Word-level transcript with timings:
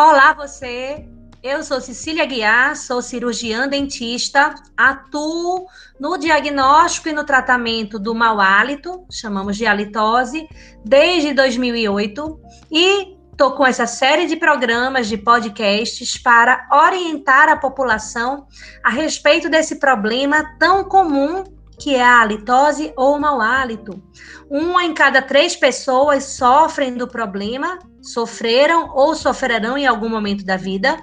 Olá, 0.00 0.32
você. 0.32 1.04
Eu 1.42 1.64
sou 1.64 1.80
Cecília 1.80 2.24
Guiar, 2.24 2.76
sou 2.76 3.02
cirurgiã 3.02 3.66
dentista, 3.66 4.54
atuo 4.76 5.66
no 5.98 6.16
diagnóstico 6.16 7.08
e 7.08 7.12
no 7.12 7.24
tratamento 7.24 7.98
do 7.98 8.14
mau 8.14 8.40
hálito, 8.40 9.04
chamamos 9.10 9.56
de 9.56 9.66
halitose, 9.66 10.48
desde 10.84 11.34
2008 11.34 12.40
e 12.70 13.16
estou 13.32 13.56
com 13.56 13.66
essa 13.66 13.88
série 13.88 14.28
de 14.28 14.36
programas, 14.36 15.08
de 15.08 15.18
podcasts 15.18 16.16
para 16.16 16.68
orientar 16.70 17.48
a 17.48 17.56
população 17.56 18.46
a 18.84 18.90
respeito 18.90 19.50
desse 19.50 19.80
problema 19.80 20.44
tão 20.60 20.84
comum 20.84 21.42
que 21.78 21.94
é 21.94 22.02
a 22.02 22.20
halitose 22.20 22.92
ou 22.96 23.18
mau 23.18 23.40
hálito. 23.40 24.02
Uma 24.50 24.84
em 24.84 24.92
cada 24.92 25.22
três 25.22 25.54
pessoas 25.54 26.24
sofrem 26.24 26.94
do 26.94 27.06
problema, 27.06 27.78
sofreram 28.02 28.90
ou 28.94 29.14
sofrerão 29.14 29.78
em 29.78 29.86
algum 29.86 30.08
momento 30.08 30.44
da 30.44 30.56
vida, 30.56 30.98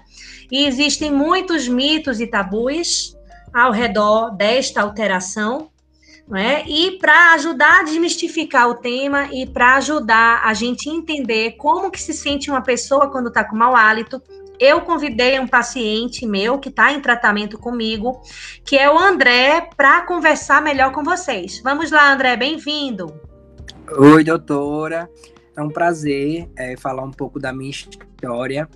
e 0.51 0.65
existem 0.65 1.11
muitos 1.11 1.67
mitos 1.67 2.19
e 2.19 2.27
tabus 2.27 3.15
ao 3.53 3.71
redor 3.71 4.31
desta 4.31 4.81
alteração, 4.81 5.69
não 6.27 6.37
é? 6.37 6.65
E 6.67 6.97
para 6.97 7.33
ajudar 7.33 7.79
a 7.79 7.83
desmistificar 7.83 8.67
o 8.67 8.75
tema 8.75 9.29
e 9.31 9.45
para 9.45 9.75
ajudar 9.75 10.41
a 10.43 10.53
gente 10.53 10.89
entender 10.89 11.51
como 11.51 11.91
que 11.91 12.01
se 12.01 12.13
sente 12.13 12.49
uma 12.49 12.61
pessoa 12.61 13.09
quando 13.09 13.27
está 13.27 13.43
com 13.43 13.55
mau 13.55 13.75
hálito, 13.75 14.21
eu 14.59 14.81
convidei 14.81 15.39
um 15.39 15.47
paciente 15.47 16.25
meu 16.25 16.59
que 16.59 16.69
está 16.69 16.91
em 16.91 17.01
tratamento 17.01 17.57
comigo, 17.57 18.21
que 18.63 18.77
é 18.77 18.91
o 18.91 18.97
André, 18.97 19.69
para 19.75 20.01
conversar 20.01 20.61
melhor 20.61 20.91
com 20.91 21.03
vocês. 21.03 21.61
Vamos 21.63 21.91
lá, 21.91 22.13
André, 22.13 22.35
bem-vindo. 22.35 23.13
Oi, 23.97 24.23
doutora. 24.23 25.09
É 25.55 25.61
um 25.61 25.69
prazer 25.69 26.49
é, 26.57 26.75
falar 26.75 27.03
um 27.03 27.11
pouco 27.11 27.39
da 27.39 27.53
minha 27.53 27.71
história. 27.71 28.67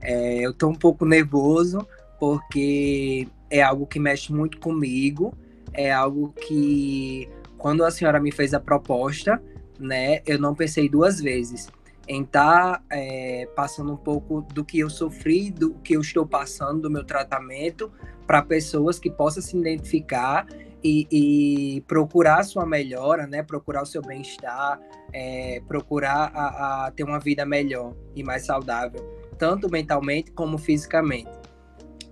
É, 0.00 0.38
eu 0.40 0.50
estou 0.50 0.70
um 0.70 0.74
pouco 0.74 1.04
nervoso 1.04 1.86
porque 2.18 3.28
é 3.50 3.62
algo 3.62 3.86
que 3.86 3.98
mexe 3.98 4.32
muito 4.32 4.58
comigo. 4.58 5.34
É 5.72 5.92
algo 5.92 6.32
que, 6.32 7.28
quando 7.58 7.84
a 7.84 7.90
senhora 7.90 8.20
me 8.20 8.32
fez 8.32 8.54
a 8.54 8.60
proposta, 8.60 9.42
né, 9.78 10.22
eu 10.26 10.38
não 10.38 10.54
pensei 10.54 10.88
duas 10.88 11.20
vezes 11.20 11.68
em 12.06 12.22
estar 12.22 12.78
tá, 12.78 12.82
é, 12.90 13.48
passando 13.54 13.92
um 13.92 13.96
pouco 13.96 14.42
do 14.42 14.64
que 14.64 14.78
eu 14.78 14.90
sofri, 14.90 15.50
do 15.50 15.74
que 15.74 15.96
eu 15.96 16.00
estou 16.00 16.26
passando, 16.26 16.82
do 16.82 16.90
meu 16.90 17.04
tratamento, 17.04 17.90
para 18.26 18.42
pessoas 18.42 18.98
que 18.98 19.10
possam 19.10 19.42
se 19.42 19.56
identificar 19.56 20.46
e, 20.82 21.06
e, 21.10 21.80
procurar 21.82 22.42
sua 22.42 22.66
melhora, 22.66 23.26
né? 23.26 23.42
Procurar 23.42 23.82
o 23.82 23.86
seu 23.86 24.02
bem-estar, 24.02 24.78
é, 25.12 25.62
procurar 25.66 26.30
a, 26.34 26.86
a 26.86 26.90
ter 26.90 27.04
uma 27.04 27.18
vida 27.18 27.46
melhor 27.46 27.94
e 28.14 28.22
mais 28.22 28.44
saudável, 28.44 29.00
tanto 29.38 29.70
mentalmente 29.70 30.30
como 30.32 30.58
fisicamente. 30.58 31.30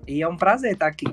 E 0.08 0.22
é 0.22 0.28
um 0.28 0.36
prazer 0.36 0.72
estar 0.72 0.86
aqui. 0.86 1.06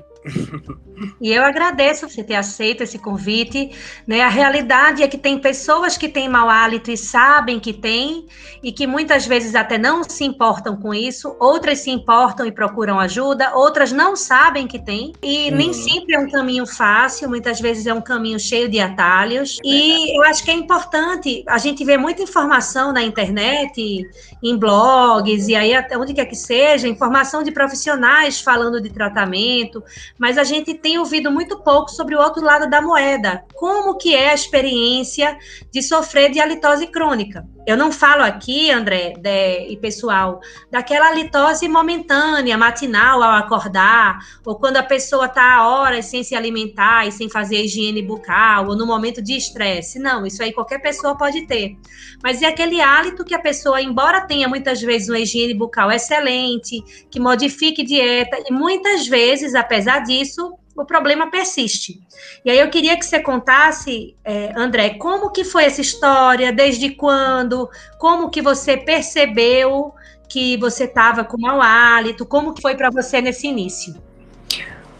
E 1.20 1.32
eu 1.32 1.42
agradeço 1.42 2.08
você 2.08 2.22
ter 2.22 2.34
aceito 2.34 2.82
esse 2.82 2.98
convite. 2.98 3.70
Né? 4.06 4.20
A 4.20 4.28
realidade 4.28 5.02
é 5.02 5.08
que 5.08 5.16
tem 5.16 5.38
pessoas 5.38 5.96
que 5.96 6.08
têm 6.08 6.28
mau 6.28 6.48
hálito 6.48 6.90
e 6.90 6.96
sabem 6.96 7.58
que 7.58 7.72
tem, 7.72 8.26
e 8.62 8.70
que 8.70 8.86
muitas 8.86 9.26
vezes 9.26 9.54
até 9.54 9.78
não 9.78 10.04
se 10.04 10.24
importam 10.24 10.76
com 10.76 10.92
isso, 10.92 11.34
outras 11.38 11.80
se 11.80 11.90
importam 11.90 12.46
e 12.46 12.52
procuram 12.52 12.98
ajuda, 12.98 13.54
outras 13.54 13.92
não 13.92 14.14
sabem 14.14 14.66
que 14.66 14.78
tem, 14.78 15.12
e 15.22 15.50
nem 15.50 15.72
sempre 15.72 16.14
é 16.14 16.18
um 16.18 16.30
caminho 16.30 16.66
fácil, 16.66 17.28
muitas 17.28 17.60
vezes 17.60 17.86
é 17.86 17.94
um 17.94 18.00
caminho 18.00 18.38
cheio 18.38 18.68
de 18.68 18.78
atalhos. 18.78 19.58
E 19.64 20.16
eu 20.16 20.22
acho 20.24 20.44
que 20.44 20.50
é 20.50 20.54
importante, 20.54 21.42
a 21.46 21.58
gente 21.58 21.84
vê 21.84 21.96
muita 21.96 22.22
informação 22.22 22.92
na 22.92 23.02
internet, 23.02 24.06
em 24.42 24.56
blogs, 24.56 25.48
e 25.48 25.54
aí 25.54 25.74
até 25.74 25.96
onde 25.96 26.12
quer 26.12 26.26
que 26.26 26.36
seja, 26.36 26.86
informação 26.86 27.42
de 27.42 27.50
profissionais 27.50 28.40
falando 28.40 28.80
de 28.80 28.90
tratamento 28.90 29.82
mas 30.18 30.38
a 30.38 30.44
gente 30.44 30.74
tem 30.74 30.98
ouvido 30.98 31.30
muito 31.30 31.58
pouco 31.62 31.90
sobre 31.90 32.14
o 32.14 32.20
outro 32.20 32.44
lado 32.44 32.68
da 32.68 32.80
moeda. 32.80 33.44
Como 33.54 33.96
que 33.96 34.14
é 34.14 34.30
a 34.30 34.34
experiência 34.34 35.36
de 35.70 35.82
sofrer 35.82 36.30
de 36.30 36.40
halitose 36.40 36.86
crônica? 36.86 37.46
Eu 37.66 37.76
não 37.76 37.92
falo 37.92 38.22
aqui, 38.22 38.70
André 38.70 39.12
de, 39.18 39.68
e 39.68 39.76
pessoal, 39.76 40.40
daquela 40.70 41.12
litose 41.12 41.68
momentânea, 41.68 42.56
matinal 42.56 43.22
ao 43.22 43.32
acordar, 43.32 44.18
ou 44.44 44.56
quando 44.56 44.78
a 44.78 44.82
pessoa 44.82 45.26
está 45.26 45.68
horas 45.68 46.06
sem 46.06 46.24
se 46.24 46.34
alimentar 46.34 47.06
e 47.06 47.12
sem 47.12 47.28
fazer 47.28 47.62
higiene 47.62 48.02
bucal, 48.02 48.68
ou 48.68 48.76
no 48.76 48.86
momento 48.86 49.22
de 49.22 49.34
estresse. 49.36 49.98
Não, 49.98 50.26
isso 50.26 50.42
aí 50.42 50.52
qualquer 50.52 50.80
pessoa 50.80 51.16
pode 51.16 51.46
ter. 51.46 51.76
Mas 52.22 52.40
é 52.40 52.46
aquele 52.46 52.80
hálito 52.80 53.24
que 53.24 53.34
a 53.34 53.38
pessoa, 53.38 53.80
embora 53.80 54.22
tenha 54.22 54.48
muitas 54.48 54.80
vezes 54.80 55.08
uma 55.08 55.18
higiene 55.18 55.54
bucal 55.54 55.90
excelente, 55.90 56.82
que 57.10 57.20
modifique 57.20 57.84
dieta, 57.84 58.38
e 58.48 58.52
muitas 58.52 59.06
vezes, 59.06 59.54
apesar 59.54 60.00
disso, 60.00 60.54
o 60.76 60.84
problema 60.84 61.30
persiste. 61.30 62.00
E 62.44 62.50
aí 62.50 62.58
eu 62.58 62.70
queria 62.70 62.96
que 62.96 63.04
você 63.04 63.20
contasse, 63.20 64.16
é, 64.24 64.52
André, 64.56 64.90
como 64.90 65.30
que 65.30 65.44
foi 65.44 65.64
essa 65.64 65.80
história, 65.80 66.52
desde 66.52 66.90
quando, 66.90 67.68
como 67.98 68.30
que 68.30 68.40
você 68.40 68.76
percebeu 68.76 69.94
que 70.28 70.56
você 70.56 70.84
estava 70.84 71.24
com 71.24 71.38
mau 71.38 71.60
hálito, 71.60 72.24
como 72.24 72.54
que 72.54 72.62
foi 72.62 72.76
para 72.76 72.90
você 72.90 73.20
nesse 73.20 73.48
início? 73.48 73.94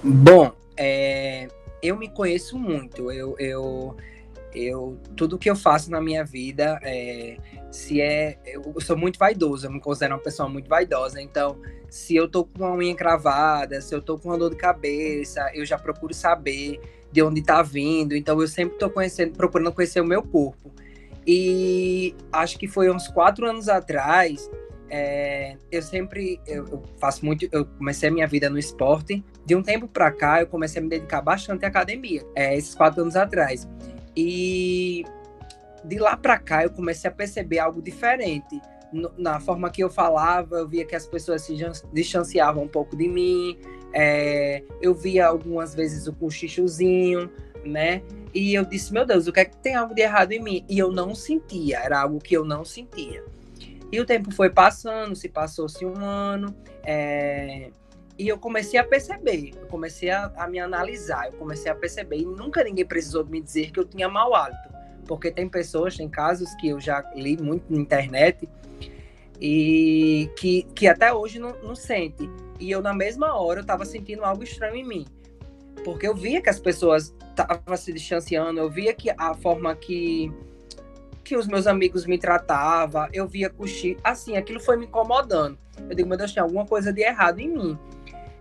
Bom, 0.03 0.53
é, 0.77 1.49
eu 1.83 1.97
me 1.97 2.09
conheço 2.09 2.59
muito, 2.59 3.13
eu, 3.13 3.37
eu, 3.39 3.97
eu 4.53 4.99
tudo 5.17 5.39
que 5.39 5.49
eu 5.49 5.55
faço 5.55 5.91
na 5.91 6.01
minha 6.01 6.25
vida, 6.25 6.81
é, 6.83 7.37
se 7.71 8.01
é, 8.01 8.39
eu 8.45 8.81
sou 8.81 8.97
muito 8.97 9.19
vaidoso, 9.19 9.67
eu 9.67 9.71
me 9.71 9.81
considero 9.81 10.15
uma 10.15 10.21
pessoa 10.21 10.49
muito 10.49 10.69
vaidosa, 10.69 11.21
então 11.21 11.61
se 11.89 12.17
eu 12.17 12.29
tô 12.29 12.45
com 12.45 12.65
uma 12.65 12.75
unha 12.75 12.95
cravada, 12.95 13.81
se 13.81 13.95
eu 13.95 14.03
tô 14.03 14.19
com 14.19 14.29
uma 14.29 14.39
dor 14.39 14.51
de 14.51 14.57
cabeça, 14.57 15.51
eu 15.55 15.65
já 15.65 15.79
procuro 15.79 16.13
saber 16.15 16.81
de 17.13 17.23
onde 17.23 17.43
tá 17.43 17.63
vindo. 17.63 18.15
Então 18.15 18.41
eu 18.41 18.49
sempre 18.49 18.79
tô 18.79 18.89
conhecendo, 18.89 19.33
procurando 19.33 19.73
conhecer 19.73 20.01
o 20.01 20.05
meu 20.05 20.23
corpo. 20.23 20.73
E 21.27 22.15
acho 22.33 22.59
que 22.59 22.67
foi 22.67 22.91
uns 22.91 23.09
quatro 23.09 23.47
anos 23.47 23.69
atrás, 23.69 24.49
é, 24.89 25.57
eu 25.71 25.83
sempre 25.83 26.41
eu, 26.47 26.67
eu, 26.67 26.83
faço 26.99 27.25
muito, 27.25 27.49
eu 27.53 27.65
comecei 27.65 28.09
a 28.09 28.13
minha 28.13 28.27
vida 28.27 28.49
no 28.51 28.59
esporte. 28.59 29.25
De 29.45 29.55
um 29.55 29.63
tempo 29.63 29.89
para 29.89 30.11
cá, 30.11 30.41
eu 30.41 30.47
comecei 30.47 30.81
a 30.81 30.83
me 30.83 30.89
dedicar 30.89 31.21
bastante 31.21 31.65
à 31.65 31.69
academia, 31.69 32.25
é, 32.35 32.57
esses 32.57 32.75
quatro 32.75 33.03
anos 33.03 33.17
atrás. 33.17 33.69
E 34.17 35.05
de 35.85 35.99
lá 35.99 36.17
para 36.17 36.39
cá, 36.39 36.65
eu 36.65 36.71
comecei 36.71 37.09
a 37.09 37.13
perceber 37.13 37.59
algo 37.59 37.81
diferente 37.83 38.61
na 39.17 39.39
forma 39.39 39.71
que 39.71 39.83
eu 39.83 39.89
falava, 39.89 40.57
eu 40.57 40.69
via 40.69 40.85
que 40.85 40.97
as 40.97 41.07
pessoas 41.07 41.43
se 41.43 41.57
distanciavam 41.93 42.65
um 42.65 42.69
pouco 42.69 42.97
de 42.97 43.09
mim. 43.09 43.59
É, 43.93 44.63
eu 44.81 44.95
via 44.95 45.27
algumas 45.27 45.75
vezes 45.75 46.07
o 46.07 46.13
cochichozinho, 46.13 47.31
né? 47.65 48.03
E 48.35 48.55
eu 48.55 48.65
disse, 48.65 48.93
meu 48.93 49.05
Deus, 49.05 49.27
o 49.27 49.33
que 49.33 49.41
é 49.41 49.45
que 49.45 49.57
tem 49.57 49.75
algo 49.75 49.95
de 49.95 50.03
errado 50.03 50.33
em 50.33 50.43
mim? 50.43 50.65
E 50.69 50.79
eu 50.79 50.91
não 50.93 51.15
sentia, 51.15 51.79
era 51.79 52.01
algo 52.01 52.19
que 52.19 52.37
eu 52.37 52.45
não 52.45 52.65
sentia. 52.65 53.25
E 53.93 54.01
o 54.01 54.07
tempo 54.07 54.33
foi 54.33 54.51
passando, 54.51 55.17
se 55.17 55.29
passou-se 55.29 55.85
um 55.85 55.97
ano, 55.97 56.55
é, 56.85 57.71
e 58.17 58.29
eu 58.29 58.39
comecei 58.39 58.79
a 58.79 58.85
perceber, 58.85 59.51
eu 59.61 59.67
comecei 59.67 60.11
a, 60.11 60.31
a, 60.37 60.47
me 60.47 60.61
analisar, 60.61 61.27
eu 61.27 61.33
comecei 61.33 61.73
a 61.73 61.75
perceber, 61.75 62.19
e 62.19 62.25
nunca 62.25 62.63
ninguém 62.63 62.87
precisou 62.87 63.27
me 63.27 63.41
dizer 63.41 63.73
que 63.73 63.81
eu 63.81 63.85
tinha 63.85 64.09
mau 64.09 64.33
hálito, 64.33 64.69
porque 65.07 65.31
tem 65.31 65.49
pessoas, 65.49 65.97
tem 65.97 66.09
casos 66.09 66.55
que 66.55 66.69
eu 66.69 66.81
já 66.81 67.03
li 67.15 67.37
muito 67.37 67.65
na 67.73 67.79
internet, 67.79 68.49
e 69.41 70.31
que, 70.37 70.65
que 70.75 70.87
até 70.87 71.13
hoje 71.13 71.39
não, 71.39 71.55
não 71.63 71.75
sente. 71.75 72.29
E 72.59 72.71
eu, 72.71 72.83
na 72.83 72.93
mesma 72.93 73.35
hora, 73.35 73.61
eu 73.61 73.65
tava 73.65 73.85
sentindo 73.87 74.23
algo 74.25 74.45
estranho 74.45 74.77
em 74.77 74.87
mim. 74.87 75.07
Porque 75.83 76.07
eu 76.07 76.15
via 76.15 76.43
que 76.43 76.51
as 76.51 76.61
pessoas 76.61 77.15
estavam 77.31 77.77
se 77.77 77.93
distanciando, 77.93 78.61
eu 78.61 78.69
via 78.69 78.93
que 78.93 79.11
a 79.11 79.35
forma 79.35 79.75
que, 79.75 80.31
que 81.25 81.37
os 81.37 81.47
meus 81.47 81.67
amigos 81.67 82.05
me 82.05 82.19
tratavam, 82.19 83.09
eu 83.15 83.27
via 83.27 83.49
cochilo, 83.49 83.99
assim, 84.05 84.37
aquilo 84.37 84.61
foi 84.61 84.77
me 84.77 84.85
incomodando. 84.85 85.59
Eu 85.89 85.97
digo, 85.97 86.09
meu 86.09 86.19
Deus, 86.19 86.35
tem 86.35 86.43
alguma 86.43 86.67
coisa 86.67 86.93
de 86.93 87.01
errado 87.01 87.39
em 87.39 87.49
mim. 87.49 87.79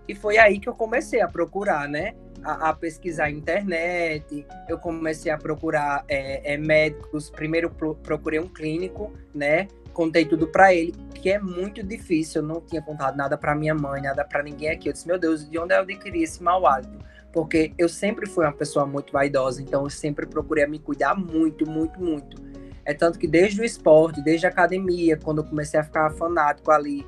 E 0.06 0.13
foi 0.13 0.38
aí 0.38 0.59
que 0.59 0.67
eu 0.67 0.73
comecei 0.73 1.21
a 1.21 1.27
procurar, 1.27 1.88
né? 1.88 2.13
A, 2.44 2.69
a 2.69 2.74
pesquisar 2.74 3.25
a 3.25 3.31
internet, 3.31 4.45
eu 4.68 4.77
comecei 4.77 5.31
a 5.31 5.38
procurar 5.38 6.03
é, 6.07 6.53
é, 6.53 6.57
médicos. 6.57 7.30
Primeiro 7.30 7.69
procurei 7.69 8.39
um 8.39 8.47
clínico, 8.47 9.13
né? 9.33 9.68
contei 10.00 10.24
tudo 10.24 10.47
para 10.47 10.74
ele, 10.74 10.94
que 11.13 11.30
é 11.30 11.38
muito 11.38 11.83
difícil. 11.83 12.41
Eu 12.41 12.47
não 12.47 12.62
tinha 12.62 12.81
contado 12.81 13.18
nada 13.18 13.38
para 13.38 13.53
minha 13.53 13.75
mãe, 13.75 14.01
nada 14.01 14.24
para 14.24 14.41
ninguém 14.41 14.69
aqui. 14.69 14.88
Eu 14.88 14.94
disse, 14.94 15.06
meu 15.06 15.19
Deus, 15.19 15.50
de 15.50 15.59
onde 15.59 15.74
eu 15.74 15.81
adquiri 15.81 16.24
esse 16.24 16.41
mau 16.41 16.65
hálito? 16.65 16.97
Porque 17.33 17.74
eu 17.77 17.89
sempre 17.89 18.25
fui 18.25 18.45
uma 18.45 18.53
pessoa 18.53 18.85
muito 18.85 19.12
vaidosa, 19.12 19.62
então 19.62 19.83
eu 19.83 19.89
sempre 19.89 20.25
procurei 20.25 20.65
me 20.68 20.80
cuidar 20.80 21.15
muito, 21.15 21.69
muito, 21.69 22.00
muito. 22.00 22.42
É 22.85 22.94
tanto 22.94 23.19
que 23.19 23.27
desde 23.27 23.62
o 23.62 23.65
esporte, 23.65 24.24
desde 24.24 24.47
a 24.47 24.50
academia, 24.50 25.18
quando 25.18 25.39
eu 25.39 25.44
comecei 25.44 25.80
a 25.80 25.83
ficar 25.83 26.09
fanático 26.12 26.71
ali, 26.71 27.06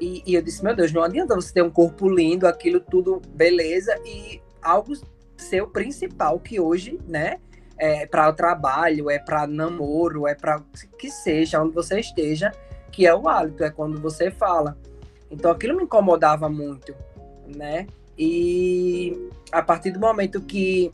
e, 0.00 0.22
e 0.24 0.34
eu 0.34 0.40
disse, 0.40 0.64
meu 0.64 0.74
Deus, 0.74 0.92
não 0.92 1.02
adianta 1.02 1.34
você 1.34 1.52
ter 1.52 1.62
um 1.62 1.70
corpo 1.70 2.08
lindo, 2.08 2.46
aquilo 2.46 2.78
tudo 2.80 3.20
beleza, 3.34 3.94
e 4.06 4.40
algo 4.62 4.94
ser 5.36 5.62
o 5.62 5.68
principal 5.68 6.38
que 6.38 6.60
hoje, 6.60 6.98
né, 7.06 7.38
é 7.78 8.06
para 8.06 8.28
o 8.28 8.32
trabalho, 8.32 9.10
é 9.10 9.18
para 9.18 9.46
namoro, 9.46 10.26
é 10.26 10.34
para 10.34 10.62
que 10.98 11.10
seja 11.10 11.62
onde 11.62 11.74
você 11.74 11.98
esteja, 11.98 12.52
que 12.92 13.06
é 13.06 13.14
o 13.14 13.28
hálito, 13.28 13.64
é 13.64 13.70
quando 13.70 14.00
você 14.00 14.30
fala. 14.30 14.76
Então 15.30 15.50
aquilo 15.50 15.76
me 15.76 15.84
incomodava 15.84 16.48
muito, 16.48 16.94
né? 17.56 17.86
E 18.18 19.30
a 19.50 19.62
partir 19.62 19.92
do 19.92 20.00
momento 20.00 20.42
que, 20.42 20.92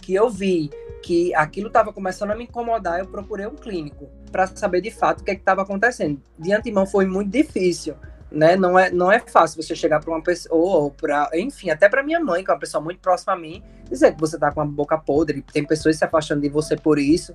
que 0.00 0.14
eu 0.14 0.30
vi 0.30 0.70
que 1.02 1.34
aquilo 1.34 1.66
estava 1.66 1.92
começando 1.92 2.30
a 2.30 2.36
me 2.36 2.44
incomodar, 2.44 3.00
eu 3.00 3.06
procurei 3.06 3.46
um 3.46 3.56
clínico 3.56 4.08
para 4.30 4.46
saber 4.46 4.80
de 4.80 4.90
fato 4.90 5.20
o 5.20 5.24
que 5.24 5.32
é 5.32 5.34
estava 5.34 5.62
acontecendo. 5.62 6.22
De 6.38 6.52
antemão 6.52 6.86
foi 6.86 7.06
muito 7.06 7.30
difícil, 7.30 7.96
né? 8.30 8.56
Não 8.56 8.78
é, 8.78 8.90
não 8.90 9.10
é 9.10 9.18
fácil 9.18 9.62
você 9.62 9.74
chegar 9.74 10.00
para 10.00 10.10
uma 10.10 10.22
pessoa, 10.22 10.78
ou 10.78 10.90
para, 10.90 11.30
enfim, 11.34 11.70
até 11.70 11.88
para 11.88 12.02
minha 12.02 12.20
mãe, 12.20 12.44
que 12.44 12.50
é 12.50 12.54
uma 12.54 12.60
pessoa 12.60 12.82
muito 12.82 13.00
próxima 13.00 13.32
a 13.32 13.36
mim, 13.36 13.62
dizer 13.88 14.14
que 14.14 14.20
você 14.20 14.36
está 14.36 14.52
com 14.52 14.60
a 14.60 14.64
boca 14.64 14.98
podre, 14.98 15.42
tem 15.42 15.64
pessoas 15.64 15.96
se 15.96 16.04
afastando 16.04 16.42
de 16.42 16.48
você 16.48 16.76
por 16.76 16.98
isso. 16.98 17.34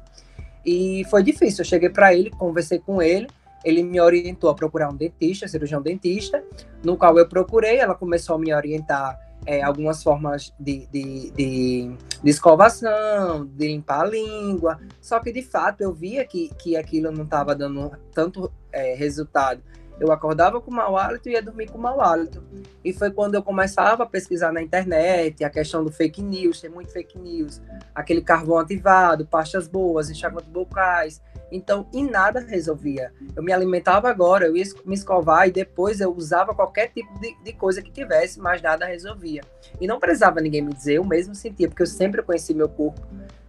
E 0.66 1.06
foi 1.10 1.24
difícil. 1.24 1.62
Eu 1.62 1.66
cheguei 1.66 1.90
para 1.90 2.14
ele, 2.14 2.30
conversei 2.30 2.80
com 2.80 3.02
ele, 3.02 3.28
ele 3.64 3.84
me 3.84 4.00
orientou 4.00 4.50
a 4.50 4.56
procurar 4.56 4.90
um 4.90 4.96
dentista, 4.96 5.48
cirurgião 5.48 5.82
dentista, 5.82 6.44
no 6.84 6.98
qual 6.98 7.18
eu 7.18 7.28
procurei, 7.28 7.78
ela 7.78 7.96
começou 7.96 8.36
a 8.36 8.40
me 8.40 8.54
orientar 8.54 9.18
é, 9.46 9.62
algumas 9.62 10.02
formas 10.02 10.54
de, 10.60 10.88
de, 10.88 11.32
de, 11.32 11.98
de, 12.24 12.30
escovação, 12.30 13.46
de 13.46 13.68
limpar 13.68 14.02
a 14.02 14.06
língua. 14.06 14.80
Só 15.02 15.20
que, 15.20 15.32
de 15.32 15.42
fato, 15.42 15.82
eu 15.82 15.94
via 15.94 16.26
que, 16.26 16.50
que 16.60 16.76
aquilo 16.76 17.12
não 17.12 17.24
estava 17.24 17.56
dando 17.56 17.92
tanto 18.14 18.52
é, 18.72 18.96
resultado. 18.96 19.62
Eu 20.00 20.12
acordava 20.12 20.60
com 20.60 20.72
mau 20.72 20.98
hálito 20.98 21.30
e 21.30 21.34
ia 21.34 21.42
dormir 21.42 21.70
com 21.70 21.78
mau 21.78 22.02
hálito. 22.02 22.44
E 22.84 22.92
foi 22.92 23.12
quando 23.12 23.36
eu 23.36 23.44
começava 23.44 24.04
a 24.04 24.06
pesquisar 24.06 24.52
na 24.52 24.62
internet 24.62 25.44
a 25.44 25.50
questão 25.50 25.84
do 25.84 25.92
fake 25.92 26.22
news, 26.22 26.60
tem 26.60 26.70
muito 26.70 26.92
fake 26.92 27.18
news, 27.18 27.62
aquele 27.94 28.22
carvão 28.22 28.58
ativado, 28.58 29.26
pastas 29.26 29.68
boas, 29.68 30.10
enxaguantes 30.10 30.50
bocais. 30.50 31.22
Então, 31.52 31.88
em 31.94 32.10
nada 32.10 32.40
resolvia. 32.40 33.14
Eu 33.36 33.44
me 33.44 33.54
alimentava 33.54 34.10
agora, 34.10 34.48
eu 34.48 34.58
ia 34.58 34.66
me 34.84 34.96
escovar 34.96 35.48
e 35.48 35.52
depois 35.52 36.02
eu 36.02 36.12
usava 36.12 36.54
qualquer 36.54 36.88
tipo 36.88 37.20
de, 37.20 37.36
de, 37.44 37.54
coisa 37.54 37.82
que 37.82 37.92
tivesse, 37.92 38.40
mas 38.40 38.62
nada 38.62 38.88
resolvia. 38.88 39.42
E 39.80 39.86
não 39.86 40.00
precisava 40.00 40.42
ninguém 40.42 40.64
me 40.64 40.74
dizer, 40.74 40.96
eu 40.96 41.06
mesmo 41.06 41.36
sentia, 41.36 41.68
porque 41.68 41.84
eu 41.84 41.88
sempre 41.88 42.24
conheci 42.24 42.56
meu 42.56 42.68
corpo, 42.68 43.02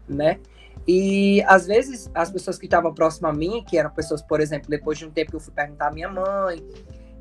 né? 0.06 0.38
E 0.86 1.42
às 1.44 1.66
vezes 1.66 2.10
as 2.14 2.30
pessoas 2.30 2.58
que 2.58 2.66
estavam 2.66 2.92
próximas 2.92 3.32
a 3.32 3.34
mim, 3.34 3.64
que 3.66 3.78
eram 3.78 3.90
pessoas, 3.90 4.20
por 4.20 4.40
exemplo, 4.40 4.68
depois 4.68 4.98
de 4.98 5.06
um 5.06 5.10
tempo 5.10 5.30
que 5.30 5.36
eu 5.36 5.40
fui 5.40 5.52
perguntar 5.52 5.88
à 5.88 5.90
minha 5.90 6.08
mãe, 6.08 6.62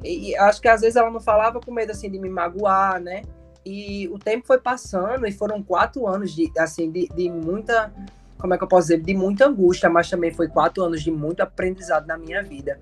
e 0.03 0.35
acho 0.35 0.61
que 0.61 0.67
às 0.67 0.81
vezes 0.81 0.97
ela 0.97 1.09
não 1.09 1.21
falava 1.21 1.61
com 1.61 1.71
medo 1.71 1.91
assim 1.91 2.11
de 2.11 2.19
me 2.19 2.29
magoar, 2.29 2.99
né? 3.01 3.21
E 3.65 4.09
o 4.09 4.19
tempo 4.19 4.45
foi 4.45 4.59
passando 4.59 5.25
e 5.25 5.31
foram 5.31 5.63
quatro 5.63 6.05
anos 6.05 6.35
de 6.35 6.51
assim 6.57 6.91
de, 6.91 7.07
de 7.07 7.29
muita 7.29 7.93
como 8.37 8.53
é 8.53 8.57
que 8.57 8.63
eu 8.65 8.67
posso 8.67 8.89
dizer, 8.89 9.01
de 9.01 9.15
muita 9.15 9.47
angústia, 9.47 9.89
mas 9.89 10.09
também 10.09 10.29
foi 10.29 10.49
quatro 10.49 10.83
anos 10.83 11.01
de 11.01 11.09
muito 11.09 11.39
aprendizado 11.39 12.05
na 12.05 12.17
minha 12.17 12.43
vida. 12.43 12.77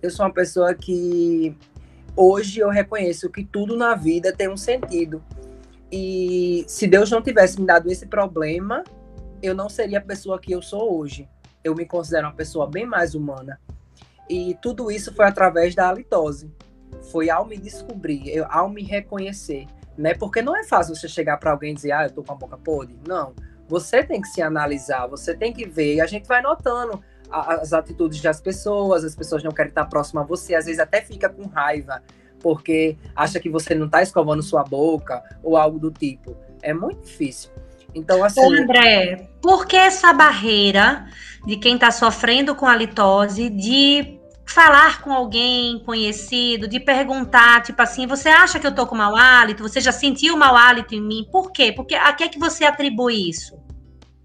Eu 0.00 0.08
sou 0.12 0.24
uma 0.24 0.32
pessoa 0.32 0.72
que 0.74 1.56
hoje 2.14 2.60
eu 2.60 2.68
reconheço 2.68 3.28
que 3.28 3.44
tudo 3.44 3.76
na 3.76 3.96
vida 3.96 4.32
tem 4.32 4.48
um 4.48 4.56
sentido. 4.56 5.20
E 5.90 6.64
se 6.68 6.86
Deus 6.86 7.10
não 7.10 7.20
tivesse 7.20 7.60
me 7.60 7.66
dado 7.66 7.90
esse 7.90 8.06
problema, 8.06 8.84
eu 9.42 9.54
não 9.54 9.68
seria 9.68 9.98
a 9.98 10.02
pessoa 10.02 10.38
que 10.38 10.52
eu 10.52 10.62
sou 10.62 10.98
hoje. 10.98 11.28
Eu 11.62 11.74
me 11.74 11.86
considero 11.86 12.26
uma 12.28 12.34
pessoa 12.34 12.66
bem 12.66 12.86
mais 12.86 13.14
humana. 13.14 13.60
E 14.28 14.56
tudo 14.62 14.90
isso 14.90 15.14
foi 15.14 15.26
através 15.26 15.74
da 15.74 15.88
halitose. 15.88 16.50
Foi 17.10 17.28
ao 17.28 17.44
me 17.44 17.58
descobrir, 17.58 18.28
eu, 18.28 18.46
ao 18.48 18.68
me 18.68 18.82
reconhecer, 18.82 19.66
né? 19.96 20.14
Porque 20.14 20.40
não 20.40 20.56
é 20.56 20.64
fácil 20.64 20.94
você 20.94 21.08
chegar 21.08 21.38
para 21.38 21.50
alguém 21.50 21.72
e 21.72 21.74
dizer, 21.74 21.92
ah, 21.92 22.04
eu 22.04 22.10
tô 22.10 22.22
com 22.22 22.32
a 22.32 22.36
boca 22.36 22.56
podre. 22.56 22.96
Não 23.06 23.34
você 23.72 24.02
tem 24.02 24.20
que 24.20 24.28
se 24.28 24.42
analisar, 24.42 25.06
você 25.06 25.34
tem 25.34 25.50
que 25.50 25.66
ver, 25.66 25.94
e 25.94 26.00
a 26.02 26.06
gente 26.06 26.28
vai 26.28 26.42
notando 26.42 27.02
as 27.30 27.72
atitudes 27.72 28.20
das 28.20 28.38
pessoas, 28.38 29.02
as 29.02 29.14
pessoas 29.14 29.42
não 29.42 29.50
querem 29.50 29.70
estar 29.70 29.86
próximas 29.86 30.24
a 30.24 30.26
você, 30.26 30.54
às 30.54 30.66
vezes 30.66 30.78
até 30.78 31.00
fica 31.00 31.30
com 31.30 31.46
raiva, 31.46 32.02
porque 32.40 32.98
acha 33.16 33.40
que 33.40 33.48
você 33.48 33.74
não 33.74 33.86
está 33.86 34.02
escovando 34.02 34.42
sua 34.42 34.62
boca 34.62 35.22
ou 35.42 35.56
algo 35.56 35.78
do 35.78 35.90
tipo. 35.90 36.36
É 36.60 36.74
muito 36.74 37.00
difícil. 37.00 37.50
Então, 37.94 38.22
assim. 38.24 38.40
Ô 38.40 38.52
André, 38.52 39.28
por 39.40 39.66
que 39.66 39.76
essa 39.76 40.12
barreira 40.12 41.06
de 41.46 41.56
quem 41.56 41.74
está 41.74 41.90
sofrendo 41.90 42.54
com 42.54 42.66
a 42.66 42.76
litose 42.76 43.48
de 43.50 44.18
falar 44.46 45.00
com 45.02 45.12
alguém 45.12 45.78
conhecido, 45.80 46.68
de 46.68 46.78
perguntar, 46.78 47.62
tipo 47.62 47.80
assim, 47.80 48.06
você 48.06 48.28
acha 48.28 48.58
que 48.58 48.66
eu 48.66 48.74
tô 48.74 48.86
com 48.86 48.94
mau 48.94 49.16
hálito? 49.16 49.62
Você 49.62 49.80
já 49.80 49.92
sentiu 49.92 50.36
mau 50.36 50.54
hálito 50.54 50.94
em 50.94 51.00
mim? 51.00 51.26
Por 51.30 51.50
quê? 51.50 51.72
Porque 51.72 51.94
a 51.94 52.12
que 52.12 52.24
é 52.24 52.28
que 52.28 52.38
você 52.38 52.64
atribui 52.64 53.30
isso? 53.30 53.58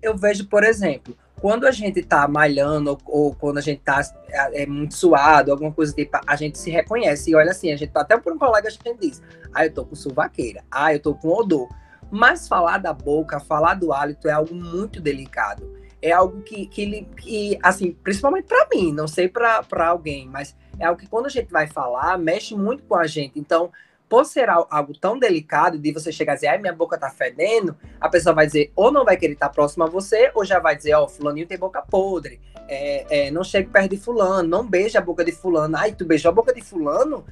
Eu 0.02 0.18
vejo, 0.18 0.48
por 0.48 0.64
exemplo, 0.64 1.18
quando 1.40 1.66
a 1.66 1.72
gente 1.72 2.02
tá 2.04 2.28
malhando 2.28 2.92
ou, 2.92 3.00
ou 3.06 3.36
quando 3.36 3.58
a 3.58 3.62
gente 3.62 3.82
tá 3.82 4.02
é, 4.30 4.64
é, 4.64 4.66
muito 4.66 4.96
suado, 4.96 5.52
alguma 5.52 5.72
coisa 5.72 5.94
tipo, 5.94 6.20
a 6.26 6.36
gente 6.36 6.58
se 6.58 6.70
reconhece 6.70 7.32
e 7.32 7.36
olha 7.36 7.52
assim, 7.52 7.72
a 7.72 7.78
gente 7.78 7.92
tá 7.92 8.02
até 8.02 8.18
por 8.18 8.34
um 8.34 8.38
colega 8.38 8.68
a 8.68 8.72
gente 8.72 8.98
diz, 9.00 9.22
ah, 9.54 9.66
eu 9.66 9.74
tô 9.74 9.86
com 9.86 9.96
suvaqueira, 9.96 10.64
ah, 10.70 10.94
eu 10.94 11.00
tô 11.00 11.14
com 11.16 11.30
odor. 11.30 11.70
Mas 12.12 12.48
falar 12.48 12.78
da 12.78 12.94
boca, 12.94 13.40
falar 13.40 13.74
do 13.74 13.92
hálito 13.92 14.28
é 14.28 14.32
algo 14.32 14.56
muito 14.56 15.02
delicado 15.02 15.78
é 16.02 16.12
algo 16.12 16.42
que, 16.42 16.68
que, 16.68 17.06
que 17.18 17.60
assim, 17.62 17.92
principalmente 17.92 18.46
para 18.46 18.68
mim, 18.72 18.94
não 18.94 19.08
sei 19.08 19.28
para 19.28 19.88
alguém, 19.88 20.28
mas 20.28 20.56
é 20.80 20.86
algo 20.86 21.00
que 21.00 21.08
quando 21.08 21.26
a 21.26 21.30
gente 21.30 21.52
vai 21.52 21.68
falar, 21.68 22.18
mexe 22.18 22.56
muito 22.56 22.84
com 22.84 22.96
a 22.96 23.08
gente. 23.08 23.40
Então, 23.40 23.72
por 24.08 24.26
ser 24.26 24.48
algo 24.50 24.98
tão 24.98 25.20
delicado 25.20 25.78
de 25.78 25.92
você 25.92 26.12
chegar 26.12 26.34
e 26.34 26.36
dizer, 26.36 26.48
ai, 26.48 26.60
minha 26.60 26.74
boca 26.74 26.98
tá 26.98 27.10
fedendo, 27.10 27.76
a 28.00 28.08
pessoa 28.08 28.34
vai 28.34 28.46
dizer, 28.46 28.72
ou 28.76 28.92
não 28.92 29.04
vai 29.04 29.18
querer 29.18 29.34
estar 29.34 29.50
próximo 29.50 29.84
a 29.84 29.88
você, 29.88 30.32
ou 30.34 30.46
já 30.46 30.60
vai 30.60 30.78
dizer, 30.78 30.94
ó, 30.94 31.04
oh, 31.04 31.10
fulaninho 31.10 31.48
tem 31.48 31.58
boca 31.58 31.82
podre, 31.82 32.40
é, 32.70 33.28
é, 33.28 33.32
não 33.32 33.44
chegue 33.44 33.70
perto 33.70 33.90
de 33.90 33.98
fulano, 33.98 34.48
não 34.48 34.66
beija 34.66 35.00
a 35.00 35.02
boca 35.02 35.26
de 35.26 35.34
fulano, 35.34 35.76
ai, 35.76 35.94
tu 35.94 36.06
beijou 36.06 36.30
a 36.30 36.34
boca 36.34 36.54
de 36.54 36.62
fulano? 36.62 37.26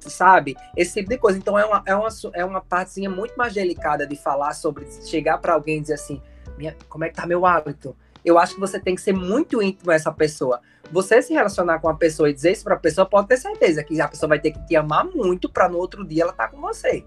Sabe? 0.00 0.56
Esse 0.76 0.94
tipo 0.94 1.10
de 1.10 1.18
coisa. 1.18 1.38
Então, 1.38 1.58
é 1.58 1.64
uma, 1.64 1.82
é 1.86 1.94
uma, 1.94 2.08
é 2.34 2.44
uma 2.44 2.60
partezinha 2.60 3.10
muito 3.10 3.34
mais 3.36 3.52
delicada 3.52 4.06
de 4.06 4.16
falar 4.16 4.52
sobre, 4.52 4.86
chegar 5.04 5.38
para 5.38 5.54
alguém 5.54 5.78
e 5.78 5.80
dizer 5.80 5.94
assim, 5.94 6.22
minha, 6.56 6.76
como 6.88 7.04
é 7.04 7.08
que 7.08 7.14
tá 7.14 7.26
meu 7.26 7.44
hábito? 7.44 7.96
Eu 8.24 8.38
acho 8.38 8.54
que 8.54 8.60
você 8.60 8.78
tem 8.78 8.94
que 8.94 9.00
ser 9.00 9.12
muito 9.12 9.62
íntimo 9.62 9.90
a 9.90 9.94
essa 9.94 10.12
pessoa. 10.12 10.60
Você 10.90 11.20
se 11.22 11.32
relacionar 11.32 11.78
com 11.80 11.88
a 11.88 11.94
pessoa 11.94 12.30
e 12.30 12.34
dizer 12.34 12.52
isso 12.52 12.64
para 12.64 12.74
a 12.74 12.78
pessoa, 12.78 13.06
pode 13.06 13.28
ter 13.28 13.36
certeza 13.36 13.84
que 13.84 14.00
a 14.00 14.08
pessoa 14.08 14.28
vai 14.28 14.38
ter 14.38 14.52
que 14.52 14.66
te 14.66 14.74
amar 14.74 15.04
muito 15.04 15.48
para 15.48 15.68
no 15.68 15.78
outro 15.78 16.04
dia 16.04 16.24
ela 16.24 16.32
tá 16.32 16.48
com 16.48 16.60
você. 16.60 17.04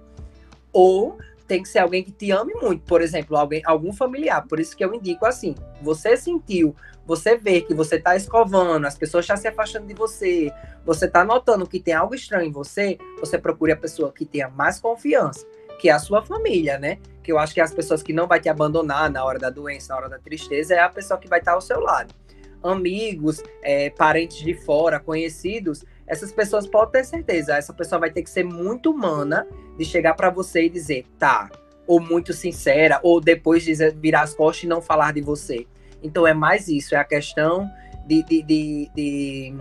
Ou 0.72 1.18
tem 1.48 1.62
que 1.62 1.70
ser 1.70 1.80
alguém 1.80 2.02
que 2.02 2.12
te 2.12 2.32
ame 2.32 2.54
muito, 2.54 2.84
por 2.86 3.02
exemplo, 3.02 3.36
alguém, 3.36 3.62
algum 3.66 3.92
familiar. 3.92 4.48
Por 4.48 4.60
isso 4.60 4.76
que 4.76 4.86
eu 4.86 4.94
indico 4.94 5.26
assim: 5.26 5.54
você 5.82 6.16
sentiu, 6.16 6.74
você 7.06 7.38
vê 7.38 7.62
que 7.62 7.74
você 7.74 7.96
está 7.96 8.16
escovando, 8.16 8.86
as 8.86 8.98
pessoas 8.98 9.26
estão 9.26 9.38
se 9.38 9.48
afastando 9.48 9.88
de 9.88 9.94
você, 9.94 10.52
você 10.86 11.06
está 11.06 11.24
notando 11.24 11.68
que 11.68 11.80
tem 11.80 11.94
algo 11.94 12.16
estranho 12.16 12.48
em 12.48 12.52
você, 12.52 12.98
você 13.20 13.38
procure 13.38 13.72
a 13.72 13.78
pessoa 13.78 14.12
que 14.12 14.26
tenha 14.26 14.50
mais 14.50 14.80
confiança 14.80 15.46
que 15.82 15.90
é 15.90 15.92
a 15.92 15.98
sua 15.98 16.22
família, 16.22 16.78
né? 16.78 17.00
Que 17.24 17.32
eu 17.32 17.40
acho 17.40 17.56
que 17.56 17.60
as 17.60 17.74
pessoas 17.74 18.04
que 18.04 18.14
não 18.14 18.28
vai 18.28 18.40
te 18.40 18.48
abandonar 18.48 19.10
na 19.10 19.26
hora 19.26 19.40
da 19.40 19.50
doença, 19.50 19.92
na 19.92 20.00
hora 20.00 20.10
da 20.10 20.20
tristeza, 20.20 20.76
é 20.76 20.80
a 20.80 20.88
pessoa 20.88 21.20
que 21.20 21.28
vai 21.28 21.40
estar 21.40 21.54
ao 21.54 21.62
seu 21.62 21.80
lado. 21.80 22.14
Amigos, 22.62 23.42
é, 23.64 23.90
parentes 23.90 24.38
de 24.38 24.54
fora, 24.54 25.00
conhecidos, 25.00 25.84
essas 26.06 26.32
pessoas 26.32 26.68
podem 26.68 26.92
ter 26.92 27.06
certeza. 27.06 27.58
Essa 27.58 27.74
pessoa 27.74 27.98
vai 27.98 28.12
ter 28.12 28.22
que 28.22 28.30
ser 28.30 28.44
muito 28.44 28.92
humana 28.92 29.48
de 29.76 29.84
chegar 29.84 30.14
para 30.14 30.30
você 30.30 30.66
e 30.66 30.70
dizer, 30.70 31.08
tá, 31.18 31.50
ou 31.88 32.00
muito 32.00 32.32
sincera, 32.32 33.00
ou 33.02 33.20
depois 33.20 33.64
dizer, 33.64 33.96
virar 33.96 34.22
as 34.22 34.36
costas 34.36 34.66
e 34.66 34.68
não 34.68 34.84
falar 34.84 35.14
de 35.14 35.22
você. 35.22 35.66
Então 36.02 36.26
é 36.26 36.34
mais 36.34 36.68
isso, 36.68 36.96
é 36.96 36.98
a 36.98 37.04
questão 37.04 37.70
de, 38.06 38.24
de, 38.24 38.44
de, 38.44 38.92
de 38.96 39.58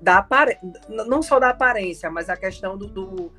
da 0.00 0.18
apare... 0.18 0.58
não 0.88 1.22
só 1.22 1.38
da 1.38 1.50
aparência, 1.50 2.10
mas 2.10 2.28
a 2.28 2.36
questão 2.36 2.76
do, 2.76 2.86
do 2.86 3.32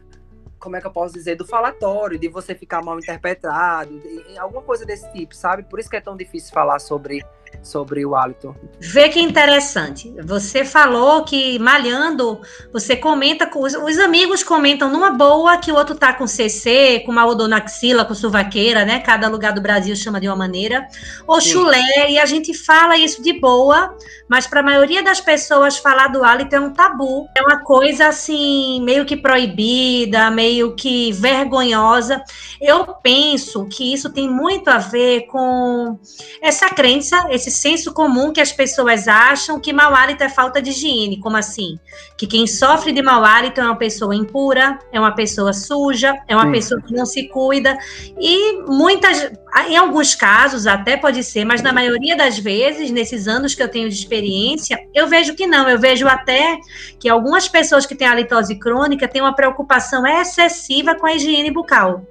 como 0.64 0.78
é 0.78 0.82
que 0.82 0.88
eu 0.88 0.92
posso 0.92 1.14
dizer, 1.14 1.36
do 1.36 1.46
falatório, 1.46 2.18
de 2.18 2.30
você 2.30 2.56
ficar 2.56 2.82
mal 2.82 2.98
interpretado, 2.98 4.00
de, 4.00 4.38
alguma 4.38 4.62
coisa 4.62 4.86
desse 4.86 5.12
tipo, 5.12 5.36
sabe? 5.36 5.64
Por 5.64 5.78
isso 5.78 5.90
que 5.90 5.98
é 5.98 6.02
tão 6.02 6.16
difícil 6.16 6.54
falar 6.54 6.80
sobre 6.80 7.22
sobre 7.62 8.06
o 8.06 8.16
hálito. 8.16 8.56
Vê 8.80 9.10
que 9.10 9.20
interessante. 9.20 10.14
Você 10.24 10.66
falou 10.66 11.24
que 11.24 11.58
malhando, 11.60 12.42
você 12.72 12.96
comenta 12.96 13.46
com 13.46 13.62
os, 13.62 13.74
os, 13.74 13.98
amigos 14.00 14.44
comentam 14.44 14.92
numa 14.92 15.12
boa 15.12 15.58
que 15.58 15.72
o 15.72 15.76
outro 15.76 15.96
tá 15.96 16.14
com 16.14 16.28
CC, 16.28 17.02
com 17.06 17.12
uma 17.12 17.26
odonaxila, 17.26 18.04
com 18.04 18.14
suvaqueira, 18.14 18.84
né? 18.84 19.00
Cada 19.00 19.28
lugar 19.30 19.54
do 19.54 19.62
Brasil 19.62 19.96
chama 19.96 20.20
de 20.20 20.28
uma 20.28 20.36
maneira. 20.36 20.88
Ou 21.28 21.40
Sim. 21.40 21.52
chulé, 21.52 22.12
e 22.12 22.20
a 22.20 22.26
gente 22.26 22.54
fala 22.54 22.98
isso 22.98 23.22
de 23.22 23.40
boa, 23.40 23.96
mas 24.28 24.48
para 24.48 24.60
a 24.60 24.64
maioria 24.64 25.04
das 25.04 25.22
pessoas 25.22 25.78
falar 25.78 26.08
do 26.08 26.24
hálito 26.24 26.56
é 26.56 26.60
um 26.60 26.74
tabu. 26.74 27.28
É 27.36 27.42
uma 27.42 27.64
coisa 27.64 28.08
assim, 28.08 28.82
meio 28.82 29.06
que 29.06 29.16
proibida, 29.16 30.30
meio 30.32 30.76
que 30.76 31.12
vergonhosa. 31.14 32.22
Eu 32.60 32.86
penso 33.02 33.66
que 33.66 33.94
isso 33.94 34.12
tem 34.12 34.30
muito 34.30 34.70
a 34.70 34.78
ver 34.78 35.28
com 35.28 36.00
essa 36.42 36.70
crença, 36.70 37.28
esse 37.30 37.43
esse 37.44 37.52
senso 37.52 37.94
comum 37.94 38.32
que 38.32 38.40
as 38.40 38.52
pessoas 38.52 39.08
acham 39.08 39.60
que 39.60 39.74
mau 39.74 39.94
hálito 39.94 40.24
é 40.24 40.30
falta 40.30 40.62
de 40.62 40.70
higiene. 40.70 41.20
Como 41.20 41.36
assim? 41.36 41.78
Que 42.18 42.26
quem 42.26 42.48
sofre 42.48 42.94
de 42.94 43.02
mau 43.02 43.24
hálito 43.24 43.60
é 43.60 43.64
uma 43.64 43.76
pessoa 43.76 44.16
impura, 44.16 44.80
é 44.92 45.00
uma 45.00 45.14
pessoa 45.14 45.52
suja, 45.52 46.16
é 46.28 46.36
uma 46.36 46.46
Sim. 46.46 46.52
pessoa 46.52 46.82
que 46.82 46.94
não 46.94 47.06
se 47.06 47.28
cuida. 47.28 47.78
E 48.18 48.62
muitas, 48.68 49.32
em 49.68 49.76
alguns 49.76 50.16
casos 50.16 50.66
até 50.66 50.96
pode 50.96 51.24
ser, 51.24 51.44
mas 51.44 51.62
na 51.62 51.74
maioria 51.74 52.16
das 52.16 52.40
vezes, 52.40 52.92
nesses 52.92 53.28
anos 53.28 53.54
que 53.54 53.62
eu 53.62 53.70
tenho 53.70 53.90
de 53.90 53.96
experiência, 53.96 54.80
eu 54.94 55.08
vejo 55.08 55.36
que 55.36 55.46
não. 55.46 55.68
Eu 55.68 55.80
vejo 55.80 56.08
até 56.08 56.58
que 57.00 57.10
algumas 57.10 57.48
pessoas 57.50 57.86
que 57.86 57.96
têm 57.96 58.08
halitose 58.08 58.56
crônica 58.56 59.08
têm 59.08 59.22
uma 59.22 59.36
preocupação 59.36 60.08
excessiva 60.08 60.96
com 60.96 61.06
a 61.06 61.14
higiene 61.14 61.52
bucal. 61.52 62.06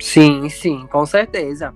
Sim, 0.00 0.48
sim, 0.48 0.86
com 0.86 1.04
certeza. 1.04 1.74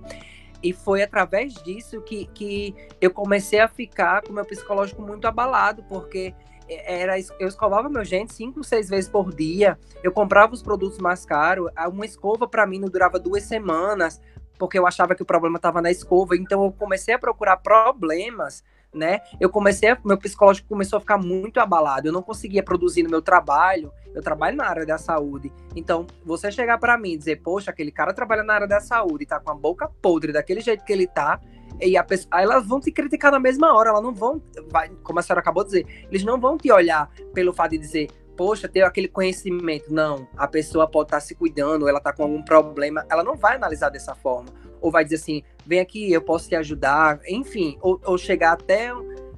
E 0.63 0.71
foi 0.71 1.03
através 1.03 1.53
disso 1.55 2.01
que, 2.01 2.25
que 2.27 2.73
eu 3.01 3.11
comecei 3.11 3.59
a 3.59 3.67
ficar 3.67 4.23
com 4.23 4.31
meu 4.31 4.45
psicológico 4.45 5.01
muito 5.01 5.27
abalado, 5.27 5.83
porque 5.83 6.33
era 6.69 7.19
eu 7.39 7.47
escovava 7.47 7.89
meu 7.89 8.03
dente 8.03 8.33
cinco, 8.33 8.63
seis 8.63 8.89
vezes 8.89 9.09
por 9.09 9.35
dia. 9.35 9.77
Eu 10.01 10.11
comprava 10.11 10.53
os 10.53 10.63
produtos 10.63 10.99
mais 10.99 11.25
caros. 11.25 11.69
Uma 11.91 12.05
escova 12.05 12.47
para 12.47 12.65
mim 12.65 12.79
não 12.79 12.87
durava 12.87 13.19
duas 13.19 13.43
semanas, 13.43 14.21
porque 14.57 14.79
eu 14.79 14.87
achava 14.87 15.13
que 15.13 15.21
o 15.21 15.25
problema 15.25 15.57
estava 15.57 15.81
na 15.81 15.91
escova. 15.91 16.35
Então 16.37 16.63
eu 16.63 16.71
comecei 16.71 17.13
a 17.13 17.19
procurar 17.19 17.57
problemas 17.57 18.63
né? 18.93 19.21
Eu 19.39 19.49
comecei, 19.49 19.89
a, 19.89 19.97
meu 20.03 20.17
psicológico 20.17 20.67
começou 20.67 20.97
a 20.97 20.99
ficar 20.99 21.17
muito 21.17 21.59
abalado. 21.59 22.07
Eu 22.07 22.13
não 22.13 22.21
conseguia 22.21 22.63
produzir 22.63 23.03
no 23.03 23.09
meu 23.09 23.21
trabalho. 23.21 23.91
Eu 24.13 24.21
trabalho 24.21 24.55
na 24.55 24.65
área 24.65 24.85
da 24.85 24.97
saúde. 24.97 25.51
Então, 25.75 26.05
você 26.23 26.51
chegar 26.51 26.77
para 26.77 26.97
mim 26.97 27.13
e 27.13 27.17
dizer, 27.17 27.41
poxa, 27.41 27.71
aquele 27.71 27.91
cara 27.91 28.13
trabalha 28.13 28.43
na 28.43 28.53
área 28.53 28.67
da 28.67 28.79
saúde, 28.79 29.25
tá 29.25 29.39
com 29.39 29.51
a 29.51 29.55
boca 29.55 29.89
podre 30.01 30.31
daquele 30.31 30.61
jeito 30.61 30.85
que 30.85 30.93
ele 30.93 31.07
tá, 31.07 31.39
e 31.81 31.97
a 31.97 32.03
pessoa, 32.03 32.39
elas 32.39 32.65
vão 32.67 32.79
te 32.79 32.91
criticar 32.91 33.31
na 33.31 33.39
mesma 33.39 33.73
hora, 33.73 33.89
elas 33.89 34.03
não 34.03 34.13
vão, 34.13 34.41
vai, 34.69 34.89
como 35.03 35.19
a 35.19 35.21
senhora 35.21 35.41
acabou 35.41 35.63
de 35.63 35.69
dizer, 35.71 36.07
eles 36.09 36.23
não 36.23 36.39
vão 36.39 36.57
te 36.57 36.71
olhar 36.71 37.09
pelo 37.33 37.51
fato 37.51 37.71
de 37.71 37.79
dizer, 37.79 38.09
poxa, 38.35 38.67
ter 38.67 38.81
aquele 38.83 39.07
conhecimento. 39.07 39.93
Não, 39.93 40.27
a 40.37 40.47
pessoa 40.47 40.87
pode 40.87 41.07
estar 41.07 41.17
tá 41.17 41.21
se 41.21 41.35
cuidando, 41.35 41.87
ela 41.87 41.97
está 41.97 42.13
com 42.13 42.23
algum 42.23 42.43
problema, 42.43 43.05
ela 43.09 43.23
não 43.23 43.35
vai 43.35 43.55
analisar 43.55 43.89
dessa 43.89 44.15
forma. 44.15 44.49
Ou 44.81 44.91
vai 44.91 45.03
dizer 45.03 45.15
assim, 45.15 45.43
vem 45.65 45.79
aqui, 45.79 46.11
eu 46.11 46.21
posso 46.21 46.49
te 46.49 46.55
ajudar, 46.55 47.19
enfim, 47.27 47.77
ou, 47.81 47.99
ou 48.05 48.17
chegar 48.17 48.53
até 48.53 48.91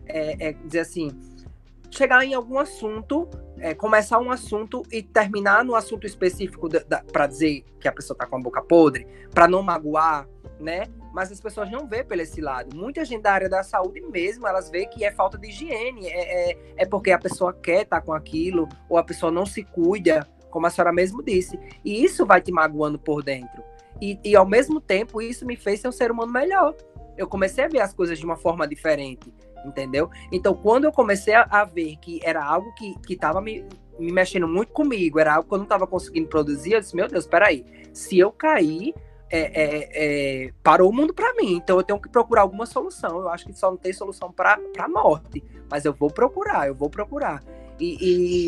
é, 0.07 0.49
é, 0.49 0.53
dizer 0.53 0.79
assim, 0.79 1.09
chegar 1.89 2.23
em 2.25 2.33
algum 2.33 2.59
assunto, 2.59 3.27
é, 3.57 3.73
começar 3.73 4.19
um 4.19 4.29
assunto 4.29 4.83
e 4.91 5.01
terminar 5.01 5.63
no 5.63 5.75
assunto 5.75 6.05
específico 6.05 6.69
para 7.11 7.27
dizer 7.27 7.63
que 7.79 7.87
a 7.87 7.91
pessoa 7.91 8.15
está 8.15 8.25
com 8.25 8.35
a 8.35 8.39
boca 8.39 8.61
podre, 8.61 9.07
para 9.33 9.47
não 9.47 9.63
magoar, 9.63 10.27
né? 10.59 10.85
Mas 11.13 11.31
as 11.31 11.39
pessoas 11.39 11.71
não 11.71 11.87
vê 11.87 12.03
pelo 12.03 12.21
esse 12.21 12.41
lado. 12.41 12.75
Muita 12.75 13.05
gente 13.05 13.21
da 13.21 13.31
área 13.31 13.47
da 13.47 13.63
saúde 13.63 14.01
mesmo, 14.01 14.45
elas 14.45 14.69
vê 14.69 14.85
que 14.85 15.05
é 15.05 15.11
falta 15.11 15.37
de 15.37 15.47
higiene, 15.47 16.07
é, 16.07 16.51
é, 16.51 16.57
é 16.77 16.85
porque 16.85 17.11
a 17.11 17.19
pessoa 17.19 17.53
quer 17.53 17.83
estar 17.83 18.01
tá 18.01 18.05
com 18.05 18.13
aquilo, 18.13 18.67
ou 18.89 18.97
a 18.97 19.03
pessoa 19.03 19.31
não 19.31 19.45
se 19.45 19.63
cuida, 19.63 20.27
como 20.49 20.67
a 20.67 20.69
senhora 20.69 20.91
mesmo 20.91 21.23
disse. 21.23 21.57
E 21.83 22.03
isso 22.03 22.25
vai 22.25 22.41
te 22.41 22.51
magoando 22.51 22.99
por 22.99 23.23
dentro. 23.23 23.63
E, 24.01 24.19
e 24.23 24.35
ao 24.35 24.45
mesmo 24.45 24.81
tempo, 24.81 25.21
isso 25.21 25.45
me 25.45 25.55
fez 25.55 25.79
ser 25.79 25.87
um 25.87 25.91
ser 25.91 26.11
humano 26.11 26.31
melhor. 26.31 26.75
Eu 27.17 27.27
comecei 27.27 27.63
a 27.63 27.67
ver 27.67 27.79
as 27.79 27.93
coisas 27.93 28.19
de 28.19 28.25
uma 28.25 28.35
forma 28.35 28.67
diferente, 28.67 29.33
entendeu? 29.65 30.09
Então, 30.31 30.53
quando 30.53 30.83
eu 30.83 30.91
comecei 30.91 31.33
a, 31.33 31.47
a 31.49 31.63
ver 31.63 31.95
que 31.97 32.19
era 32.23 32.43
algo 32.43 32.73
que 32.75 32.95
estava 33.13 33.41
me, 33.41 33.65
me 33.97 34.11
mexendo 34.11 34.47
muito 34.47 34.73
comigo, 34.73 35.19
era 35.19 35.35
algo 35.35 35.47
que 35.47 35.53
eu 35.53 35.59
não 35.59 35.65
estava 35.65 35.87
conseguindo 35.87 36.27
produzir, 36.27 36.73
eu 36.73 36.81
disse, 36.81 36.95
meu 36.95 37.07
Deus, 37.07 37.25
peraí, 37.25 37.65
se 37.93 38.19
eu 38.19 38.31
cair, 38.31 38.93
é, 39.29 39.39
é, 39.39 39.89
é, 40.45 40.53
parou 40.61 40.89
o 40.89 40.93
mundo 40.93 41.13
para 41.13 41.33
mim. 41.33 41.55
Então 41.55 41.77
eu 41.77 41.83
tenho 41.83 41.99
que 41.99 42.09
procurar 42.09 42.41
alguma 42.41 42.65
solução. 42.65 43.19
Eu 43.19 43.29
acho 43.29 43.45
que 43.45 43.53
só 43.53 43.69
não 43.71 43.77
tem 43.77 43.93
solução 43.93 44.31
para 44.31 44.59
a 44.77 44.87
morte, 44.87 45.43
mas 45.69 45.85
eu 45.85 45.93
vou 45.93 46.09
procurar, 46.09 46.67
eu 46.67 46.75
vou 46.75 46.89
procurar. 46.89 47.43
E, 47.79 47.97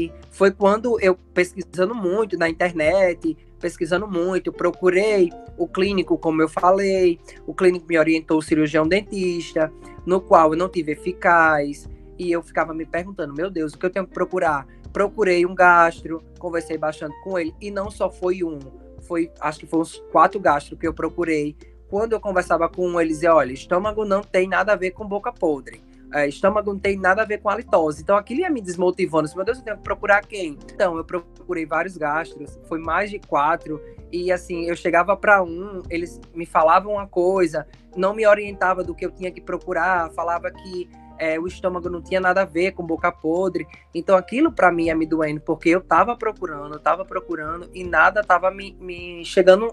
e, 0.06 0.12
foi 0.32 0.52
quando 0.52 1.00
eu 1.02 1.16
pesquisando 1.34 1.94
muito 1.94 2.38
na 2.38 2.48
internet, 2.48 3.38
pesquisando 3.60 4.08
muito, 4.08 4.52
procurei 4.52 5.30
o 5.58 5.68
clínico, 5.68 6.18
como 6.18 6.42
eu 6.42 6.50
falei, 6.50 7.20
o 7.46 7.54
clínico 7.54 7.86
me 7.88 7.98
orientou 7.98 8.38
o 8.38 8.42
cirurgião 8.42 8.88
dentista, 8.88 9.72
no 10.06 10.22
qual 10.22 10.54
eu 10.54 10.58
não 10.58 10.70
tive 10.70 10.94
eficaz, 10.94 11.90
e 12.18 12.32
eu 12.32 12.42
ficava 12.42 12.74
me 12.74 12.86
perguntando, 12.86 13.34
meu 13.34 13.50
Deus, 13.50 13.74
o 13.74 13.78
que 13.78 13.86
eu 13.86 13.90
tenho 13.90 14.08
que 14.08 14.14
procurar? 14.14 14.68
Procurei 14.94 15.46
um 15.46 15.54
gastro, 15.54 16.24
conversei 16.40 16.78
bastante 16.78 17.16
com 17.24 17.38
ele, 17.38 17.54
e 17.62 17.70
não 17.70 17.92
só 17.92 18.10
foi 18.10 18.44
um, 18.44 18.60
foi, 19.02 19.32
acho 19.40 19.60
que 19.60 19.66
foi 19.66 19.80
uns 19.80 19.98
quatro 20.12 20.40
gastros 20.40 20.80
que 20.80 20.88
eu 20.88 20.94
procurei. 20.94 21.56
Quando 21.90 22.14
eu 22.14 22.20
conversava 22.20 22.68
com 22.68 22.88
um, 22.88 23.00
ele 23.00 23.10
dizia, 23.10 23.34
olha, 23.34 23.54
estômago 23.54 24.04
não 24.04 24.22
tem 24.22 24.48
nada 24.48 24.74
a 24.74 24.76
ver 24.76 24.92
com 24.92 25.08
boca 25.08 25.32
podre. 25.32 25.82
É, 26.14 26.28
estômago 26.28 26.72
não 26.72 26.80
tem 26.80 26.98
nada 26.98 27.22
a 27.22 27.26
ver 27.26 27.40
com 27.40 27.50
halitose. 27.50 28.02
Então 28.02 28.16
aquilo 28.16 28.42
ia 28.42 28.50
me 28.50 28.62
desmotivando. 28.62 29.30
Meu 29.36 29.46
Deus, 29.46 29.58
eu 29.58 29.64
tenho 29.64 29.78
que 29.78 29.84
procurar 29.84 30.22
quem? 30.22 30.58
Então, 30.74 30.98
eu 30.98 31.04
procurei 31.04 31.66
vários 31.66 31.98
gastros, 31.98 32.58
foi 32.68 32.80
mais 32.80 33.10
de 33.10 33.20
quatro. 33.20 33.82
E 34.12 34.32
assim, 34.32 34.66
eu 34.66 34.76
chegava 34.76 35.18
para 35.18 35.44
um, 35.44 35.84
eles 35.90 36.20
me 36.34 36.46
falavam 36.46 36.94
uma 36.94 37.08
coisa, 37.08 37.68
não 37.96 38.14
me 38.14 38.26
orientava 38.26 38.84
do 38.84 38.96
que 38.96 39.06
eu 39.06 39.12
tinha 39.12 39.32
que 39.32 39.42
procurar, 39.42 40.12
falava 40.12 40.50
que 40.50 40.90
é, 41.20 41.40
o 41.40 41.48
estômago 41.48 41.90
não 41.90 42.02
tinha 42.02 42.22
nada 42.22 42.42
a 42.44 42.46
ver 42.46 42.72
com 42.72 42.86
boca 42.86 43.12
podre. 43.12 43.68
Então 43.94 44.16
aquilo 44.16 44.52
para 44.52 44.72
mim 44.72 44.86
ia 44.86 44.96
me 44.96 45.06
doendo, 45.06 45.42
porque 45.42 45.70
eu 45.70 45.82
tava 45.82 46.16
procurando, 46.16 46.80
tava 46.80 47.04
procurando 47.04 47.70
e 47.74 47.84
nada 47.84 48.24
tava 48.24 48.50
me, 48.52 48.78
me 48.80 49.26
chegando. 49.26 49.72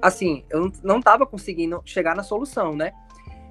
Assim, 0.00 0.44
eu 0.50 0.70
não 0.82 1.00
tava 1.00 1.26
conseguindo 1.26 1.80
chegar 1.84 2.14
na 2.16 2.22
solução, 2.22 2.74
né? 2.74 2.92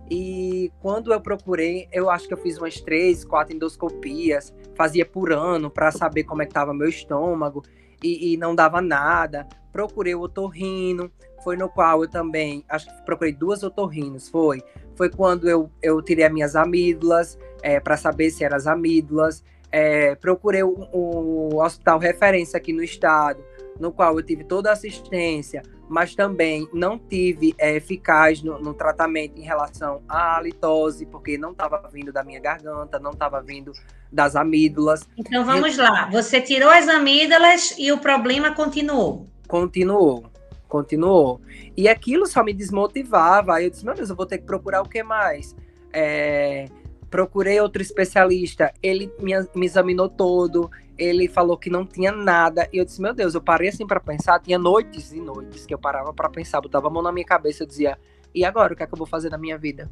E 0.10 0.72
quando 0.82 1.12
eu 1.12 1.20
procurei, 1.20 1.88
eu 1.92 2.10
acho 2.10 2.28
que 2.28 2.34
eu 2.34 2.38
fiz 2.38 2.58
umas 2.58 2.80
três, 2.80 3.26
quatro 3.26 3.56
endoscopias, 3.56 4.54
fazia 4.76 5.06
por 5.06 5.32
ano 5.32 5.70
para 5.70 5.92
saber 5.92 6.24
como 6.24 6.42
é 6.42 6.46
que 6.46 6.54
tava 6.54 6.74
meu 6.74 6.88
estômago 6.88 7.64
e, 8.04 8.34
e, 8.34 8.38
não 8.38 8.54
dava 8.54 8.82
nada. 8.82 9.48
Procurei 9.72 10.14
o 10.14 10.22
otorrino, 10.22 11.12
foi 11.44 11.58
no 11.58 11.68
qual 11.68 12.04
eu 12.04 12.10
também, 12.10 12.64
acho 12.70 12.86
que 12.86 13.06
procurei 13.06 13.34
duas 13.34 13.64
otorrinos, 13.64 14.30
foi 14.30 14.62
foi 14.96 15.10
quando 15.10 15.50
eu, 15.50 15.70
eu 15.82 16.02
tirei 16.02 16.26
as 16.26 16.32
minhas 16.32 16.56
amígdalas, 16.56 17.38
é, 17.62 17.80
para 17.80 17.98
saber 17.98 18.32
se 18.32 18.44
eram 18.44 18.56
as 18.56 18.66
amígdalas. 18.66 19.44
É, 19.72 20.16
procurei 20.16 20.64
o, 20.64 20.88
o, 20.94 21.62
hospital 21.62 22.00
referência 22.00 22.58
aqui 22.58 22.72
no 22.72 22.82
estado, 22.82 23.44
no 23.80 23.92
qual 23.92 24.18
eu 24.18 24.24
tive 24.24 24.46
toda 24.46 24.70
a 24.70 24.74
assistência, 24.74 25.62
mas 25.88 26.16
também 26.16 26.68
não 26.74 26.98
tive 26.98 27.54
é, 27.58 27.76
eficaz 27.76 28.42
no, 28.42 28.60
no, 28.60 28.74
tratamento 28.74 29.38
em 29.38 29.44
relação 29.44 30.02
à 30.08 30.38
halitose, 30.38 31.06
porque 31.06 31.38
não 31.38 31.52
estava 31.52 31.82
vindo 31.92 32.12
da 32.12 32.24
minha 32.24 32.40
garganta, 32.40 33.00
não 33.00 33.12
estava 33.12 33.42
vindo 33.42 33.72
das 34.12 34.36
amígdalas. 34.36 35.08
Então 35.18 35.46
vamos 35.46 35.78
lá, 35.78 36.10
você 36.10 36.42
tirou 36.42 36.70
as 36.70 36.88
amígdalas 36.88 37.76
e 37.78 37.92
o 37.92 37.98
problema 37.98 38.54
continuou? 38.54 39.28
Continuou 39.48 40.26
continuou. 40.68 41.40
E 41.78 41.88
aquilo 41.88 42.26
só 42.26 42.44
me 42.44 42.52
desmotivava. 42.52 43.56
Aí 43.56 43.66
eu 43.66 43.70
disse, 43.70 43.86
meu 43.86 43.94
Deus, 43.94 44.10
eu 44.10 44.16
vou 44.16 44.26
ter 44.26 44.40
que 44.40 44.46
procurar 44.46 44.82
o 44.82 44.90
que 44.90 45.02
mais? 45.04 45.56
É, 45.94 46.66
procurei 47.10 47.60
outro 47.62 47.82
especialista, 47.82 48.74
ele 48.84 49.10
me, 49.20 49.32
me, 49.56 49.66
examinou 49.66 50.10
todo, 50.10 50.70
ele 50.98 51.28
falou 51.28 51.58
que 51.58 51.70
não 51.70 51.86
tinha 51.86 52.12
nada. 52.12 52.68
E 52.72 52.78
eu 52.78 52.86
disse, 52.86 53.02
meu 53.02 53.14
Deus, 53.14 53.36
eu 53.36 53.42
parei 53.42 53.70
assim 53.70 53.86
para 53.86 54.00
pensar. 54.00 54.40
Tinha 54.40 54.58
noites 54.58 55.12
e 55.12 55.20
noites 55.20 55.66
que 55.66 55.74
eu 55.74 55.80
parava 55.80 56.14
para 56.14 56.30
pensar, 56.30 56.62
botava 56.62 56.88
a 56.88 56.90
mão 56.90 57.02
na 57.02 57.12
minha 57.12 57.26
cabeça 57.26 57.64
e 57.64 57.68
dizia, 57.68 57.98
e 58.34 58.44
agora 58.44 58.74
o 58.74 58.76
que 58.76 58.84
é 58.84 58.88
que 58.88 58.94
eu 58.94 58.98
vou 58.98 59.08
fazer 59.08 59.30
na 59.30 59.38
minha 59.38 59.58
vida? 59.58 59.92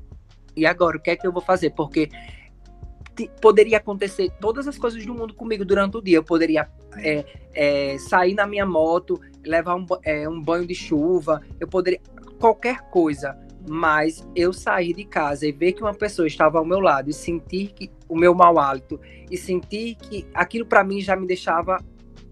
E 0.55 0.65
agora 0.65 0.97
o 0.97 0.99
que 0.99 1.09
é 1.09 1.15
que 1.15 1.25
eu 1.25 1.31
vou 1.31 1.41
fazer? 1.41 1.71
Porque 1.71 2.09
poderia 3.41 3.77
acontecer 3.77 4.31
todas 4.39 4.67
as 4.67 4.77
coisas 4.77 5.05
do 5.05 5.13
mundo 5.13 5.33
comigo 5.33 5.63
durante 5.63 5.97
o 5.97 6.01
dia. 6.01 6.17
Eu 6.17 6.23
poderia 6.23 6.69
é, 6.97 7.25
é, 7.53 7.97
sair 7.97 8.33
na 8.33 8.47
minha 8.47 8.65
moto, 8.65 9.19
levar 9.43 9.75
um, 9.75 9.85
é, 10.03 10.27
um 10.27 10.41
banho 10.41 10.65
de 10.65 10.75
chuva, 10.75 11.41
eu 11.59 11.67
poderia. 11.67 11.99
qualquer 12.39 12.81
coisa. 12.89 13.37
Mas 13.67 14.27
eu 14.35 14.51
sair 14.51 14.93
de 14.93 15.05
casa 15.05 15.47
e 15.47 15.51
ver 15.51 15.73
que 15.73 15.81
uma 15.81 15.93
pessoa 15.93 16.27
estava 16.27 16.59
ao 16.59 16.65
meu 16.65 16.79
lado 16.79 17.09
e 17.09 17.13
sentir 17.13 17.73
que 17.73 17.89
o 18.09 18.15
meu 18.15 18.33
mau 18.33 18.59
hálito 18.59 18.99
e 19.31 19.37
sentir 19.37 19.95
que 19.95 20.27
aquilo 20.33 20.65
para 20.65 20.83
mim 20.83 20.99
já 20.99 21.15
me 21.15 21.25
deixava 21.25 21.77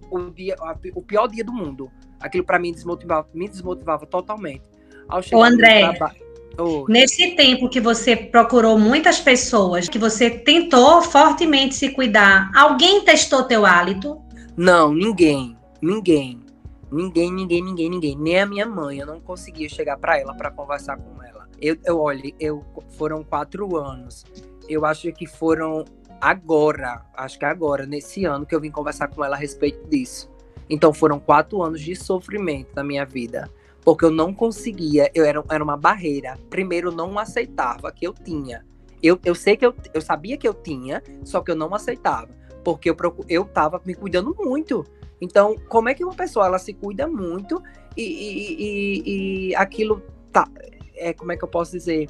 o, 0.09 0.19
dia, 0.29 0.55
o 0.93 1.01
pior 1.01 1.27
dia 1.27 1.43
do 1.43 1.53
mundo. 1.53 1.89
Aquilo 2.19 2.43
para 2.43 2.59
mim 2.59 2.71
desmotivava, 2.71 3.27
me 3.33 3.47
desmotivava 3.47 4.05
totalmente. 4.05 4.63
Ao 5.07 5.21
chegar 5.21 5.37
Ô, 5.37 5.43
André, 5.43 5.97
Nesse 6.87 7.31
tempo 7.35 7.69
que 7.69 7.79
você 7.79 8.15
procurou 8.15 8.77
muitas 8.77 9.19
pessoas, 9.19 9.87
que 9.87 9.97
você 9.97 10.29
tentou 10.29 11.01
fortemente 11.01 11.75
se 11.75 11.89
cuidar, 11.89 12.51
alguém 12.53 13.05
testou 13.05 13.43
teu 13.43 13.65
hálito? 13.65 14.21
Não, 14.55 14.93
ninguém. 14.93 15.55
Ninguém. 15.81 16.39
Ninguém, 16.91 17.31
ninguém, 17.31 17.63
ninguém, 17.63 17.89
ninguém. 17.89 18.17
Nem 18.17 18.39
a 18.39 18.45
minha 18.45 18.65
mãe. 18.65 18.99
Eu 18.99 19.07
não 19.07 19.19
conseguia 19.19 19.69
chegar 19.69 19.97
para 19.97 20.19
ela 20.19 20.33
para 20.33 20.51
conversar 20.51 20.97
com 20.97 21.23
ela. 21.23 21.47
Eu, 21.59 21.77
eu 21.85 21.99
olhe, 21.99 22.35
eu 22.39 22.65
foram 22.97 23.23
quatro 23.23 23.77
anos. 23.77 24.25
Eu 24.67 24.85
acho 24.85 25.11
que 25.13 25.25
foram 25.25 25.85
agora, 26.19 27.05
acho 27.15 27.37
que 27.39 27.45
agora, 27.45 27.85
nesse 27.85 28.25
ano, 28.25 28.45
que 28.45 28.53
eu 28.53 28.61
vim 28.61 28.71
conversar 28.71 29.07
com 29.07 29.23
ela 29.23 29.35
a 29.35 29.39
respeito 29.39 29.87
disso. 29.87 30.29
Então 30.69 30.93
foram 30.93 31.19
quatro 31.19 31.61
anos 31.61 31.81
de 31.81 31.95
sofrimento 31.95 32.69
na 32.75 32.83
minha 32.83 33.05
vida 33.05 33.49
porque 33.83 34.05
eu 34.05 34.11
não 34.11 34.33
conseguia, 34.33 35.11
eu 35.13 35.25
era, 35.25 35.43
era 35.49 35.63
uma 35.63 35.77
barreira. 35.77 36.37
Primeiro, 36.49 36.89
eu 36.89 36.91
não 36.91 37.17
aceitava 37.17 37.91
que 37.91 38.05
eu 38.05 38.13
tinha. 38.13 38.65
Eu, 39.01 39.19
eu 39.25 39.33
sei 39.33 39.57
que 39.57 39.65
eu, 39.65 39.73
eu 39.93 40.01
sabia 40.01 40.37
que 40.37 40.47
eu 40.47 40.53
tinha, 40.53 41.01
só 41.23 41.41
que 41.41 41.49
eu 41.51 41.55
não 41.55 41.73
aceitava. 41.73 42.29
Porque 42.63 42.89
eu, 42.89 42.95
eu 43.27 43.45
tava 43.45 43.81
me 43.83 43.95
cuidando 43.95 44.35
muito. 44.39 44.85
Então, 45.21 45.55
como 45.69 45.87
é 45.87 45.93
que 45.93 46.03
uma 46.03 46.15
pessoa 46.15 46.47
ela 46.47 46.59
se 46.59 46.73
cuida 46.73 47.07
muito 47.07 47.61
e, 47.95 48.01
e, 48.01 48.63
e, 48.63 49.49
e 49.49 49.55
aquilo 49.55 50.01
tá. 50.31 50.47
É, 50.95 51.13
como 51.13 51.31
é 51.31 51.37
que 51.37 51.43
eu 51.43 51.47
posso 51.47 51.71
dizer? 51.71 52.09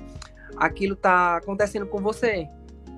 Aquilo 0.56 0.96
tá 0.96 1.38
acontecendo 1.38 1.86
com 1.86 2.00
você. 2.00 2.48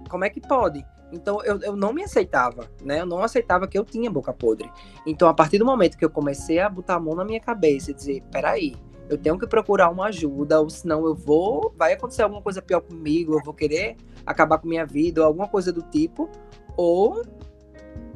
Como 0.10 0.24
é 0.24 0.30
que 0.30 0.40
pode? 0.40 0.86
Então 1.12 1.44
eu, 1.44 1.60
eu 1.62 1.76
não 1.76 1.94
me 1.94 2.04
aceitava, 2.04 2.70
né? 2.84 3.02
Eu 3.02 3.06
não 3.06 3.24
aceitava 3.24 3.68
que 3.68 3.78
eu 3.78 3.86
tinha 3.86 4.10
boca 4.10 4.34
podre. 4.34 4.70
Então, 5.06 5.28
a 5.28 5.34
partir 5.34 5.60
do 5.60 5.66
momento 5.66 5.98
que 5.98 6.04
eu 6.04 6.10
comecei 6.10 6.60
a 6.60 6.70
botar 6.70 6.96
a 6.96 7.00
mão 7.00 7.16
na 7.16 7.24
minha 7.24 7.40
cabeça 7.40 7.92
e 7.92 7.94
dizer, 7.94 8.24
peraí, 8.32 8.76
eu 9.10 9.18
tenho 9.18 9.38
que 9.38 9.46
procurar 9.46 9.90
uma 9.90 10.08
ajuda, 10.08 10.60
ou 10.60 10.70
senão 10.70 11.06
eu 11.06 11.14
vou, 11.14 11.74
vai 11.78 11.94
acontecer 11.94 12.24
alguma 12.24 12.42
coisa 12.42 12.62
pior 12.62 12.82
comigo, 12.82 13.34
eu 13.34 13.44
vou 13.44 13.54
querer 13.54 13.96
acabar 14.26 14.58
com 14.58 14.68
minha 14.68 14.86
vida, 14.86 15.22
ou 15.22 15.28
alguma 15.28 15.48
coisa 15.48 15.72
do 15.72 15.84
tipo, 15.84 16.30
ou 16.76 17.22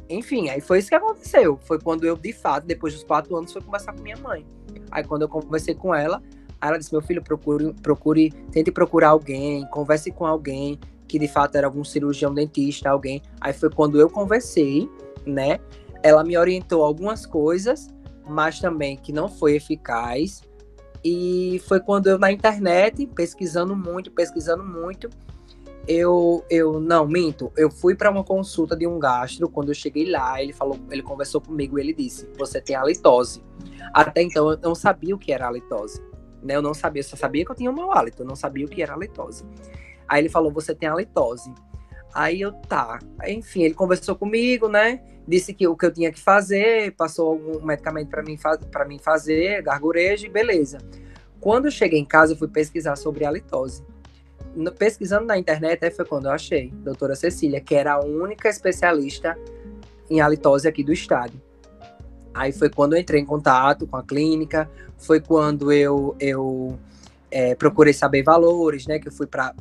enfim, 0.08 0.48
aí 0.48 0.60
foi 0.60 0.78
isso 0.78 0.88
que 0.88 0.94
aconteceu. 0.94 1.58
Foi 1.62 1.78
quando 1.78 2.04
eu, 2.04 2.16
de 2.16 2.32
fato, 2.32 2.66
depois 2.66 2.94
dos 2.94 3.04
quatro 3.04 3.36
anos, 3.36 3.52
fui 3.52 3.62
conversar 3.62 3.92
com 3.92 4.02
minha 4.02 4.16
mãe. 4.16 4.46
Aí 4.90 5.04
quando 5.04 5.22
eu 5.22 5.28
conversei 5.28 5.74
com 5.74 5.94
ela, 5.94 6.22
ela 6.60 6.78
disse, 6.78 6.92
meu 6.92 7.02
filho, 7.02 7.22
procure, 7.22 7.72
procure, 7.74 8.30
tente 8.50 8.70
procurar 8.70 9.10
alguém, 9.10 9.66
converse 9.70 10.10
com 10.10 10.26
alguém 10.26 10.78
que 11.08 11.18
de 11.18 11.26
fato 11.26 11.56
era 11.56 11.66
algum 11.66 11.82
cirurgião 11.82 12.32
dentista, 12.32 12.90
alguém. 12.90 13.22
Aí 13.40 13.52
foi 13.52 13.70
quando 13.70 13.98
eu 13.98 14.10
conversei, 14.10 14.88
né? 15.26 15.58
Ela 16.02 16.22
me 16.22 16.36
orientou 16.36 16.84
algumas 16.84 17.24
coisas, 17.24 17.88
mas 18.28 18.60
também 18.60 18.96
que 18.96 19.10
não 19.10 19.28
foi 19.28 19.56
eficaz. 19.56 20.42
E 21.02 21.62
foi 21.66 21.80
quando 21.80 22.08
eu 22.08 22.18
na 22.18 22.30
internet, 22.30 23.06
pesquisando 23.06 23.74
muito, 23.74 24.10
pesquisando 24.10 24.62
muito, 24.62 25.08
eu, 25.88 26.44
eu 26.50 26.78
não 26.78 27.08
minto, 27.08 27.50
eu 27.56 27.70
fui 27.70 27.94
para 27.94 28.10
uma 28.10 28.22
consulta 28.22 28.76
de 28.76 28.86
um 28.86 28.98
gastro. 28.98 29.48
Quando 29.48 29.70
eu 29.70 29.74
cheguei 29.74 30.10
lá, 30.10 30.40
ele 30.40 30.52
falou, 30.52 30.78
ele 30.90 31.02
conversou 31.02 31.40
comigo 31.40 31.78
e 31.78 31.82
ele 31.82 31.94
disse: 31.94 32.28
"Você 32.36 32.60
tem 32.60 32.76
halitose". 32.76 33.42
Até 33.94 34.22
então 34.22 34.50
eu 34.50 34.58
não 34.58 34.74
sabia 34.74 35.14
o 35.14 35.18
que 35.18 35.32
era 35.32 35.46
halitose, 35.46 36.02
né? 36.42 36.56
Eu 36.56 36.62
não 36.62 36.74
sabia, 36.74 37.00
eu 37.00 37.04
só 37.04 37.16
sabia 37.16 37.42
que 37.42 37.50
eu 37.50 37.56
tinha 37.56 37.70
um 37.70 37.74
mau 37.74 37.90
hálito, 37.90 38.22
eu 38.22 38.26
não 38.26 38.36
sabia 38.36 38.66
o 38.66 38.68
que 38.68 38.82
era 38.82 38.92
halitose. 38.92 39.44
Aí 40.06 40.20
ele 40.20 40.28
falou: 40.28 40.52
"Você 40.52 40.74
tem 40.74 40.86
halitose". 40.86 41.50
Aí 42.14 42.40
eu 42.40 42.52
tá, 42.52 42.98
enfim, 43.26 43.62
ele 43.62 43.74
conversou 43.74 44.14
comigo, 44.14 44.68
né? 44.68 45.00
Disse 45.26 45.54
que 45.54 45.66
o 45.66 45.76
que 45.76 45.86
eu 45.86 45.92
tinha 45.92 46.12
que 46.12 46.20
fazer, 46.20 46.94
passou 46.96 47.30
algum 47.32 47.64
medicamento 47.64 48.08
para 48.08 48.22
mim 48.22 48.36
para 48.70 48.84
mim 48.84 48.98
fazer, 48.98 49.62
gargurejo, 49.62 50.30
beleza. 50.30 50.78
Quando 51.40 51.66
eu 51.66 51.70
cheguei 51.70 51.98
em 51.98 52.04
casa, 52.04 52.34
eu 52.34 52.36
fui 52.36 52.48
pesquisar 52.48 52.96
sobre 52.96 53.24
halitose 53.24 53.82
pesquisando 54.76 55.26
na 55.26 55.38
internet, 55.38 55.84
aí 55.84 55.90
foi 55.90 56.04
quando 56.04 56.26
eu 56.26 56.32
achei 56.32 56.70
doutora 56.82 57.14
Cecília, 57.14 57.60
que 57.60 57.74
era 57.74 57.94
a 57.94 58.00
única 58.00 58.48
especialista 58.48 59.38
em 60.10 60.20
halitose 60.20 60.66
aqui 60.66 60.82
do 60.82 60.92
estado. 60.92 61.40
Aí 62.34 62.52
foi 62.52 62.70
quando 62.70 62.94
eu 62.94 63.00
entrei 63.00 63.20
em 63.20 63.24
contato 63.24 63.86
com 63.86 63.96
a 63.96 64.02
clínica, 64.02 64.70
foi 64.96 65.20
quando 65.20 65.72
eu, 65.72 66.14
eu 66.20 66.78
é, 67.30 67.54
procurei 67.54 67.92
saber 67.92 68.22
valores, 68.22 68.86
né? 68.86 68.98
Que 68.98 69.08
eu 69.08 69.12
fui 69.12 69.26
para 69.26 69.52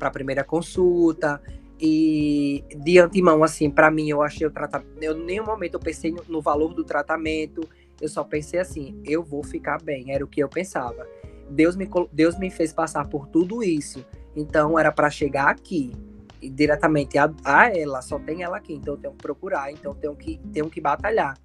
a 0.00 0.10
primeira 0.10 0.44
consulta. 0.44 1.40
E 1.80 2.64
de 2.76 2.98
antemão, 2.98 3.44
assim, 3.44 3.70
para 3.70 3.90
mim, 3.90 4.10
eu 4.10 4.20
achei 4.20 4.46
o 4.46 4.50
tratamento. 4.50 5.00
Eu, 5.00 5.16
em 5.16 5.24
nenhum 5.24 5.44
momento 5.44 5.74
eu 5.74 5.80
pensei 5.80 6.10
no, 6.10 6.24
no 6.28 6.42
valor 6.42 6.74
do 6.74 6.82
tratamento. 6.82 7.68
Eu 8.00 8.08
só 8.08 8.24
pensei 8.24 8.58
assim, 8.58 9.00
eu 9.04 9.22
vou 9.22 9.44
ficar 9.44 9.80
bem. 9.80 10.12
Era 10.12 10.24
o 10.24 10.28
que 10.28 10.42
eu 10.42 10.48
pensava. 10.48 11.06
Deus 11.50 11.76
me, 11.76 11.88
Deus 12.12 12.38
me 12.38 12.50
fez 12.50 12.72
passar 12.72 13.06
por 13.08 13.26
tudo 13.28 13.62
isso. 13.62 14.04
Então 14.36 14.78
era 14.78 14.92
para 14.92 15.10
chegar 15.10 15.48
aqui 15.48 15.92
e 16.40 16.48
diretamente 16.48 17.18
a, 17.18 17.30
a, 17.44 17.76
ela, 17.76 18.00
só 18.00 18.18
tem 18.18 18.42
ela 18.42 18.56
aqui, 18.56 18.74
então 18.74 18.94
eu 18.94 18.98
tenho 18.98 19.14
que 19.14 19.22
procurar, 19.22 19.72
então 19.72 19.92
eu 19.92 19.94
tenho 19.96 20.14
que 20.14 20.40
tenho 20.52 20.70
que 20.70 20.80
batalhar. 20.80 21.36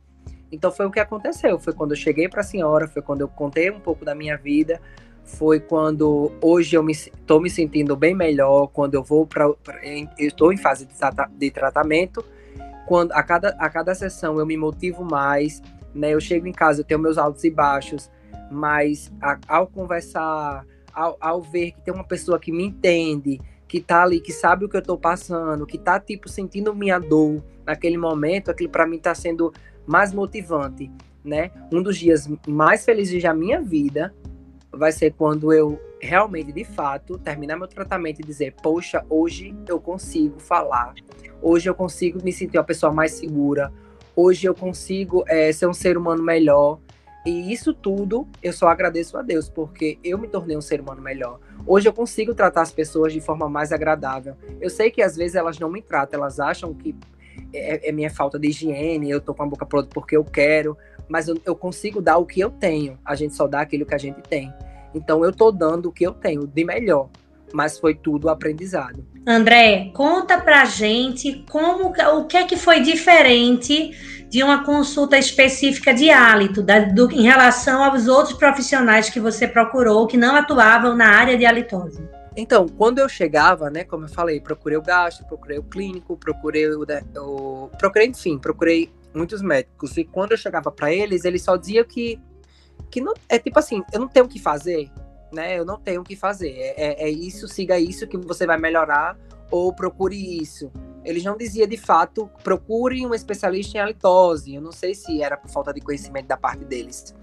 Então 0.51 0.71
foi 0.71 0.85
o 0.85 0.91
que 0.91 0.99
aconteceu, 0.99 1.59
foi 1.59 1.73
quando 1.73 1.91
eu 1.91 1.97
cheguei 1.97 2.29
para 2.29 2.41
a 2.41 2.43
senhora, 2.43 2.87
foi 2.87 3.01
quando 3.01 3.21
eu 3.21 3.27
contei 3.27 3.71
um 3.71 3.79
pouco 3.79 4.05
da 4.05 4.13
minha 4.13 4.37
vida, 4.37 4.79
foi 5.23 5.59
quando 5.59 6.31
hoje 6.41 6.75
eu 6.75 6.87
estou 6.89 7.39
me, 7.39 7.45
me, 7.45 7.49
sentindo 7.49 7.95
bem 7.95 8.13
melhor, 8.13 8.67
quando 8.67 8.93
eu 8.93 9.03
vou 9.03 9.25
para 9.25 9.51
estou 10.19 10.53
em 10.53 10.57
fase 10.57 10.85
de, 10.85 10.93
de 11.37 11.49
tratamento, 11.49 12.23
quando 12.85 13.11
a 13.13 13.23
cada 13.23 13.49
a 13.57 13.69
cada 13.69 13.95
sessão 13.95 14.37
eu 14.37 14.45
me 14.45 14.57
motivo 14.57 15.03
mais, 15.03 15.61
né? 15.95 16.13
Eu 16.13 16.19
chego 16.19 16.45
em 16.45 16.51
casa, 16.51 16.81
eu 16.81 16.85
tenho 16.85 16.99
meus 16.99 17.17
altos 17.17 17.43
e 17.43 17.49
baixos, 17.49 18.11
mas 18.53 19.11
a, 19.21 19.39
ao 19.47 19.67
conversar, 19.67 20.65
ao, 20.93 21.17
ao, 21.19 21.41
ver 21.41 21.71
que 21.71 21.81
tem 21.81 21.93
uma 21.93 22.03
pessoa 22.03 22.39
que 22.39 22.51
me 22.51 22.63
entende, 22.63 23.41
que 23.67 23.81
tá 23.81 24.03
ali, 24.03 24.19
que 24.19 24.31
sabe 24.31 24.65
o 24.65 24.69
que 24.69 24.77
eu 24.77 24.81
tô 24.81 24.97
passando, 24.97 25.65
que 25.65 25.77
tá, 25.77 25.99
tipo, 25.99 26.29
sentindo 26.29 26.73
minha 26.75 26.99
dor 26.99 27.43
naquele 27.65 27.97
momento, 27.97 28.51
aquilo 28.51 28.69
para 28.69 28.85
mim 28.85 28.99
tá 28.99 29.15
sendo 29.15 29.51
mais 29.85 30.13
motivante, 30.13 30.91
né? 31.23 31.51
Um 31.71 31.81
dos 31.81 31.97
dias 31.97 32.29
mais 32.47 32.85
felizes 32.85 33.21
da 33.21 33.33
minha 33.33 33.61
vida 33.61 34.13
vai 34.71 34.91
ser 34.91 35.13
quando 35.13 35.53
eu 35.53 35.79
realmente, 36.01 36.51
de 36.51 36.65
fato, 36.65 37.17
terminar 37.17 37.57
meu 37.57 37.67
tratamento 37.67 38.19
e 38.19 38.23
dizer, 38.23 38.53
poxa, 38.61 39.05
hoje 39.09 39.55
eu 39.67 39.79
consigo 39.79 40.39
falar, 40.39 40.93
hoje 41.41 41.69
eu 41.69 41.75
consigo 41.75 42.23
me 42.23 42.33
sentir 42.33 42.57
uma 42.57 42.63
pessoa 42.63 42.91
mais 42.91 43.13
segura, 43.13 43.71
hoje 44.15 44.47
eu 44.47 44.53
consigo 44.53 45.23
é, 45.27 45.51
ser 45.51 45.67
um 45.67 45.73
ser 45.73 45.97
humano 45.97 46.21
melhor, 46.21 46.79
e 47.25 47.53
isso 47.53 47.73
tudo 47.73 48.27
eu 48.41 48.51
só 48.51 48.67
agradeço 48.67 49.17
a 49.17 49.21
Deus, 49.21 49.49
porque 49.49 49.97
eu 50.03 50.17
me 50.17 50.27
tornei 50.27 50.57
um 50.57 50.61
ser 50.61 50.81
humano 50.81 51.01
melhor. 51.01 51.39
Hoje 51.65 51.87
eu 51.87 51.93
consigo 51.93 52.35
tratar 52.35 52.61
as 52.61 52.71
pessoas 52.71 53.13
de 53.13 53.21
forma 53.21 53.47
mais 53.47 53.71
agradável. 53.71 54.35
Eu 54.59 54.69
sei 54.69 54.91
que 54.91 55.01
às 55.01 55.15
vezes 55.15 55.35
elas 55.35 55.57
não 55.57 55.69
me 55.69 55.81
tratam, 55.81 56.19
elas 56.19 56.39
acham 56.39 56.73
que 56.73 56.93
é, 57.53 57.89
é 57.89 57.91
minha 57.91 58.09
falta 58.09 58.37
de 58.37 58.49
higiene, 58.49 59.09
eu 59.09 59.21
tô 59.21 59.33
com 59.33 59.43
a 59.43 59.47
boca 59.47 59.65
pronta 59.65 59.89
porque 59.93 60.17
eu 60.17 60.25
quero, 60.25 60.77
mas 61.07 61.27
eu, 61.27 61.37
eu 61.45 61.55
consigo 61.55 62.01
dar 62.01 62.17
o 62.17 62.25
que 62.25 62.41
eu 62.41 62.49
tenho. 62.49 62.97
A 63.05 63.15
gente 63.15 63.35
só 63.35 63.47
dá 63.47 63.61
aquilo 63.61 63.85
que 63.85 63.95
a 63.95 63.99
gente 63.99 64.21
tem. 64.21 64.53
Então 64.93 65.23
eu 65.23 65.31
tô 65.31 65.51
dando 65.51 65.89
o 65.89 65.91
que 65.91 66.05
eu 66.05 66.11
tenho 66.11 66.45
de 66.45 66.65
melhor, 66.65 67.09
mas 67.53 67.79
foi 67.79 67.95
tudo 67.95 68.29
aprendizado. 68.29 69.05
André, 69.25 69.91
conta 69.93 70.37
pra 70.39 70.65
gente 70.65 71.45
como 71.49 71.93
o 71.93 72.25
que 72.25 72.35
é 72.35 72.43
que 72.43 72.57
foi 72.57 72.81
diferente 72.81 74.22
de 74.33 74.41
uma 74.41 74.63
consulta 74.63 75.15
específica 75.15 75.93
de 75.93 76.09
hálito, 76.09 76.63
da, 76.63 76.79
do, 76.79 77.11
em 77.11 77.21
relação 77.21 77.83
aos 77.83 78.07
outros 78.07 78.35
profissionais 78.35 79.07
que 79.07 79.19
você 79.19 79.47
procurou 79.47 80.07
que 80.07 80.17
não 80.17 80.35
atuavam 80.35 80.95
na 80.95 81.05
área 81.05 81.37
de 81.37 81.45
halitose? 81.45 82.01
Então, 82.35 82.67
quando 82.67 82.97
eu 82.97 83.07
chegava, 83.07 83.69
né, 83.69 83.83
como 83.83 84.05
eu 84.05 84.09
falei, 84.09 84.41
procurei 84.41 84.75
o 84.75 84.81
gastro, 84.81 85.23
procurei 85.27 85.59
o 85.59 85.63
clínico, 85.63 86.17
procurei 86.17 86.67
o, 86.67 86.83
o 87.17 87.69
procurei, 87.77 88.07
enfim, 88.07 88.39
procurei 88.39 88.91
muitos 89.13 89.39
médicos. 89.43 89.95
E 89.97 90.03
quando 90.03 90.31
eu 90.31 90.37
chegava 90.39 90.71
para 90.71 90.91
eles, 90.91 91.25
eles 91.25 91.43
só 91.43 91.55
diziam 91.55 91.85
que 91.85 92.19
que 92.89 92.99
não 92.99 93.13
é 93.29 93.37
tipo 93.37 93.59
assim, 93.59 93.83
eu 93.93 93.99
não 93.99 94.07
tenho 94.07 94.25
o 94.25 94.27
que 94.27 94.39
fazer, 94.39 94.89
né? 95.31 95.59
Eu 95.59 95.63
não 95.63 95.79
tenho 95.79 96.01
o 96.01 96.03
que 96.03 96.15
fazer. 96.15 96.49
É, 96.57 97.03
é, 97.03 97.03
é 97.03 97.09
isso, 97.11 97.47
siga 97.47 97.77
isso 97.77 98.07
que 98.07 98.17
você 98.17 98.47
vai 98.47 98.57
melhorar 98.57 99.15
ou 99.53 99.73
procure 99.73 100.41
isso 100.41 100.71
eles 101.03 101.23
não 101.23 101.35
diziam 101.35 101.67
de 101.67 101.77
fato, 101.77 102.29
procure 102.43 103.05
um 103.05 103.13
especialista 103.13 103.77
em 103.77 103.81
halitose. 103.81 104.55
Eu 104.55 104.61
não 104.61 104.71
sei 104.71 104.95
se 104.95 105.21
era 105.21 105.35
por 105.35 105.49
falta 105.49 105.73
de 105.73 105.81
conhecimento 105.81 106.27
da 106.27 106.37
parte 106.37 106.63
deles. 106.63 107.13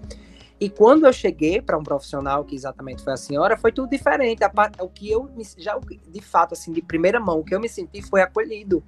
E 0.59 0.69
quando 0.69 1.07
eu 1.07 1.13
cheguei 1.13 1.59
para 1.59 1.77
um 1.77 1.83
profissional, 1.83 2.45
que 2.45 2.55
exatamente 2.55 3.03
foi 3.03 3.13
a 3.13 3.17
senhora, 3.17 3.57
foi 3.57 3.71
tudo 3.71 3.89
diferente. 3.89 4.41
O 4.79 4.89
que 4.89 5.09
eu 5.09 5.29
já 5.57 5.79
de 6.07 6.21
fato 6.21 6.53
assim 6.53 6.71
de 6.71 6.81
primeira 6.81 7.19
mão, 7.19 7.39
o 7.39 7.43
que 7.43 7.55
eu 7.55 7.59
me 7.59 7.67
senti 7.67 8.01
foi 8.03 8.21
acolhido. 8.21 8.83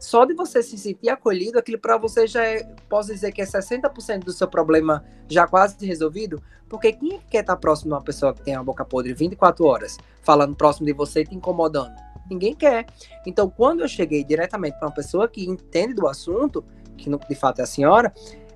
Só 0.00 0.24
de 0.24 0.34
você 0.34 0.62
se 0.62 0.78
sentir 0.78 1.10
acolhido, 1.10 1.58
aquilo 1.58 1.78
para 1.78 1.98
você 1.98 2.26
já 2.26 2.44
é, 2.44 2.62
posso 2.88 3.12
dizer 3.12 3.32
que 3.32 3.42
é 3.42 3.44
60% 3.44 4.24
do 4.24 4.32
seu 4.32 4.48
problema 4.48 5.04
já 5.28 5.46
quase 5.46 5.76
resolvido, 5.86 6.42
porque 6.68 6.92
quem 6.92 7.20
quer 7.30 7.40
estar 7.40 7.56
próximo 7.56 7.90
de 7.90 7.94
uma 7.94 8.02
pessoa 8.02 8.34
que 8.34 8.42
tem 8.42 8.54
a 8.54 8.62
boca 8.62 8.84
podre 8.84 9.14
24 9.14 9.64
horas, 9.64 9.96
falando 10.22 10.56
próximo 10.56 10.86
de 10.86 10.92
você 10.92 11.20
e 11.20 11.26
te 11.26 11.34
incomodando? 11.34 12.13
Ninguém 12.30 12.54
quer. 12.54 12.86
Então, 13.26 13.48
quando 13.48 13.80
eu 13.80 13.88
cheguei 13.88 14.24
diretamente 14.24 14.78
para 14.78 14.88
uma 14.88 14.94
pessoa 14.94 15.28
que 15.28 15.44
entende 15.44 15.94
do 15.94 16.06
assunto, 16.06 16.64
que 16.96 17.10
de 17.10 17.34
fato 17.34 17.60
é 17.60 17.62
a 17.62 17.66
senhora, 17.66 18.12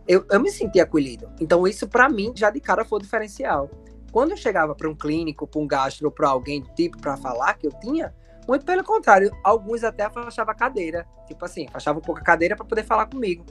eu, 0.07 0.25
eu 0.31 0.41
me 0.41 0.51
senti 0.51 0.81
acolhido. 0.81 1.31
Então, 1.41 1.67
isso 1.67 1.87
para 1.87 2.09
mim 2.09 2.33
já 2.35 2.51
de 2.51 2.61
cara 2.61 2.85
foi 2.85 2.99
o 2.99 3.03
diferencial. 3.03 3.71
Quando 4.11 4.31
eu 4.31 4.37
chegava 4.37 4.75
para 4.75 4.89
um 4.89 4.95
clínico, 4.95 5.47
para 5.47 5.61
um 5.61 5.67
gastro, 5.67 6.11
para 6.11 6.29
alguém 6.29 6.63
do 6.63 6.69
tipo 6.75 6.99
para 6.99 7.17
falar 7.17 7.55
que 7.55 7.67
eu 7.67 7.73
tinha, 7.81 8.15
muito 8.49 8.65
pelo 8.65 8.83
contrário, 8.83 9.31
alguns 9.45 9.85
até 9.85 10.05
afastavam 10.05 10.53
a 10.53 10.55
cadeira, 10.55 11.07
tipo 11.27 11.45
assim, 11.45 11.67
afastavam 11.69 12.01
um 12.01 12.05
pouco 12.05 12.21
a 12.23 12.25
cadeira 12.25 12.57
para 12.57 12.65
poder 12.65 12.85
falar 12.85 13.05
comigo. 13.07 13.45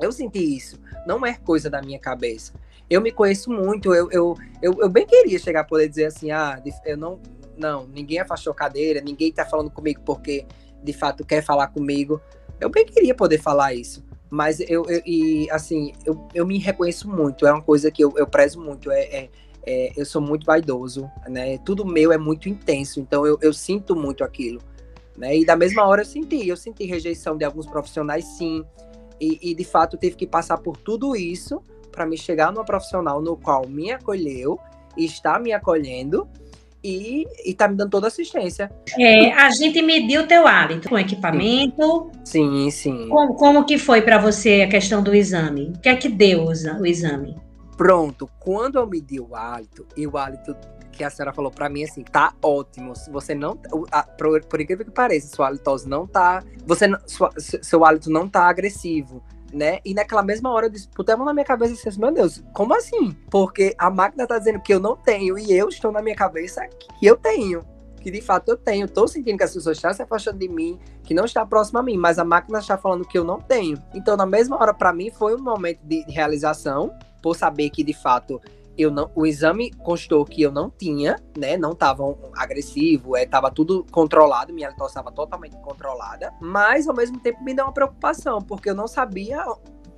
Eu 0.00 0.12
senti 0.12 0.56
isso, 0.56 0.78
não 1.04 1.26
é 1.26 1.34
coisa 1.34 1.68
da 1.68 1.82
minha 1.82 1.98
cabeça. 1.98 2.52
Eu 2.88 3.00
me 3.00 3.10
conheço 3.10 3.50
muito, 3.50 3.92
eu, 3.92 4.08
eu, 4.12 4.36
eu, 4.62 4.76
eu 4.80 4.88
bem 4.88 5.04
queria 5.04 5.38
chegar 5.38 5.62
a 5.62 5.64
poder 5.64 5.88
dizer 5.88 6.06
assim, 6.06 6.30
ah, 6.30 6.62
eu 6.84 6.96
não, 6.96 7.20
não, 7.60 7.86
ninguém 7.86 8.18
afastou 8.18 8.54
cadeira, 8.54 9.00
ninguém 9.00 9.30
tá 9.30 9.44
falando 9.44 9.70
comigo 9.70 10.00
porque 10.04 10.46
de 10.82 10.92
fato 10.92 11.24
quer 11.24 11.42
falar 11.42 11.68
comigo. 11.68 12.20
Eu 12.58 12.70
bem 12.70 12.84
queria 12.84 13.14
poder 13.14 13.38
falar 13.38 13.74
isso, 13.74 14.04
mas 14.28 14.60
eu, 14.60 14.84
eu 14.88 15.02
e 15.06 15.48
assim, 15.50 15.92
eu, 16.04 16.26
eu 16.34 16.46
me 16.46 16.58
reconheço 16.58 17.08
muito, 17.08 17.46
é 17.46 17.52
uma 17.52 17.62
coisa 17.62 17.90
que 17.90 18.02
eu, 18.02 18.12
eu 18.16 18.26
prezo 18.26 18.60
muito, 18.60 18.90
é, 18.90 19.02
é, 19.02 19.30
é, 19.66 19.92
eu 19.96 20.04
sou 20.04 20.20
muito 20.22 20.46
vaidoso, 20.46 21.10
né? 21.28 21.58
Tudo 21.58 21.84
meu 21.86 22.12
é 22.12 22.18
muito 22.18 22.48
intenso, 22.48 23.00
então 23.00 23.26
eu, 23.26 23.38
eu 23.42 23.52
sinto 23.52 23.94
muito 23.94 24.24
aquilo. 24.24 24.60
Né? 25.16 25.38
E 25.38 25.44
da 25.44 25.54
mesma 25.54 25.84
hora 25.84 26.00
eu 26.00 26.06
senti, 26.06 26.48
eu 26.48 26.56
senti 26.56 26.84
rejeição 26.84 27.36
de 27.36 27.44
alguns 27.44 27.66
profissionais, 27.66 28.24
sim. 28.24 28.64
E, 29.20 29.50
e 29.50 29.54
de 29.54 29.64
fato 29.64 29.96
eu 29.96 30.00
tive 30.00 30.16
que 30.16 30.26
passar 30.26 30.56
por 30.58 30.78
tudo 30.78 31.14
isso 31.14 31.62
para 31.92 32.06
me 32.06 32.16
chegar 32.16 32.50
numa 32.50 32.64
profissional 32.64 33.20
no 33.20 33.36
qual 33.36 33.68
me 33.68 33.92
acolheu 33.92 34.58
e 34.96 35.04
está 35.04 35.38
me 35.38 35.52
acolhendo 35.52 36.26
e 36.82 37.26
está 37.44 37.68
me 37.68 37.76
dando 37.76 37.90
toda 37.90 38.06
assistência. 38.06 38.70
É, 38.98 39.32
a 39.32 39.50
gente 39.50 39.82
mediu 39.82 40.22
o 40.22 40.26
teu 40.26 40.46
hálito 40.46 40.88
com 40.88 40.98
equipamento. 40.98 42.10
Sim, 42.24 42.70
sim. 42.70 43.08
Como, 43.08 43.34
como 43.34 43.64
que 43.64 43.78
foi 43.78 44.02
para 44.02 44.18
você 44.18 44.62
a 44.62 44.68
questão 44.68 45.02
do 45.02 45.14
exame? 45.14 45.72
O 45.76 45.80
que 45.80 45.88
é 45.88 45.96
que 45.96 46.08
deu 46.08 46.44
o 46.44 46.86
exame? 46.86 47.36
Pronto, 47.76 48.28
quando 48.38 48.78
eu 48.78 48.86
medi 48.86 49.18
o 49.20 49.34
hálito, 49.34 49.86
e 49.96 50.06
o 50.06 50.16
hálito 50.18 50.54
que 50.92 51.04
a 51.04 51.08
senhora 51.08 51.32
falou 51.32 51.50
para 51.50 51.68
mim 51.68 51.82
assim, 51.82 52.02
tá 52.02 52.34
ótimo. 52.42 52.92
Você 53.10 53.34
não, 53.34 53.58
a, 53.90 54.02
por, 54.02 54.44
por, 54.44 54.60
incrível 54.60 54.84
que 54.84 54.90
pareça, 54.90 55.34
sua 55.34 55.46
halitose 55.46 55.88
não 55.88 56.06
tá, 56.06 56.44
você 56.66 56.86
sua, 57.06 57.32
seu 57.38 57.84
hálito 57.84 58.10
não 58.10 58.28
tá 58.28 58.48
agressivo, 58.48 59.22
né? 59.52 59.78
E 59.84 59.94
naquela 59.94 60.22
mesma 60.22 60.50
hora 60.50 60.66
eu 60.66 60.70
disse, 60.70 60.88
puta, 60.88 61.16
na 61.16 61.32
minha 61.32 61.44
cabeça 61.44 61.88
assim, 61.88 62.00
meu 62.00 62.12
Deus, 62.12 62.42
como 62.52 62.74
assim? 62.74 63.16
Porque 63.30 63.74
a 63.78 63.90
máquina 63.90 64.26
tá 64.26 64.38
dizendo 64.38 64.60
que 64.60 64.72
eu 64.72 64.80
não 64.80 64.96
tenho 64.96 65.38
e 65.38 65.52
eu 65.52 65.68
estou 65.68 65.92
na 65.92 66.02
minha 66.02 66.16
cabeça 66.16 66.66
que 66.68 67.06
eu 67.06 67.16
tenho. 67.16 67.64
Que 68.00 68.10
de 68.10 68.22
fato 68.22 68.50
eu 68.50 68.56
tenho. 68.56 68.88
Tô 68.88 69.06
sentindo 69.06 69.36
que 69.36 69.44
as 69.44 69.52
pessoas 69.52 69.76
estão 69.76 69.92
se 69.92 70.02
afastando 70.02 70.38
de 70.38 70.48
mim, 70.48 70.78
que 71.02 71.12
não 71.12 71.26
está 71.26 71.44
próximo 71.44 71.78
a 71.78 71.82
mim, 71.82 71.98
mas 71.98 72.18
a 72.18 72.24
máquina 72.24 72.58
está 72.58 72.78
falando 72.78 73.06
que 73.06 73.18
eu 73.18 73.24
não 73.24 73.38
tenho. 73.38 73.76
Então, 73.94 74.16
na 74.16 74.24
mesma 74.24 74.56
hora, 74.58 74.72
para 74.72 74.92
mim, 74.92 75.10
foi 75.10 75.34
um 75.34 75.42
momento 75.42 75.80
de 75.84 76.02
realização, 76.08 76.94
por 77.22 77.36
saber 77.36 77.70
que 77.70 77.84
de 77.84 77.92
fato 77.92 78.40
eu 78.82 78.90
não, 78.90 79.10
o 79.14 79.26
exame 79.26 79.70
constou 79.70 80.24
que 80.24 80.42
eu 80.42 80.52
não 80.52 80.70
tinha, 80.70 81.16
né? 81.36 81.56
Não 81.56 81.72
estava 81.72 82.02
agressivo, 82.36 83.16
é, 83.16 83.26
tava 83.26 83.50
tudo 83.50 83.84
controlado, 83.90 84.52
minha 84.52 84.68
litose 84.68 84.90
estava 84.90 85.10
totalmente 85.12 85.56
controlada, 85.56 86.32
mas 86.40 86.88
ao 86.88 86.94
mesmo 86.94 87.18
tempo 87.20 87.42
me 87.42 87.54
deu 87.54 87.66
uma 87.66 87.72
preocupação, 87.72 88.40
porque 88.40 88.70
eu 88.70 88.74
não 88.74 88.88
sabia 88.88 89.44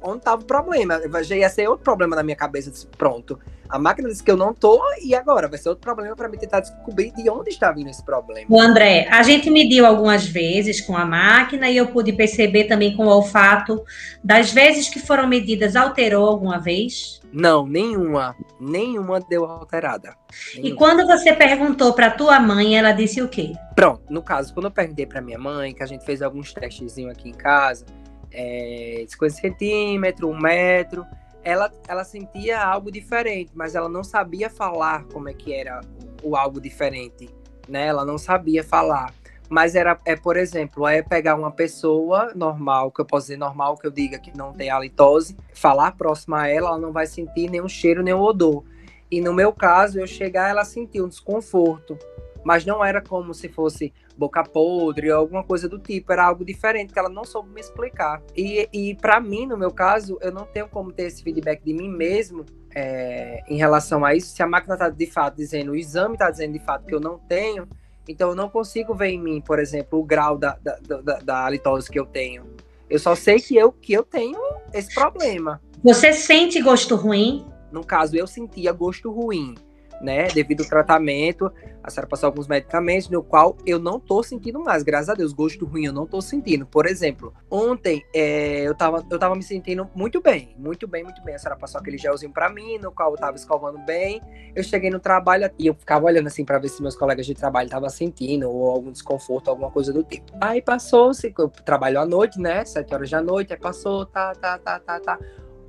onde 0.02 0.18
estava 0.18 0.42
o 0.42 0.44
problema. 0.44 1.00
Já 1.22 1.36
ia 1.36 1.48
ser 1.48 1.68
outro 1.68 1.84
problema 1.84 2.16
na 2.16 2.22
minha 2.22 2.36
cabeça. 2.36 2.70
Disse, 2.70 2.86
pronto, 2.86 3.38
a 3.68 3.78
máquina 3.78 4.08
disse 4.08 4.22
que 4.22 4.30
eu 4.30 4.36
não 4.36 4.52
tô, 4.52 4.82
e 5.02 5.14
agora? 5.14 5.48
Vai 5.48 5.58
ser 5.58 5.70
outro 5.70 5.82
problema 5.82 6.14
para 6.14 6.28
mim 6.28 6.36
tentar 6.36 6.60
descobrir 6.60 7.10
de 7.12 7.30
onde 7.30 7.48
está 7.48 7.72
vindo 7.72 7.88
esse 7.88 8.04
problema. 8.04 8.46
O 8.48 8.60
André, 8.60 9.08
a 9.10 9.22
gente 9.22 9.50
mediu 9.50 9.86
algumas 9.86 10.26
vezes 10.26 10.80
com 10.80 10.94
a 10.94 11.06
máquina 11.06 11.70
e 11.70 11.76
eu 11.78 11.86
pude 11.86 12.12
perceber 12.12 12.64
também 12.64 12.94
com 12.94 13.06
o 13.06 13.08
olfato. 13.08 13.82
Das 14.22 14.52
vezes 14.52 14.90
que 14.90 15.00
foram 15.00 15.26
medidas, 15.26 15.74
alterou 15.74 16.26
alguma 16.26 16.58
vez? 16.58 17.22
Não, 17.32 17.66
nenhuma. 17.66 18.36
Nenhuma 18.60 19.18
deu 19.20 19.46
alterada. 19.46 20.14
Nenhuma. 20.54 20.68
E 20.68 20.76
quando 20.76 21.06
você 21.06 21.32
perguntou 21.32 21.94
para 21.94 22.10
tua 22.10 22.38
mãe, 22.38 22.76
ela 22.76 22.92
disse 22.92 23.22
o 23.22 23.28
quê? 23.28 23.54
Pronto, 23.74 24.02
no 24.10 24.22
caso, 24.22 24.52
quando 24.52 24.66
eu 24.66 24.70
perguntei 24.70 25.06
para 25.06 25.22
minha 25.22 25.38
mãe, 25.38 25.72
que 25.72 25.82
a 25.82 25.86
gente 25.86 26.04
fez 26.04 26.20
alguns 26.20 26.52
testezinhos 26.52 27.12
aqui 27.12 27.30
em 27.30 27.34
casa, 27.34 27.86
é, 28.32 29.04
50 29.08 29.34
centímetros, 29.34 30.30
um 30.30 30.38
metro. 30.38 31.04
Ela, 31.44 31.72
ela 31.88 32.04
sentia 32.04 32.62
algo 32.62 32.90
diferente, 32.90 33.50
mas 33.54 33.74
ela 33.74 33.88
não 33.88 34.04
sabia 34.04 34.48
falar 34.48 35.04
como 35.04 35.28
é 35.28 35.34
que 35.34 35.52
era 35.52 35.80
o, 36.22 36.30
o 36.30 36.36
algo 36.36 36.60
diferente, 36.60 37.28
né? 37.68 37.86
Ela 37.86 38.04
não 38.04 38.16
sabia 38.16 38.62
falar. 38.62 39.12
Mas 39.48 39.74
era, 39.74 39.98
é, 40.06 40.16
por 40.16 40.36
exemplo, 40.36 40.86
é 40.86 41.02
pegar 41.02 41.34
uma 41.34 41.50
pessoa 41.50 42.32
normal, 42.34 42.90
que 42.90 43.00
eu 43.00 43.04
posso 43.04 43.26
dizer 43.26 43.36
normal, 43.36 43.76
que 43.76 43.86
eu 43.86 43.90
diga 43.90 44.18
que 44.18 44.34
não 44.36 44.52
tem 44.52 44.70
halitose, 44.70 45.36
falar 45.52 45.92
próximo 45.92 46.36
a 46.36 46.48
ela, 46.48 46.68
ela 46.70 46.78
não 46.78 46.92
vai 46.92 47.06
sentir 47.06 47.50
nenhum 47.50 47.68
cheiro, 47.68 48.02
nenhum 48.02 48.20
odor. 48.20 48.64
E 49.10 49.20
no 49.20 49.34
meu 49.34 49.52
caso, 49.52 50.00
eu 50.00 50.06
chegar, 50.06 50.48
ela 50.48 50.64
sentiu 50.64 51.04
um 51.04 51.08
desconforto 51.08 51.98
mas 52.44 52.64
não 52.64 52.84
era 52.84 53.00
como 53.00 53.32
se 53.34 53.48
fosse 53.48 53.92
boca 54.16 54.42
podre 54.42 55.10
ou 55.10 55.18
alguma 55.18 55.42
coisa 55.42 55.68
do 55.68 55.78
tipo, 55.78 56.12
era 56.12 56.24
algo 56.24 56.44
diferente 56.44 56.92
que 56.92 56.98
ela 56.98 57.08
não 57.08 57.24
soube 57.24 57.50
me 57.50 57.60
explicar. 57.60 58.22
E, 58.36 58.68
e 58.72 58.94
para 58.94 59.20
mim, 59.20 59.46
no 59.46 59.56
meu 59.56 59.70
caso, 59.70 60.18
eu 60.20 60.32
não 60.32 60.44
tenho 60.44 60.68
como 60.68 60.92
ter 60.92 61.04
esse 61.04 61.22
feedback 61.22 61.62
de 61.64 61.72
mim 61.72 61.88
mesmo 61.88 62.44
é, 62.74 63.42
em 63.48 63.56
relação 63.56 64.04
a 64.04 64.14
isso. 64.14 64.34
Se 64.34 64.42
a 64.42 64.46
máquina 64.46 64.74
está 64.74 64.88
de 64.88 65.06
fato 65.06 65.36
dizendo, 65.36 65.72
o 65.72 65.76
exame 65.76 66.14
está 66.14 66.30
dizendo 66.30 66.52
de 66.52 66.64
fato 66.64 66.86
que 66.86 66.94
eu 66.94 67.00
não 67.00 67.18
tenho, 67.18 67.68
então 68.08 68.30
eu 68.30 68.34
não 68.34 68.48
consigo 68.48 68.94
ver 68.94 69.08
em 69.08 69.20
mim, 69.20 69.40
por 69.40 69.58
exemplo, 69.58 69.98
o 69.98 70.04
grau 70.04 70.36
da, 70.36 70.58
da, 70.60 70.76
da, 70.76 71.18
da 71.18 71.46
halitose 71.46 71.90
que 71.90 71.98
eu 71.98 72.06
tenho. 72.06 72.44
Eu 72.90 72.98
só 72.98 73.14
sei 73.14 73.40
que 73.40 73.56
eu, 73.56 73.72
que 73.72 73.92
eu 73.92 74.02
tenho 74.02 74.38
esse 74.72 74.94
problema. 74.94 75.62
Você 75.82 76.12
sente 76.12 76.60
gosto 76.60 76.94
ruim? 76.94 77.46
No 77.70 77.82
caso, 77.82 78.14
eu 78.14 78.26
sentia 78.26 78.70
gosto 78.72 79.10
ruim 79.10 79.54
né? 80.02 80.28
Devido 80.28 80.62
ao 80.62 80.68
tratamento, 80.68 81.50
a 81.82 81.90
senhora 81.90 82.08
passou 82.08 82.26
alguns 82.26 82.46
medicamentos, 82.46 83.08
no 83.08 83.22
qual 83.22 83.56
eu 83.66 83.78
não 83.78 83.98
tô 83.98 84.22
sentindo 84.22 84.60
mais, 84.60 84.82
graças 84.82 85.08
a 85.08 85.14
Deus. 85.14 85.32
Gosto 85.32 85.64
ruim 85.64 85.86
eu 85.86 85.92
não 85.92 86.06
tô 86.06 86.20
sentindo. 86.20 86.66
Por 86.66 86.86
exemplo, 86.86 87.32
ontem 87.50 88.04
é, 88.14 88.66
eu, 88.66 88.74
tava, 88.74 89.04
eu 89.10 89.18
tava 89.18 89.34
me 89.34 89.42
sentindo 89.42 89.88
muito 89.94 90.20
bem, 90.20 90.54
muito 90.58 90.86
bem, 90.86 91.04
muito 91.04 91.22
bem. 91.22 91.34
A 91.34 91.38
senhora 91.38 91.58
passou 91.58 91.80
aquele 91.80 91.98
gelzinho 91.98 92.32
pra 92.32 92.48
mim, 92.48 92.78
no 92.78 92.92
qual 92.92 93.10
eu 93.12 93.16
tava 93.16 93.36
escovando 93.36 93.78
bem. 93.78 94.20
Eu 94.54 94.62
cheguei 94.62 94.90
no 94.90 95.00
trabalho 95.00 95.50
e 95.58 95.66
eu 95.66 95.74
ficava 95.74 96.06
olhando 96.06 96.26
assim 96.26 96.44
para 96.44 96.58
ver 96.58 96.68
se 96.68 96.82
meus 96.82 96.96
colegas 96.96 97.26
de 97.26 97.34
trabalho 97.34 97.66
estavam 97.66 97.88
sentindo 97.88 98.50
ou 98.50 98.70
algum 98.70 98.90
desconforto, 98.90 99.48
alguma 99.48 99.70
coisa 99.70 99.92
do 99.92 100.02
tipo. 100.02 100.32
Aí 100.40 100.60
passou-se, 100.60 101.32
eu 101.38 101.48
trabalho 101.48 102.00
à 102.00 102.06
noite, 102.06 102.40
né? 102.40 102.64
Sete 102.64 102.94
horas 102.94 103.10
da 103.10 103.22
noite, 103.22 103.52
aí 103.52 103.58
passou, 103.58 104.06
tá, 104.06 104.34
tá, 104.34 104.58
tá, 104.58 104.78
tá, 104.78 105.00
tá. 105.00 105.18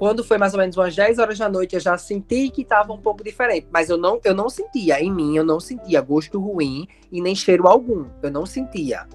Quando 0.03 0.21
foi 0.21 0.37
mais 0.37 0.53
ou 0.53 0.59
menos 0.59 0.75
umas 0.75 0.93
10 0.93 1.17
horas 1.17 1.37
da 1.37 1.47
noite, 1.47 1.75
eu 1.75 1.79
já 1.79 1.97
senti 1.97 2.49
que 2.49 2.63
estava 2.63 2.91
um 2.91 2.97
pouco 2.97 3.23
diferente. 3.23 3.67
Mas 3.71 3.89
eu 3.89 3.97
não, 3.97 4.19
eu 4.25 4.35
não 4.35 4.49
sentia, 4.49 5.01
em 5.01 5.09
mim, 5.09 5.37
eu 5.37 5.45
não 5.45 5.61
sentia 5.61 6.01
gosto 6.01 6.41
ruim 6.41 6.89
e 7.09 7.21
nem 7.21 7.33
cheiro 7.33 7.69
algum. 7.69 8.07
Eu 8.21 8.29
não 8.29 8.45
sentia. 8.45 9.07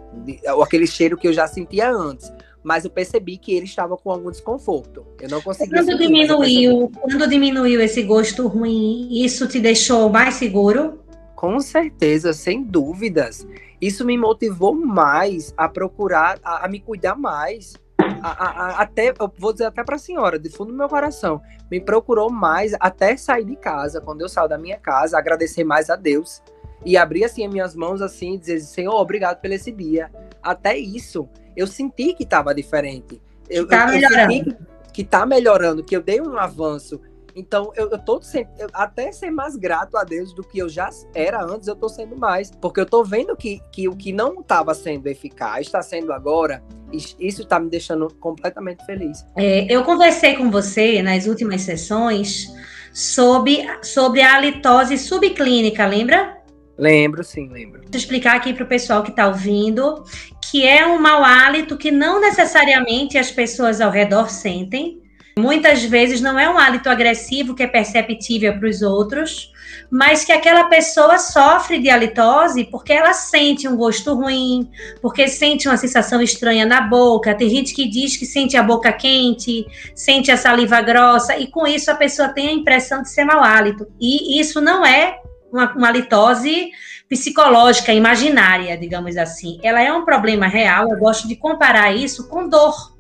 Aquele 0.62 0.87
cheiro 0.87 1.18
que 1.18 1.29
eu 1.29 1.33
já 1.35 1.46
sentia 1.46 1.90
antes. 1.90 2.33
Mas 2.64 2.87
eu 2.87 2.90
percebi 2.90 3.37
que 3.37 3.53
ele 3.53 3.66
estava 3.66 3.98
com 3.98 4.11
algum 4.11 4.31
desconforto. 4.31 5.05
Eu 5.20 5.29
não 5.29 5.42
conseguia. 5.42 5.77
Quando 5.77 5.90
sentir, 5.90 6.07
diminuiu, 6.07 6.90
quando 6.98 7.29
diminuiu 7.29 7.83
esse 7.83 8.03
gosto 8.05 8.46
ruim, 8.46 9.11
isso 9.12 9.46
te 9.46 9.61
deixou 9.61 10.09
mais 10.09 10.37
seguro? 10.37 11.01
Com 11.37 11.61
certeza, 11.61 12.33
sem 12.33 12.64
dúvidas. 12.64 13.46
Isso 13.79 14.07
me 14.07 14.16
motivou 14.16 14.74
mais 14.74 15.53
a 15.55 15.68
procurar, 15.68 16.38
a, 16.42 16.64
a 16.64 16.68
me 16.68 16.81
cuidar 16.81 17.14
mais 17.14 17.74
a, 18.22 18.30
a, 18.30 18.82
até, 18.82 19.11
eu 19.11 19.32
vou 19.38 19.52
dizer 19.52 19.66
até 19.66 19.82
para 19.82 19.96
a 19.96 19.98
senhora, 19.98 20.38
de 20.38 20.48
fundo 20.48 20.72
do 20.72 20.78
meu 20.78 20.88
coração, 20.88 21.40
me 21.70 21.80
procurou 21.80 22.30
mais 22.30 22.72
até 22.80 23.16
sair 23.16 23.44
de 23.44 23.56
casa, 23.56 24.00
quando 24.00 24.20
eu 24.20 24.28
saio 24.28 24.48
da 24.48 24.58
minha 24.58 24.78
casa, 24.78 25.18
agradecer 25.18 25.64
mais 25.64 25.90
a 25.90 25.96
Deus 25.96 26.42
e 26.84 26.96
abrir 26.96 27.24
assim 27.24 27.44
as 27.44 27.52
minhas 27.52 27.74
mãos 27.74 28.00
assim 28.00 28.34
e 28.34 28.38
dizer, 28.38 28.61
Senhor, 28.61 28.94
obrigado 28.94 29.40
pelo 29.40 29.54
esse 29.54 29.72
dia. 29.72 30.11
Até 30.42 30.76
isso, 30.76 31.28
eu 31.56 31.66
senti 31.66 32.14
que 32.14 32.22
estava 32.22 32.54
diferente. 32.54 33.20
Eu, 33.48 33.66
que 33.66 33.70
tá 33.70 33.87
eu, 33.87 33.92
melhorando. 33.92 34.32
Eu 34.32 34.44
que, 34.44 34.56
que 34.92 35.04
tá 35.04 35.26
melhorando, 35.26 35.84
que 35.84 35.96
eu 35.96 36.02
dei 36.02 36.20
um 36.20 36.38
avanço. 36.38 37.00
Então, 37.38 37.72
eu, 37.77 37.88
eu 37.90 37.98
tô 37.98 38.20
sempre, 38.20 38.53
eu, 38.59 38.68
até 38.72 39.12
ser 39.12 39.31
mais 39.31 39.55
grato 39.55 39.96
a 39.96 40.03
Deus 40.03 40.35
do 40.35 40.42
que 40.42 40.59
eu 40.59 40.68
já 40.68 40.90
era 41.14 41.40
antes, 41.40 41.68
eu 41.68 41.77
tô 41.77 41.88
sendo 41.88 42.16
mais. 42.16 42.51
Porque 42.51 42.81
eu 42.81 42.87
tô 42.87 43.05
vendo 43.05 43.37
que, 43.37 43.61
que 43.72 43.88
o 43.88 43.94
que 43.94 44.12
não 44.12 44.40
estava 44.40 44.74
sendo 44.74 45.07
eficaz 45.07 45.66
está 45.66 45.81
sendo 45.81 46.12
agora. 46.12 46.62
Isso 46.92 47.42
está 47.42 47.61
me 47.61 47.70
deixando 47.70 48.12
completamente 48.14 48.85
feliz. 48.85 49.24
É, 49.37 49.72
eu 49.72 49.85
conversei 49.85 50.37
com 50.37 50.51
você 50.51 51.01
nas 51.01 51.27
últimas 51.27 51.61
sessões 51.62 52.53
sobre, 52.92 53.64
sobre 53.83 54.20
a 54.20 54.35
halitose 54.35 54.98
subclínica, 54.98 55.87
lembra? 55.87 56.38
Lembro, 56.77 57.22
sim, 57.22 57.48
lembro. 57.51 57.83
Vou 57.83 57.90
explicar 57.92 58.37
aqui 58.37 58.53
para 58.53 58.64
o 58.64 58.68
pessoal 58.68 59.03
que 59.03 59.11
está 59.11 59.29
ouvindo 59.29 60.03
que 60.51 60.66
é 60.66 60.87
um 60.87 60.98
mau 60.98 61.22
hálito 61.22 61.77
que 61.77 61.90
não 61.90 62.20
necessariamente 62.20 63.18
as 63.18 63.31
pessoas 63.31 63.81
ao 63.81 63.90
redor 63.90 64.31
sentem, 64.31 65.03
Muitas 65.38 65.85
vezes 65.85 66.20
não 66.20 66.38
é 66.38 66.51
um 66.51 66.59
hálito 66.59 66.90
agressivo 66.90 67.55
que 67.55 67.62
é 67.62 67.66
perceptível 67.66 68.59
para 68.59 68.68
os 68.68 68.83
outros, 68.83 69.53
mas 69.90 70.24
que 70.24 70.33
aquela 70.33 70.64
pessoa 70.64 71.18
sofre 71.18 71.79
de 71.79 71.88
halitose 71.88 72.64
porque 72.64 72.92
ela 72.92 73.12
sente 73.12 73.66
um 73.66 73.77
gosto 73.77 74.14
ruim, 74.14 74.68
porque 75.01 75.29
sente 75.29 75.68
uma 75.68 75.77
sensação 75.77 76.20
estranha 76.20 76.66
na 76.66 76.81
boca. 76.81 77.35
Tem 77.35 77.48
gente 77.48 77.74
que 77.74 77.88
diz 77.88 78.16
que 78.16 78.27
sente 78.27 78.57
a 78.57 78.62
boca 78.62 78.92
quente, 78.92 79.66
sente 79.94 80.31
a 80.31 80.37
saliva 80.37 80.81
grossa, 80.81 81.37
e 81.38 81.46
com 81.46 81.66
isso 81.66 81.90
a 81.90 81.94
pessoa 81.94 82.29
tem 82.29 82.48
a 82.48 82.53
impressão 82.53 83.03
de 83.03 83.11
ser 83.11 83.24
mau 83.24 83.42
hálito. 83.42 83.87
E 84.01 84.40
isso 84.40 84.61
não 84.61 84.85
é 84.85 85.18
uma, 85.53 85.72
uma 85.72 85.88
halitose 85.88 86.70
psicológica, 87.09 87.92
imaginária, 87.92 88.77
digamos 88.77 89.16
assim. 89.16 89.59
Ela 89.62 89.83
é 89.83 89.92
um 89.92 90.05
problema 90.05 90.46
real. 90.46 90.90
Eu 90.90 90.98
gosto 90.98 91.27
de 91.27 91.37
comparar 91.37 91.94
isso 91.94 92.29
com 92.29 92.48
dor 92.48 92.97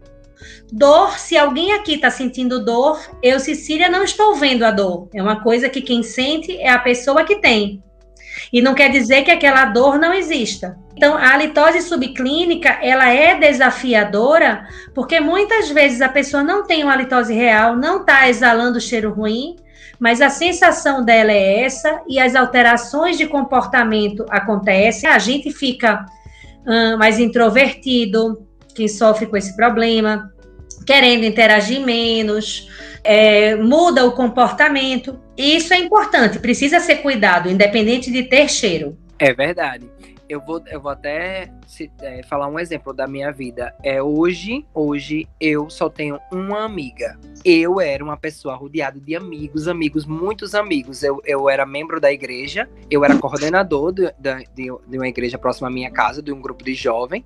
Dor, 0.70 1.18
se 1.18 1.36
alguém 1.36 1.72
aqui 1.72 1.94
está 1.94 2.10
sentindo 2.10 2.64
dor, 2.64 3.00
eu, 3.22 3.40
Cecília, 3.40 3.88
não 3.88 4.04
estou 4.04 4.34
vendo 4.34 4.64
a 4.64 4.70
dor. 4.70 5.08
É 5.14 5.22
uma 5.22 5.42
coisa 5.42 5.68
que 5.68 5.80
quem 5.80 6.02
sente 6.02 6.56
é 6.58 6.68
a 6.68 6.78
pessoa 6.78 7.24
que 7.24 7.36
tem. 7.36 7.82
E 8.52 8.60
não 8.60 8.74
quer 8.74 8.90
dizer 8.90 9.22
que 9.22 9.30
aquela 9.30 9.64
dor 9.66 9.98
não 9.98 10.12
exista. 10.12 10.78
Então, 10.94 11.16
a 11.16 11.36
litose 11.36 11.80
subclínica, 11.82 12.78
ela 12.82 13.08
é 13.08 13.34
desafiadora, 13.38 14.66
porque 14.94 15.20
muitas 15.20 15.70
vezes 15.70 16.00
a 16.00 16.08
pessoa 16.08 16.42
não 16.42 16.66
tem 16.66 16.84
uma 16.84 16.96
litose 16.96 17.32
real, 17.32 17.76
não 17.76 18.00
está 18.00 18.28
exalando 18.28 18.80
cheiro 18.80 19.12
ruim, 19.12 19.56
mas 19.98 20.20
a 20.20 20.28
sensação 20.28 21.04
dela 21.04 21.32
é 21.32 21.64
essa 21.64 22.02
e 22.06 22.20
as 22.20 22.34
alterações 22.34 23.16
de 23.16 23.26
comportamento 23.26 24.24
acontecem. 24.28 25.08
A 25.08 25.18
gente 25.18 25.50
fica 25.50 26.04
hum, 26.66 26.96
mais 26.98 27.18
introvertido, 27.18 28.46
quem 28.74 28.86
sofre 28.86 29.26
com 29.26 29.36
esse 29.36 29.56
problema, 29.56 30.32
querendo 30.88 31.22
interagir 31.26 31.82
menos, 31.82 32.66
é, 33.04 33.54
muda 33.56 34.06
o 34.06 34.12
comportamento. 34.12 35.20
Isso 35.36 35.74
é 35.74 35.78
importante, 35.78 36.38
precisa 36.38 36.80
ser 36.80 37.02
cuidado, 37.02 37.50
independente 37.50 38.10
de 38.10 38.22
ter 38.22 38.48
cheiro. 38.48 38.96
É 39.18 39.34
verdade. 39.34 39.86
Eu 40.26 40.40
vou, 40.40 40.62
eu 40.66 40.80
vou 40.80 40.90
até 40.90 41.50
se, 41.66 41.90
é, 42.00 42.22
falar 42.22 42.48
um 42.48 42.58
exemplo 42.58 42.94
da 42.94 43.06
minha 43.06 43.30
vida. 43.30 43.74
É 43.82 44.02
hoje, 44.02 44.64
hoje 44.72 45.28
eu 45.38 45.68
só 45.68 45.90
tenho 45.90 46.18
uma 46.32 46.64
amiga. 46.64 47.18
Eu 47.44 47.82
era 47.82 48.02
uma 48.02 48.16
pessoa 48.16 48.54
rodeada 48.54 48.98
de 48.98 49.14
amigos, 49.14 49.68
amigos, 49.68 50.06
muitos 50.06 50.54
amigos. 50.54 51.02
Eu, 51.02 51.20
eu 51.26 51.50
era 51.50 51.66
membro 51.66 52.00
da 52.00 52.10
igreja, 52.10 52.66
eu 52.90 53.04
era 53.04 53.18
coordenador 53.18 53.92
de, 53.92 54.10
de, 54.18 54.72
de 54.86 54.96
uma 54.96 55.08
igreja 55.08 55.36
próxima 55.36 55.68
à 55.68 55.70
minha 55.70 55.90
casa, 55.90 56.22
de 56.22 56.32
um 56.32 56.40
grupo 56.40 56.64
de 56.64 56.72
jovens. 56.72 57.24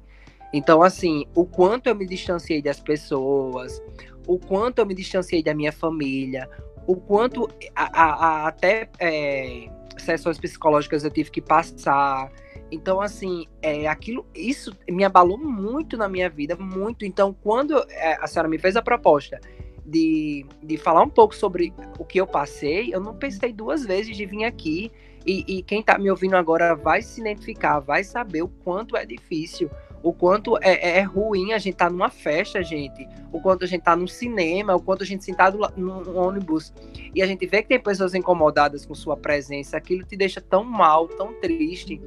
Então, 0.52 0.82
assim, 0.82 1.26
o 1.34 1.46
quanto 1.46 1.88
eu 1.88 1.94
me 1.94 2.06
distanciei 2.06 2.60
das 2.60 2.78
pessoas, 2.78 3.82
o 4.26 4.38
quanto 4.38 4.78
eu 4.78 4.86
me 4.86 4.94
distanciei 4.94 5.42
da 5.42 5.54
minha 5.54 5.72
família, 5.72 6.48
o 6.86 6.96
quanto 6.96 7.48
a, 7.74 8.02
a, 8.02 8.26
a, 8.26 8.48
até 8.48 8.88
é, 8.98 9.68
sessões 9.98 10.38
psicológicas 10.38 11.04
eu 11.04 11.10
tive 11.10 11.30
que 11.30 11.40
passar. 11.40 12.30
Então, 12.70 13.00
assim, 13.00 13.46
é, 13.60 13.86
aquilo, 13.86 14.26
isso 14.34 14.74
me 14.88 15.04
abalou 15.04 15.38
muito 15.38 15.96
na 15.96 16.08
minha 16.08 16.28
vida, 16.28 16.56
muito. 16.56 17.04
Então, 17.04 17.34
quando 17.42 17.84
é, 17.88 18.16
a 18.20 18.26
senhora 18.26 18.48
me 18.48 18.58
fez 18.58 18.76
a 18.76 18.82
proposta 18.82 19.40
de, 19.84 20.46
de 20.62 20.76
falar 20.76 21.02
um 21.02 21.08
pouco 21.08 21.34
sobre 21.34 21.72
o 21.98 22.04
que 22.04 22.20
eu 22.20 22.26
passei, 22.26 22.94
eu 22.94 23.00
não 23.00 23.14
pensei 23.14 23.52
duas 23.52 23.84
vezes 23.84 24.16
de 24.16 24.26
vir 24.26 24.44
aqui. 24.44 24.90
E, 25.24 25.44
e 25.46 25.62
quem 25.62 25.80
está 25.80 25.98
me 25.98 26.10
ouvindo 26.10 26.34
agora 26.34 26.74
vai 26.74 27.00
se 27.00 27.20
identificar, 27.20 27.78
vai 27.78 28.02
saber 28.02 28.42
o 28.42 28.48
quanto 28.48 28.96
é 28.96 29.06
difícil, 29.06 29.70
o 30.02 30.12
quanto 30.12 30.56
é, 30.58 30.74
é, 30.74 30.98
é 30.98 31.02
ruim 31.02 31.52
a 31.52 31.58
gente 31.58 31.74
estar 31.74 31.86
tá 31.86 31.90
numa 31.90 32.10
festa, 32.10 32.62
gente, 32.62 33.08
o 33.32 33.40
quanto 33.40 33.64
a 33.64 33.68
gente 33.68 33.82
tá 33.82 33.94
no 33.94 34.08
cinema, 34.08 34.74
o 34.74 34.80
quanto 34.80 35.02
a 35.02 35.06
gente 35.06 35.24
sentado 35.24 35.58
no 35.76 36.16
ônibus 36.16 36.72
e 37.14 37.22
a 37.22 37.26
gente 37.26 37.46
vê 37.46 37.62
que 37.62 37.68
tem 37.68 37.80
pessoas 37.80 38.14
incomodadas 38.14 38.84
com 38.84 38.94
sua 38.94 39.16
presença, 39.16 39.76
aquilo 39.76 40.04
te 40.04 40.16
deixa 40.16 40.40
tão 40.40 40.64
mal, 40.64 41.06
tão 41.08 41.32
triste. 41.34 42.00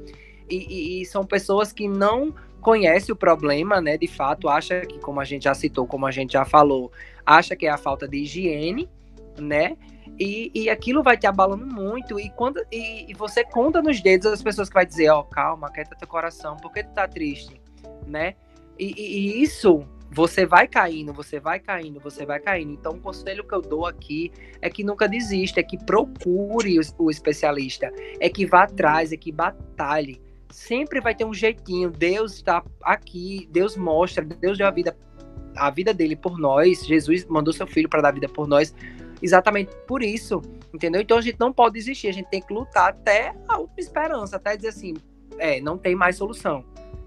E, 0.48 0.56
e, 0.56 1.02
e, 1.02 1.06
são 1.06 1.24
pessoas 1.24 1.72
que 1.72 1.88
não 1.88 2.32
conhecem 2.60 3.12
o 3.12 3.16
problema, 3.16 3.80
né? 3.80 3.96
De 3.96 4.06
fato, 4.06 4.48
acha 4.48 4.80
que, 4.82 4.98
como 5.00 5.20
a 5.20 5.24
gente 5.24 5.44
já 5.44 5.54
citou, 5.54 5.86
como 5.86 6.06
a 6.06 6.10
gente 6.12 6.34
já 6.34 6.44
falou, 6.44 6.92
acha 7.24 7.56
que 7.56 7.66
é 7.66 7.70
a 7.70 7.76
falta 7.76 8.06
de 8.06 8.18
higiene, 8.18 8.88
né? 9.40 9.76
E, 10.18 10.52
e 10.54 10.70
aquilo 10.70 11.02
vai 11.02 11.16
te 11.16 11.26
abalando 11.26 11.66
muito. 11.66 12.20
E 12.20 12.30
quando 12.30 12.64
e, 12.70 13.10
e 13.10 13.14
você 13.14 13.42
conta 13.42 13.82
nos 13.82 14.00
dedos 14.00 14.26
as 14.26 14.42
pessoas 14.42 14.68
que 14.68 14.74
vai 14.74 14.86
dizer, 14.86 15.08
ó, 15.10 15.20
oh, 15.20 15.24
calma, 15.24 15.70
quieta 15.70 15.96
teu 15.96 16.06
coração, 16.06 16.56
por 16.56 16.72
que 16.72 16.84
tu 16.84 16.92
tá 16.92 17.08
triste? 17.08 17.60
Né? 18.06 18.34
E, 18.78 18.92
e, 18.96 19.42
isso 19.42 19.86
você 20.10 20.46
vai 20.46 20.68
caindo, 20.68 21.12
você 21.12 21.40
vai 21.40 21.58
caindo, 21.58 22.00
você 22.00 22.24
vai 22.24 22.38
caindo. 22.38 22.72
Então, 22.72 22.92
o 22.92 23.00
conselho 23.00 23.44
que 23.44 23.54
eu 23.54 23.60
dou 23.60 23.86
aqui 23.86 24.32
é 24.62 24.70
que 24.70 24.84
nunca 24.84 25.08
desista, 25.08 25.60
é 25.60 25.62
que 25.62 25.76
procure 25.76 26.78
o, 26.78 26.82
o 26.98 27.10
especialista, 27.10 27.92
é 28.20 28.28
que 28.28 28.46
vá 28.46 28.62
atrás, 28.62 29.12
é 29.12 29.16
que 29.16 29.32
batalhe. 29.32 30.20
Sempre 30.50 31.00
vai 31.00 31.14
ter 31.14 31.24
um 31.24 31.34
jeitinho. 31.34 31.90
Deus 31.90 32.34
está 32.34 32.64
aqui, 32.82 33.48
Deus 33.50 33.76
mostra, 33.76 34.24
Deus 34.24 34.56
deu 34.56 34.66
a 34.66 34.70
vida, 34.70 34.96
a 35.56 35.70
vida 35.70 35.92
dele 35.92 36.14
por 36.14 36.38
nós. 36.38 36.86
Jesus 36.86 37.24
mandou 37.26 37.52
seu 37.52 37.66
filho 37.66 37.88
para 37.88 38.00
dar 38.00 38.12
vida 38.12 38.28
por 38.28 38.46
nós, 38.46 38.74
exatamente 39.20 39.74
por 39.88 40.02
isso, 40.02 40.40
entendeu? 40.72 41.00
Então 41.00 41.18
a 41.18 41.20
gente 41.20 41.38
não 41.38 41.52
pode 41.52 41.74
desistir, 41.74 42.08
a 42.08 42.12
gente 42.12 42.30
tem 42.30 42.40
que 42.40 42.54
lutar 42.54 42.90
até 42.90 43.34
a 43.48 43.58
última 43.58 43.80
esperança, 43.80 44.36
até 44.36 44.56
dizer 44.56 44.68
assim, 44.68 44.94
é, 45.36 45.60
não 45.60 45.76
tem 45.76 45.94
mais 45.96 46.16
solução 46.16 46.64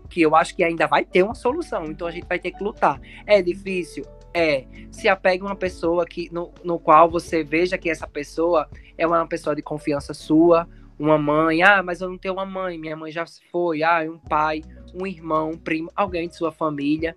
que 0.09 0.21
eu 0.21 0.35
acho 0.35 0.55
que 0.55 0.63
ainda 0.63 0.87
vai 0.87 1.05
ter 1.05 1.23
uma 1.23 1.35
solução, 1.35 1.85
então 1.85 2.07
a 2.07 2.11
gente 2.11 2.27
vai 2.27 2.39
ter 2.39 2.51
que 2.51 2.63
lutar. 2.63 2.99
É 3.25 3.41
difícil? 3.41 4.05
É. 4.33 4.65
Se 4.91 5.07
apegue 5.07 5.43
uma 5.43 5.55
pessoa 5.55 6.05
que, 6.05 6.29
no, 6.31 6.51
no 6.63 6.79
qual 6.79 7.09
você 7.09 7.43
veja 7.43 7.77
que 7.77 7.89
essa 7.89 8.07
pessoa 8.07 8.67
é 8.97 9.05
uma 9.05 9.25
pessoa 9.27 9.55
de 9.55 9.61
confiança 9.61 10.13
sua, 10.13 10.67
uma 10.97 11.17
mãe, 11.17 11.63
ah, 11.63 11.81
mas 11.81 12.01
eu 12.01 12.09
não 12.09 12.17
tenho 12.17 12.33
uma 12.33 12.45
mãe, 12.45 12.77
minha 12.77 12.95
mãe 12.95 13.11
já 13.11 13.25
se 13.25 13.41
foi, 13.49 13.83
ah, 13.83 14.01
um 14.01 14.17
pai, 14.17 14.61
um 14.93 15.07
irmão, 15.07 15.51
um 15.51 15.57
primo, 15.57 15.89
alguém 15.95 16.27
de 16.27 16.35
sua 16.35 16.51
família 16.51 17.15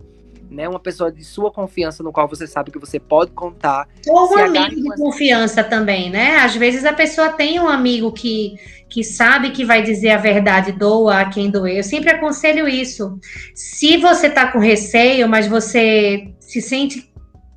né? 0.52 0.68
Uma 0.68 0.80
pessoa 0.80 1.10
de 1.10 1.24
sua 1.24 1.50
confiança 1.50 2.02
no 2.02 2.12
qual 2.12 2.28
você 2.28 2.46
sabe 2.46 2.70
que 2.70 2.78
você 2.78 3.00
pode 3.00 3.32
contar. 3.32 3.88
Ou 4.08 4.32
um 4.32 4.38
amigo 4.38 4.82
de 4.82 4.96
confiança 4.96 5.64
também, 5.64 6.10
né? 6.10 6.36
Às 6.36 6.54
vezes 6.54 6.84
a 6.84 6.92
pessoa 6.92 7.30
tem 7.30 7.58
um 7.58 7.68
amigo 7.68 8.12
que, 8.12 8.56
que 8.88 9.02
sabe 9.02 9.50
que 9.50 9.64
vai 9.64 9.82
dizer 9.82 10.10
a 10.10 10.18
verdade, 10.18 10.72
doa 10.72 11.20
a 11.20 11.28
quem 11.28 11.50
doer. 11.50 11.78
Eu 11.78 11.84
sempre 11.84 12.10
aconselho 12.10 12.68
isso. 12.68 13.18
Se 13.54 13.96
você 13.96 14.30
tá 14.30 14.50
com 14.50 14.58
receio, 14.58 15.28
mas 15.28 15.46
você 15.46 16.28
se 16.40 16.60
sente 16.60 17.11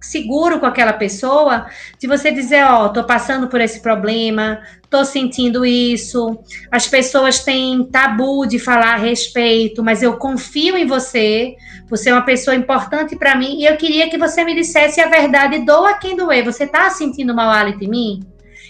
seguro 0.06 0.60
com 0.60 0.66
aquela 0.66 0.94
pessoa, 0.94 1.68
de 2.00 2.08
você 2.08 2.32
dizer, 2.32 2.64
ó, 2.64 2.86
oh, 2.86 2.90
tô 2.90 3.04
passando 3.04 3.48
por 3.48 3.60
esse 3.60 3.82
problema, 3.82 4.62
tô 4.90 5.04
sentindo 5.04 5.66
isso. 5.66 6.40
As 6.72 6.88
pessoas 6.88 7.44
têm 7.44 7.84
tabu 7.86 8.46
de 8.46 8.60
falar 8.60 8.94
a 8.94 8.98
respeito, 8.98 9.84
mas 9.84 10.04
eu 10.04 10.18
confio 10.18 10.78
em 10.78 10.86
você. 10.86 11.56
Você 11.90 12.10
é 12.10 12.14
uma 12.14 12.22
pessoa 12.22 12.56
importante 12.56 13.16
para 13.16 13.36
mim 13.36 13.60
e 13.60 13.66
eu 13.66 13.78
queria 13.78 14.10
que 14.10 14.18
você 14.18 14.44
me 14.44 14.56
dissesse 14.56 15.02
a 15.02 15.10
verdade, 15.10 15.66
doa 15.66 15.96
quem 15.96 16.16
doer. 16.16 16.44
Você 16.44 16.66
tá 16.68 16.90
sentindo 16.90 17.36
mau 17.36 17.50
hálito 17.50 17.84
em 17.84 17.90
mim? 17.90 18.24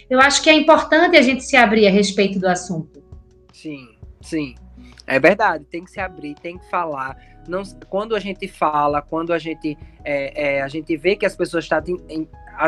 Eu 0.09 0.19
acho 0.19 0.41
que 0.41 0.49
é 0.49 0.53
importante 0.53 1.17
a 1.17 1.21
gente 1.21 1.43
se 1.43 1.57
abrir 1.57 1.87
a 1.87 1.91
respeito 1.91 2.39
do 2.39 2.47
assunto. 2.47 3.03
Sim, 3.51 3.89
sim. 4.21 4.55
É 5.07 5.19
verdade, 5.19 5.65
tem 5.65 5.83
que 5.83 5.91
se 5.91 5.99
abrir, 5.99 6.35
tem 6.35 6.57
que 6.57 6.69
falar 6.69 7.15
não, 7.47 7.63
quando 7.89 8.15
a 8.15 8.19
gente 8.19 8.47
fala, 8.47 9.01
quando 9.01 9.33
a 9.33 9.37
gente, 9.37 9.77
é, 10.03 10.57
é, 10.57 10.61
a 10.61 10.67
gente 10.67 10.95
vê 10.97 11.15
que 11.15 11.25
as 11.25 11.35
pessoas 11.35 11.65
estão. 11.65 11.81
Em, 12.09 12.27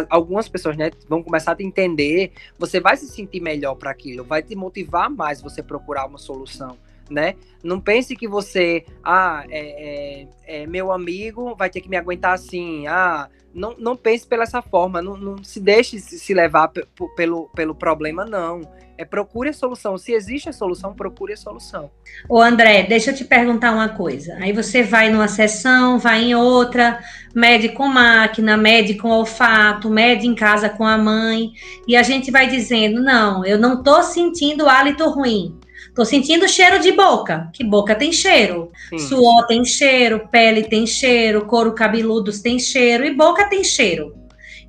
algumas 0.10 0.50
pessoas 0.50 0.76
né, 0.76 0.92
vão 1.08 1.24
começar 1.24 1.54
a 1.54 1.56
te 1.56 1.64
entender, 1.64 2.34
você 2.60 2.80
vai 2.80 2.98
se 2.98 3.08
sentir 3.08 3.40
melhor 3.40 3.76
para 3.76 3.90
aquilo, 3.90 4.24
vai 4.24 4.44
te 4.44 4.54
motivar 4.54 5.10
mais 5.10 5.42
você 5.42 5.64
procurar 5.64 6.06
uma 6.06 6.18
solução. 6.18 6.78
Né? 7.10 7.36
Não 7.64 7.80
pense 7.80 8.16
que 8.16 8.28
você, 8.28 8.86
ah, 9.04 9.44
é, 9.50 10.28
é, 10.46 10.62
é 10.62 10.68
meu 10.68 10.92
amigo, 10.92 11.56
vai 11.56 11.70
ter 11.70 11.82
que 11.82 11.90
me 11.90 11.98
aguentar 11.98 12.34
assim. 12.34 12.88
Ah, 12.88 13.30
não, 13.54 13.76
não 13.78 13.96
pense 13.96 14.28
pela 14.28 14.44
essa 14.44 14.62
forma, 14.62 15.02
não, 15.02 15.18
não 15.18 15.44
se 15.44 15.60
deixe 15.60 16.00
se 16.00 16.34
levar 16.34 16.72
pelo, 17.16 17.50
pelo 17.50 17.74
problema, 17.74 18.24
não. 18.24 18.62
É 18.98 19.06
procure 19.06 19.50
a 19.50 19.54
solução. 19.54 19.96
Se 19.98 20.12
existe 20.12 20.50
a 20.50 20.54
solução, 20.54 20.94
procure 20.94 21.34
a 21.34 21.38
solução. 21.38 21.92
Ô 22.28 22.42
André, 22.42 22.84
deixa 22.84 23.12
eu 23.12 23.16
te 23.16 23.24
perguntar 23.24 23.72
uma 23.72 23.90
coisa. 23.90 24.36
Aí 24.40 24.52
você 24.52 24.82
vai 24.82 25.10
numa 25.12 25.28
sessão, 25.28 26.00
vai 26.00 26.24
em 26.24 26.36
outra, 26.36 27.00
mede 27.36 27.70
com 27.70 27.88
máquina, 27.88 28.58
mede 28.58 28.96
com 28.96 29.10
olfato, 29.10 29.90
mede 29.90 30.28
em 30.28 30.34
casa 30.34 30.68
com 30.68 30.86
a 30.86 30.98
mãe, 30.98 31.52
e 31.88 31.96
a 31.96 32.02
gente 32.02 32.32
vai 32.32 32.48
dizendo: 32.48 33.02
não, 33.02 33.46
eu 33.46 33.60
não 33.60 33.84
tô 33.84 34.02
sentindo 34.02 34.68
hálito 34.68 35.08
ruim. 35.10 35.56
Tô 35.98 36.06
sentindo 36.06 36.48
cheiro 36.48 36.80
de 36.80 36.92
boca, 36.92 37.50
que 37.52 37.64
boca 37.64 37.96
tem 37.96 38.14
cheiro. 38.14 38.72
Sim. 38.88 39.00
Suor 39.00 39.48
tem 39.48 39.66
cheiro, 39.66 40.30
pele 40.32 40.62
tem 40.62 40.86
cheiro, 40.86 41.48
couro 41.48 41.74
cabeludos 41.74 42.40
tem 42.40 42.60
cheiro 42.60 43.04
e 43.04 43.12
boca 43.12 43.50
tem 43.50 43.64
cheiro. 43.64 44.16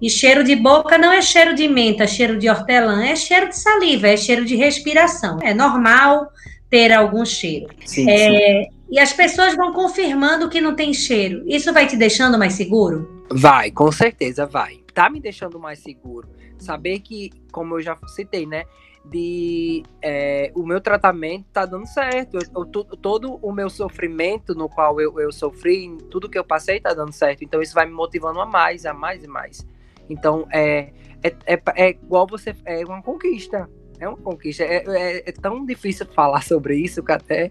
E 0.00 0.08
cheiro 0.08 0.42
de 0.42 0.56
boca 0.56 0.96
não 0.96 1.12
é 1.12 1.20
cheiro 1.20 1.54
de 1.54 1.68
menta, 1.68 2.06
cheiro 2.06 2.38
de 2.38 2.48
hortelã, 2.48 3.04
é 3.04 3.14
cheiro 3.14 3.50
de 3.50 3.58
saliva, 3.58 4.08
é 4.08 4.16
cheiro 4.16 4.42
de 4.42 4.56
respiração. 4.56 5.38
É 5.42 5.52
normal 5.52 6.28
ter 6.70 6.94
algum 6.94 7.26
cheiro. 7.26 7.66
Sim, 7.84 8.08
é, 8.08 8.62
sim. 8.64 8.70
E 8.90 8.98
as 8.98 9.12
pessoas 9.12 9.54
vão 9.54 9.74
confirmando 9.74 10.48
que 10.48 10.62
não 10.62 10.74
tem 10.74 10.94
cheiro. 10.94 11.42
Isso 11.46 11.74
vai 11.74 11.86
te 11.86 11.94
deixando 11.94 12.38
mais 12.38 12.54
seguro? 12.54 13.26
Vai, 13.30 13.70
com 13.70 13.92
certeza 13.92 14.46
vai. 14.46 14.78
Tá 14.94 15.10
me 15.10 15.20
deixando 15.20 15.60
mais 15.60 15.80
seguro. 15.80 16.26
Saber 16.58 17.00
que, 17.00 17.30
como 17.52 17.76
eu 17.76 17.82
já 17.82 17.96
citei, 18.08 18.46
né? 18.46 18.64
de 19.04 19.82
é, 20.02 20.52
o 20.54 20.66
meu 20.66 20.80
tratamento 20.80 21.46
tá 21.52 21.64
dando 21.64 21.86
certo. 21.86 22.36
Eu, 22.36 22.42
eu, 22.54 22.64
todo 22.66 23.36
o 23.36 23.52
meu 23.52 23.70
sofrimento 23.70 24.54
no 24.54 24.68
qual 24.68 25.00
eu, 25.00 25.18
eu 25.18 25.32
sofri, 25.32 25.96
tudo 26.10 26.28
que 26.28 26.38
eu 26.38 26.44
passei 26.44 26.80
tá 26.80 26.92
dando 26.92 27.12
certo. 27.12 27.42
Então 27.42 27.62
isso 27.62 27.74
vai 27.74 27.86
me 27.86 27.92
motivando 27.92 28.40
a 28.40 28.46
mais, 28.46 28.84
a 28.84 28.92
mais 28.92 29.24
e 29.24 29.28
mais. 29.28 29.66
Então, 30.08 30.46
é, 30.50 30.92
é, 31.22 31.36
é, 31.46 31.62
é 31.76 31.90
igual 31.90 32.26
você. 32.26 32.54
É 32.64 32.84
uma 32.84 33.02
conquista. 33.02 33.68
É 33.98 34.08
uma 34.08 34.16
conquista. 34.16 34.64
É, 34.64 34.84
é, 34.86 35.28
é, 35.28 35.32
tão 35.32 35.64
difícil 35.64 36.06
falar 36.06 36.42
sobre 36.44 36.76
isso 36.76 37.02
que 37.02 37.12
até 37.12 37.50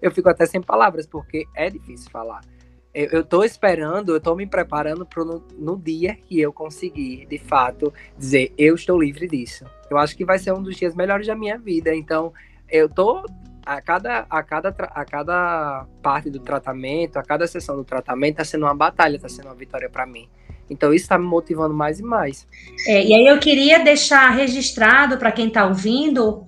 eu 0.00 0.10
fico 0.10 0.28
até 0.28 0.46
sem 0.46 0.60
palavras, 0.60 1.06
porque 1.06 1.46
é 1.54 1.70
difícil 1.70 2.10
falar. 2.10 2.40
Eu, 2.98 3.22
tô 3.22 3.44
esperando, 3.44 4.14
eu 4.14 4.20
tô 4.20 4.34
me 4.34 4.46
preparando 4.46 5.04
para 5.04 5.22
no, 5.22 5.44
no 5.58 5.76
dia 5.76 6.14
que 6.14 6.40
eu 6.40 6.50
conseguir, 6.50 7.26
de 7.26 7.36
fato, 7.36 7.92
dizer 8.16 8.54
eu 8.56 8.74
estou 8.74 8.98
livre 8.98 9.28
disso. 9.28 9.66
Eu 9.90 9.98
acho 9.98 10.16
que 10.16 10.24
vai 10.24 10.38
ser 10.38 10.54
um 10.54 10.62
dos 10.62 10.76
dias 10.76 10.94
melhores 10.94 11.26
da 11.26 11.36
minha 11.36 11.58
vida. 11.58 11.94
Então, 11.94 12.32
eu 12.70 12.88
tô 12.88 13.22
a 13.66 13.82
cada, 13.82 14.26
a 14.30 14.42
cada, 14.42 14.68
a 14.68 15.04
cada 15.04 15.86
parte 16.00 16.30
do 16.30 16.38
tratamento, 16.40 17.18
a 17.18 17.22
cada 17.22 17.46
sessão 17.46 17.76
do 17.76 17.84
tratamento, 17.84 18.34
está 18.34 18.44
sendo 18.44 18.64
uma 18.64 18.74
batalha, 18.74 19.16
está 19.16 19.28
sendo 19.28 19.46
uma 19.48 19.54
vitória 19.54 19.90
para 19.90 20.06
mim 20.06 20.28
Então 20.70 20.94
isso 20.94 21.04
está 21.04 21.18
me 21.18 21.26
motivando 21.26 21.74
mais 21.74 21.98
e 21.98 22.02
mais. 22.02 22.46
É, 22.86 23.04
e 23.04 23.12
aí 23.12 23.26
eu 23.26 23.38
queria 23.40 23.80
deixar 23.80 24.30
registrado 24.30 25.18
para 25.18 25.32
quem 25.32 25.48
está 25.48 25.66
ouvindo 25.66 26.44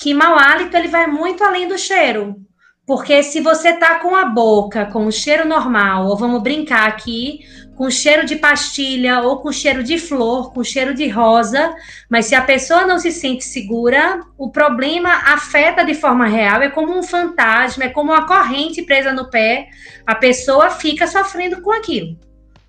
que 0.00 0.14
mau 0.14 0.36
hálito 0.36 0.76
ele 0.76 0.88
vai 0.88 1.06
muito 1.06 1.44
além 1.44 1.68
do 1.68 1.78
cheiro. 1.78 2.36
Porque 2.84 3.22
se 3.22 3.40
você 3.40 3.74
tá 3.74 4.00
com 4.00 4.14
a 4.16 4.24
boca 4.24 4.86
com 4.86 5.06
o 5.06 5.12
cheiro 5.12 5.46
normal, 5.46 6.08
ou 6.08 6.16
vamos 6.16 6.42
brincar 6.42 6.88
aqui, 6.88 7.40
com 7.76 7.88
cheiro 7.90 8.26
de 8.26 8.36
pastilha 8.36 9.20
ou 9.20 9.38
com 9.38 9.52
cheiro 9.52 9.82
de 9.84 9.98
flor, 9.98 10.52
com 10.52 10.64
cheiro 10.64 10.92
de 10.92 11.08
rosa, 11.08 11.74
mas 12.08 12.26
se 12.26 12.34
a 12.34 12.42
pessoa 12.42 12.86
não 12.86 12.98
se 12.98 13.10
sente 13.12 13.44
segura, 13.44 14.20
o 14.36 14.50
problema 14.50 15.10
afeta 15.32 15.84
de 15.84 15.94
forma 15.94 16.26
real, 16.26 16.60
é 16.60 16.70
como 16.70 16.96
um 16.96 17.02
fantasma, 17.02 17.84
é 17.84 17.88
como 17.88 18.12
uma 18.12 18.26
corrente 18.26 18.82
presa 18.82 19.12
no 19.12 19.30
pé, 19.30 19.68
a 20.06 20.14
pessoa 20.14 20.70
fica 20.70 21.06
sofrendo 21.06 21.62
com 21.62 21.72
aquilo. 21.72 22.18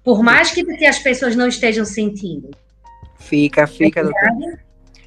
Por 0.04 0.22
mais 0.22 0.52
que, 0.52 0.64
que 0.64 0.86
as 0.86 1.00
pessoas 1.00 1.36
não 1.36 1.48
estejam 1.48 1.86
sentindo. 1.86 2.52
Fica, 3.20 3.66
fica, 3.66 4.02
é 4.02 4.04
verdade? 4.04 4.60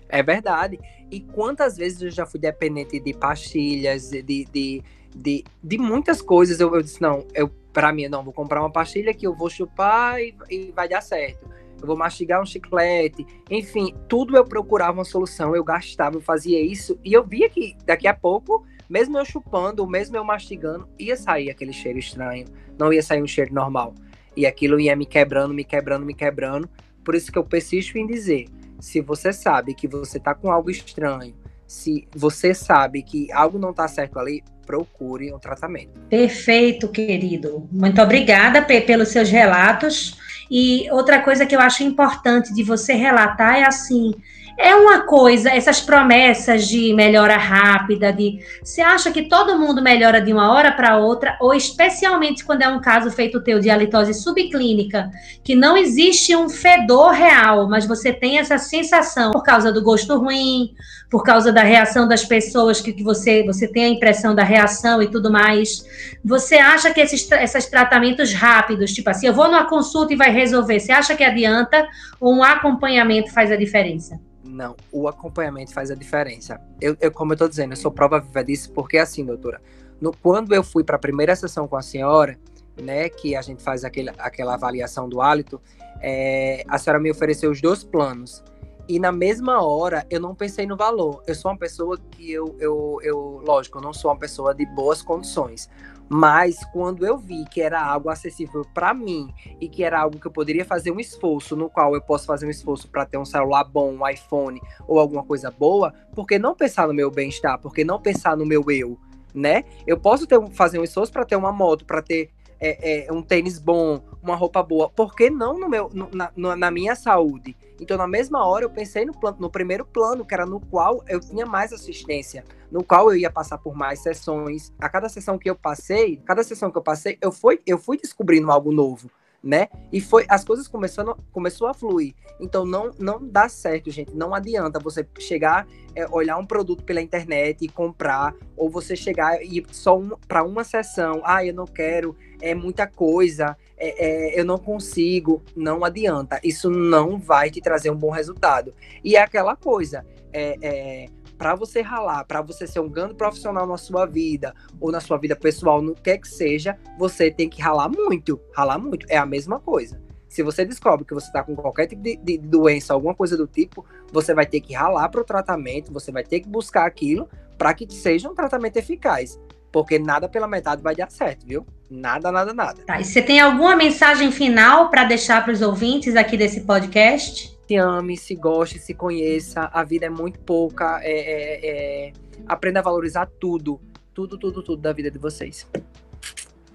É 0.08 0.22
verdade. 0.22 0.80
E 1.10 1.20
quantas 1.20 1.76
vezes 1.76 2.02
eu 2.02 2.10
já 2.10 2.26
fui 2.26 2.40
dependente 2.40 2.98
de 2.98 3.12
pastilhas, 3.12 4.10
de, 4.10 4.22
de, 4.22 4.82
de, 5.16 5.44
de 5.62 5.78
muitas 5.78 6.20
coisas. 6.20 6.60
Eu, 6.60 6.74
eu 6.74 6.82
disse, 6.82 7.00
não, 7.00 7.26
eu, 7.34 7.48
pra 7.72 7.92
mim, 7.92 8.08
não, 8.08 8.22
vou 8.22 8.32
comprar 8.32 8.60
uma 8.60 8.70
pastilha 8.70 9.14
que 9.14 9.26
eu 9.26 9.34
vou 9.34 9.48
chupar 9.48 10.20
e, 10.20 10.34
e 10.50 10.72
vai 10.74 10.88
dar 10.88 11.00
certo. 11.00 11.48
Eu 11.80 11.86
vou 11.86 11.96
mastigar 11.96 12.40
um 12.40 12.46
chiclete. 12.46 13.26
Enfim, 13.50 13.94
tudo 14.08 14.36
eu 14.36 14.44
procurava 14.44 14.98
uma 14.98 15.04
solução, 15.04 15.54
eu 15.54 15.64
gastava, 15.64 16.16
eu 16.16 16.20
fazia 16.20 16.60
isso. 16.60 16.98
E 17.04 17.12
eu 17.12 17.24
via 17.24 17.48
que 17.48 17.76
daqui 17.84 18.06
a 18.06 18.14
pouco, 18.14 18.64
mesmo 18.88 19.18
eu 19.18 19.24
chupando, 19.24 19.86
mesmo 19.86 20.16
eu 20.16 20.24
mastigando, 20.24 20.88
ia 20.98 21.16
sair 21.16 21.50
aquele 21.50 21.72
cheiro 21.72 21.98
estranho. 21.98 22.46
Não 22.78 22.92
ia 22.92 23.02
sair 23.02 23.22
um 23.22 23.26
cheiro 23.26 23.52
normal. 23.52 23.94
E 24.34 24.46
aquilo 24.46 24.78
ia 24.80 24.94
me 24.94 25.06
quebrando, 25.06 25.54
me 25.54 25.64
quebrando, 25.64 26.04
me 26.04 26.14
quebrando. 26.14 26.68
Por 27.04 27.14
isso 27.14 27.30
que 27.30 27.38
eu 27.38 27.44
persisto 27.44 27.96
em 27.96 28.06
dizer: 28.06 28.46
se 28.80 29.00
você 29.00 29.32
sabe 29.32 29.74
que 29.74 29.86
você 29.86 30.18
tá 30.18 30.34
com 30.34 30.50
algo 30.50 30.70
estranho, 30.70 31.34
se 31.66 32.06
você 32.14 32.54
sabe 32.54 33.02
que 33.02 33.30
algo 33.32 33.58
não 33.58 33.72
tá 33.72 33.88
certo 33.88 34.18
ali, 34.18 34.42
procure 34.66 35.32
um 35.32 35.38
tratamento. 35.38 35.98
Perfeito, 36.10 36.88
querido. 36.88 37.68
Muito 37.70 38.02
obrigada 38.02 38.60
pelos 38.60 39.08
seus 39.08 39.30
relatos. 39.30 40.18
E 40.50 40.90
outra 40.90 41.20
coisa 41.22 41.46
que 41.46 41.54
eu 41.54 41.60
acho 41.60 41.82
importante 41.82 42.52
de 42.52 42.62
você 42.62 42.92
relatar 42.92 43.56
é 43.56 43.64
assim, 43.64 44.12
é 44.58 44.74
uma 44.74 45.00
coisa, 45.00 45.50
essas 45.50 45.80
promessas 45.80 46.66
de 46.66 46.94
melhora 46.94 47.36
rápida, 47.36 48.12
de 48.12 48.40
você 48.62 48.80
acha 48.80 49.10
que 49.10 49.28
todo 49.28 49.58
mundo 49.58 49.82
melhora 49.82 50.20
de 50.20 50.32
uma 50.32 50.52
hora 50.52 50.72
para 50.72 50.96
outra, 50.96 51.36
ou 51.40 51.54
especialmente 51.54 52.44
quando 52.44 52.62
é 52.62 52.68
um 52.68 52.80
caso 52.80 53.10
feito 53.10 53.42
teu 53.42 53.60
de 53.60 53.68
halitose 53.68 54.14
subclínica, 54.14 55.10
que 55.44 55.54
não 55.54 55.76
existe 55.76 56.34
um 56.34 56.48
fedor 56.48 57.10
real, 57.10 57.68
mas 57.68 57.86
você 57.86 58.12
tem 58.12 58.38
essa 58.38 58.56
sensação 58.56 59.30
por 59.30 59.42
causa 59.42 59.70
do 59.70 59.82
gosto 59.82 60.16
ruim, 60.16 60.74
por 61.10 61.22
causa 61.22 61.52
da 61.52 61.62
reação 61.62 62.08
das 62.08 62.24
pessoas, 62.24 62.80
que, 62.80 62.92
que 62.92 63.02
você, 63.02 63.44
você 63.44 63.68
tem 63.68 63.84
a 63.84 63.88
impressão 63.88 64.34
da 64.34 64.42
reação 64.42 65.02
e 65.02 65.10
tudo 65.10 65.30
mais. 65.30 65.84
Você 66.24 66.56
acha 66.56 66.92
que 66.92 67.00
esses, 67.00 67.30
esses 67.30 67.66
tratamentos 67.66 68.32
rápidos, 68.32 68.92
tipo 68.92 69.10
assim, 69.10 69.26
eu 69.26 69.34
vou 69.34 69.46
numa 69.48 69.68
consulta 69.68 70.14
e 70.14 70.16
vai 70.16 70.30
resolver, 70.30 70.80
você 70.80 70.92
acha 70.92 71.14
que 71.14 71.22
adianta 71.22 71.86
ou 72.18 72.34
um 72.34 72.42
acompanhamento 72.42 73.32
faz 73.32 73.52
a 73.52 73.56
diferença? 73.56 74.18
Não, 74.56 74.74
o 74.90 75.06
acompanhamento 75.06 75.74
faz 75.74 75.90
a 75.90 75.94
diferença. 75.94 76.58
Eu, 76.80 76.96
eu 76.98 77.12
como 77.12 77.34
eu 77.34 77.36
tô 77.36 77.46
dizendo, 77.46 77.72
eu 77.72 77.76
sou 77.76 77.90
prova 77.90 78.18
viva 78.18 78.42
disso, 78.42 78.72
porque 78.72 78.96
assim, 78.96 79.22
doutora, 79.22 79.60
no, 80.00 80.16
quando 80.16 80.54
eu 80.54 80.64
fui 80.64 80.82
para 80.82 80.96
a 80.96 80.98
primeira 80.98 81.36
sessão 81.36 81.68
com 81.68 81.76
a 81.76 81.82
senhora, 81.82 82.38
né, 82.80 83.10
que 83.10 83.36
a 83.36 83.42
gente 83.42 83.62
faz 83.62 83.84
aquele, 83.84 84.10
aquela 84.16 84.54
avaliação 84.54 85.10
do 85.10 85.20
hálito, 85.20 85.60
é, 86.00 86.64
a 86.68 86.78
senhora 86.78 86.98
me 86.98 87.10
ofereceu 87.10 87.50
os 87.50 87.60
dois 87.60 87.84
planos. 87.84 88.42
E 88.88 88.98
na 88.98 89.12
mesma 89.12 89.62
hora, 89.62 90.06
eu 90.08 90.20
não 90.20 90.34
pensei 90.34 90.64
no 90.64 90.76
valor. 90.76 91.22
Eu 91.26 91.34
sou 91.34 91.50
uma 91.50 91.58
pessoa 91.58 91.98
que 92.12 92.32
eu, 92.32 92.56
eu, 92.58 92.98
eu 93.02 93.42
lógico, 93.44 93.76
eu 93.76 93.82
não 93.82 93.92
sou 93.92 94.10
uma 94.10 94.18
pessoa 94.18 94.54
de 94.54 94.64
boas 94.64 95.02
condições. 95.02 95.68
Mas 96.08 96.64
quando 96.66 97.04
eu 97.04 97.18
vi 97.18 97.44
que 97.46 97.60
era 97.60 97.82
algo 97.82 98.08
acessível 98.08 98.64
para 98.72 98.94
mim 98.94 99.32
e 99.60 99.68
que 99.68 99.82
era 99.82 100.00
algo 100.00 100.18
que 100.18 100.26
eu 100.26 100.30
poderia 100.30 100.64
fazer 100.64 100.90
um 100.90 101.00
esforço, 101.00 101.56
no 101.56 101.68
qual 101.68 101.94
eu 101.94 102.00
posso 102.00 102.26
fazer 102.26 102.46
um 102.46 102.50
esforço 102.50 102.88
para 102.88 103.04
ter 103.04 103.18
um 103.18 103.24
celular 103.24 103.64
bom, 103.64 103.92
um 103.92 104.08
iPhone 104.08 104.60
ou 104.86 105.00
alguma 105.00 105.24
coisa 105.24 105.50
boa, 105.50 105.92
por 106.14 106.26
que 106.26 106.38
não 106.38 106.54
pensar 106.54 106.86
no 106.86 106.94
meu 106.94 107.10
bem-estar? 107.10 107.58
Por 107.58 107.74
que 107.74 107.84
não 107.84 108.00
pensar 108.00 108.36
no 108.36 108.46
meu 108.46 108.64
eu? 108.70 108.98
Né? 109.34 109.64
Eu 109.86 109.98
posso 109.98 110.26
ter, 110.26 110.40
fazer 110.52 110.78
um 110.78 110.84
esforço 110.84 111.12
para 111.12 111.24
ter 111.24 111.36
uma 111.36 111.52
moto, 111.52 111.84
para 111.84 112.00
ter 112.00 112.30
é, 112.60 113.06
é, 113.06 113.12
um 113.12 113.22
tênis 113.22 113.58
bom, 113.58 114.02
uma 114.22 114.36
roupa 114.36 114.62
boa. 114.62 114.88
Por 114.88 115.14
que 115.14 115.30
não 115.30 115.58
no 115.58 115.68
meu, 115.68 115.90
no, 115.92 116.08
na, 116.12 116.56
na 116.56 116.70
minha 116.70 116.94
saúde? 116.94 117.56
Então, 117.80 117.96
na 117.96 118.06
mesma 118.06 118.44
hora, 118.46 118.64
eu 118.64 118.70
pensei 118.70 119.04
no, 119.04 119.12
no 119.38 119.50
primeiro 119.50 119.84
plano, 119.84 120.24
que 120.24 120.34
era 120.34 120.46
no 120.46 120.60
qual 120.60 121.04
eu 121.08 121.20
tinha 121.20 121.44
mais 121.44 121.72
assistência, 121.72 122.44
no 122.70 122.82
qual 122.82 123.10
eu 123.10 123.16
ia 123.16 123.30
passar 123.30 123.58
por 123.58 123.74
mais 123.74 124.00
sessões. 124.00 124.72
A 124.78 124.88
cada 124.88 125.08
sessão 125.08 125.38
que 125.38 125.48
eu 125.48 125.54
passei, 125.54 126.16
cada 126.24 126.42
sessão 126.42 126.70
que 126.70 126.78
eu 126.78 126.82
passei, 126.82 127.18
eu 127.20 127.30
fui, 127.30 127.60
eu 127.66 127.78
fui 127.78 127.98
descobrindo 127.98 128.50
algo 128.50 128.72
novo 128.72 129.10
né? 129.46 129.68
E 129.92 130.00
foi 130.00 130.26
as 130.28 130.44
coisas 130.44 130.66
começando 130.66 131.16
começou 131.30 131.68
a 131.68 131.74
fluir. 131.74 132.14
Então 132.40 132.66
não 132.66 132.90
não 132.98 133.24
dá 133.24 133.48
certo, 133.48 133.92
gente. 133.92 134.12
Não 134.12 134.34
adianta 134.34 134.80
você 134.80 135.06
chegar, 135.20 135.68
é, 135.94 136.04
olhar 136.10 136.36
um 136.36 136.44
produto 136.44 136.82
pela 136.82 137.00
internet 137.00 137.64
e 137.64 137.68
comprar, 137.68 138.34
ou 138.56 138.68
você 138.68 138.96
chegar 138.96 139.40
e 139.40 139.64
só 139.70 139.96
um, 139.96 140.10
para 140.26 140.42
uma 140.42 140.64
sessão. 140.64 141.22
Ah, 141.24 141.44
eu 141.44 141.54
não 141.54 141.64
quero, 141.64 142.16
é 142.40 142.56
muita 142.56 142.88
coisa, 142.88 143.56
é, 143.76 144.34
é, 144.34 144.40
eu 144.40 144.44
não 144.44 144.58
consigo. 144.58 145.40
Não 145.54 145.84
adianta. 145.84 146.40
Isso 146.42 146.68
não 146.68 147.16
vai 147.16 147.48
te 147.48 147.60
trazer 147.60 147.90
um 147.90 147.96
bom 147.96 148.10
resultado. 148.10 148.74
E 149.04 149.14
é 149.14 149.20
aquela 149.20 149.54
coisa. 149.54 150.04
É, 150.32 150.58
é 150.60 151.06
para 151.36 151.54
você 151.54 151.80
ralar, 151.80 152.24
para 152.24 152.40
você 152.40 152.66
ser 152.66 152.80
um 152.80 152.88
grande 152.88 153.14
profissional 153.14 153.66
na 153.66 153.76
sua 153.76 154.06
vida 154.06 154.54
ou 154.80 154.90
na 154.90 155.00
sua 155.00 155.18
vida 155.18 155.36
pessoal, 155.36 155.82
no 155.82 155.94
que 155.94 156.18
que 156.18 156.28
seja, 156.28 156.78
você 156.98 157.30
tem 157.30 157.48
que 157.48 157.60
ralar 157.60 157.88
muito. 157.88 158.40
Ralar 158.54 158.78
muito 158.78 159.06
é 159.08 159.16
a 159.16 159.26
mesma 159.26 159.60
coisa. 159.60 160.00
Se 160.28 160.42
você 160.42 160.64
descobre 160.64 161.04
que 161.04 161.14
você 161.14 161.26
está 161.26 161.42
com 161.42 161.54
qualquer 161.54 161.86
tipo 161.86 162.02
de, 162.02 162.16
de, 162.16 162.36
doença, 162.36 162.92
alguma 162.92 163.14
coisa 163.14 163.36
do 163.36 163.46
tipo, 163.46 163.84
você 164.12 164.34
vai 164.34 164.44
ter 164.44 164.60
que 164.60 164.74
ralar 164.74 165.08
para 165.08 165.20
o 165.20 165.24
tratamento, 165.24 165.92
você 165.92 166.10
vai 166.12 166.24
ter 166.24 166.40
que 166.40 166.48
buscar 166.48 166.86
aquilo 166.86 167.28
para 167.56 167.72
que 167.72 167.90
seja 167.92 168.28
um 168.28 168.34
tratamento 168.34 168.76
eficaz. 168.76 169.40
Porque 169.72 169.98
nada 169.98 170.28
pela 170.28 170.46
metade 170.46 170.82
vai 170.82 170.94
dar 170.94 171.10
certo, 171.10 171.46
viu? 171.46 171.66
Nada, 171.90 172.32
nada, 172.32 172.52
nada. 172.52 172.82
Tá, 172.86 173.00
e 173.00 173.04
você 173.04 173.22
tem 173.22 173.40
alguma 173.40 173.76
mensagem 173.76 174.30
final 174.32 174.90
para 174.90 175.04
deixar 175.04 175.44
para 175.44 175.52
os 175.52 175.62
ouvintes 175.62 176.16
aqui 176.16 176.36
desse 176.36 176.62
podcast? 176.62 177.55
Se 177.66 177.76
ame, 177.76 178.16
se 178.16 178.34
goste, 178.34 178.78
se 178.78 178.94
conheça. 178.94 179.68
A 179.72 179.82
vida 179.82 180.06
é 180.06 180.10
muito 180.10 180.38
pouca. 180.40 181.00
É, 181.02 181.10
é, 181.10 181.70
é... 182.08 182.12
Aprenda 182.46 182.80
a 182.80 182.82
valorizar 182.82 183.26
tudo. 183.40 183.80
Tudo, 184.14 184.38
tudo, 184.38 184.62
tudo 184.62 184.80
da 184.80 184.92
vida 184.92 185.10
de 185.10 185.18
vocês. 185.18 185.66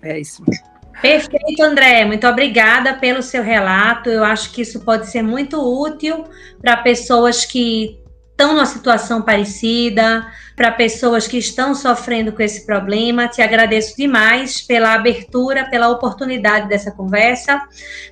É 0.01 0.19
isso. 0.19 0.43
Perfeito, 1.01 1.63
André. 1.63 2.06
Muito 2.06 2.27
obrigada 2.27 2.93
pelo 2.93 3.23
seu 3.23 3.41
relato. 3.41 4.10
Eu 4.10 4.23
acho 4.23 4.51
que 4.51 4.62
isso 4.62 4.82
pode 4.82 5.08
ser 5.08 5.21
muito 5.21 5.58
útil 5.58 6.25
para 6.62 6.77
pessoas 6.77 7.45
que 7.45 7.99
estão 8.32 8.54
numa 8.54 8.65
situação 8.65 9.21
parecida, 9.21 10.27
para 10.62 10.71
pessoas 10.71 11.28
que 11.28 11.39
estão 11.39 11.74
sofrendo 11.74 12.32
com 12.34 12.43
esse 12.43 12.67
problema. 12.67 13.28
Te 13.28 13.41
agradeço 13.41 13.97
demais 13.97 14.62
pela 14.62 14.93
abertura, 14.93 15.67
pela 15.67 15.89
oportunidade 15.89 16.69
dessa 16.69 16.91
conversa. 16.91 17.60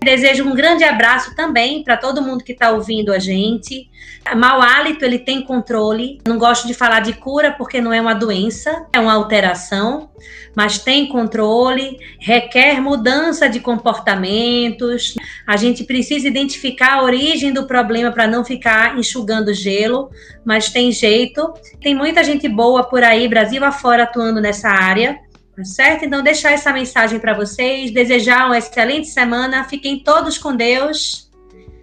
Desejo 0.01 0.45
um 0.45 0.55
grande 0.55 0.83
abraço 0.83 1.35
também 1.35 1.83
para 1.83 1.95
todo 1.95 2.23
mundo 2.23 2.43
que 2.43 2.53
está 2.53 2.71
ouvindo 2.71 3.13
a 3.13 3.19
gente. 3.19 3.87
Mau 4.35 4.61
hálito, 4.61 5.05
ele 5.05 5.19
tem 5.19 5.41
controle. 5.41 6.19
Não 6.27 6.39
gosto 6.39 6.67
de 6.67 6.73
falar 6.73 7.01
de 7.01 7.13
cura 7.13 7.51
porque 7.51 7.79
não 7.81 7.93
é 7.93 8.01
uma 8.01 8.13
doença, 8.13 8.85
é 8.93 8.99
uma 8.99 9.13
alteração, 9.13 10.09
mas 10.55 10.77
tem 10.77 11.07
controle, 11.07 11.97
requer 12.19 12.81
mudança 12.81 13.47
de 13.49 13.59
comportamentos. 13.59 15.15
A 15.47 15.57
gente 15.57 15.83
precisa 15.83 16.27
identificar 16.27 16.95
a 16.95 17.03
origem 17.03 17.51
do 17.51 17.65
problema 17.65 18.11
para 18.11 18.27
não 18.27 18.45
ficar 18.45 18.97
enxugando 18.97 19.53
gelo, 19.53 20.09
mas 20.45 20.69
tem 20.69 20.91
jeito. 20.91 21.53
Tem 21.81 21.95
muita 21.95 22.23
gente 22.39 22.47
boa 22.47 22.83
por 22.83 23.03
aí, 23.03 23.27
Brasil 23.27 23.63
afora, 23.65 24.03
atuando 24.03 24.39
nessa 24.39 24.69
área. 24.69 25.19
Tá 25.55 25.65
certo? 25.65 26.05
Então, 26.05 26.23
deixar 26.23 26.53
essa 26.53 26.71
mensagem 26.71 27.19
para 27.19 27.33
vocês, 27.33 27.91
desejar 27.91 28.45
uma 28.45 28.57
excelente 28.57 29.07
semana, 29.07 29.65
fiquem 29.65 29.99
todos 29.99 30.37
com 30.37 30.55
Deus 30.55 31.29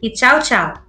e 0.03 0.11
tchau, 0.11 0.41
tchau. 0.41 0.86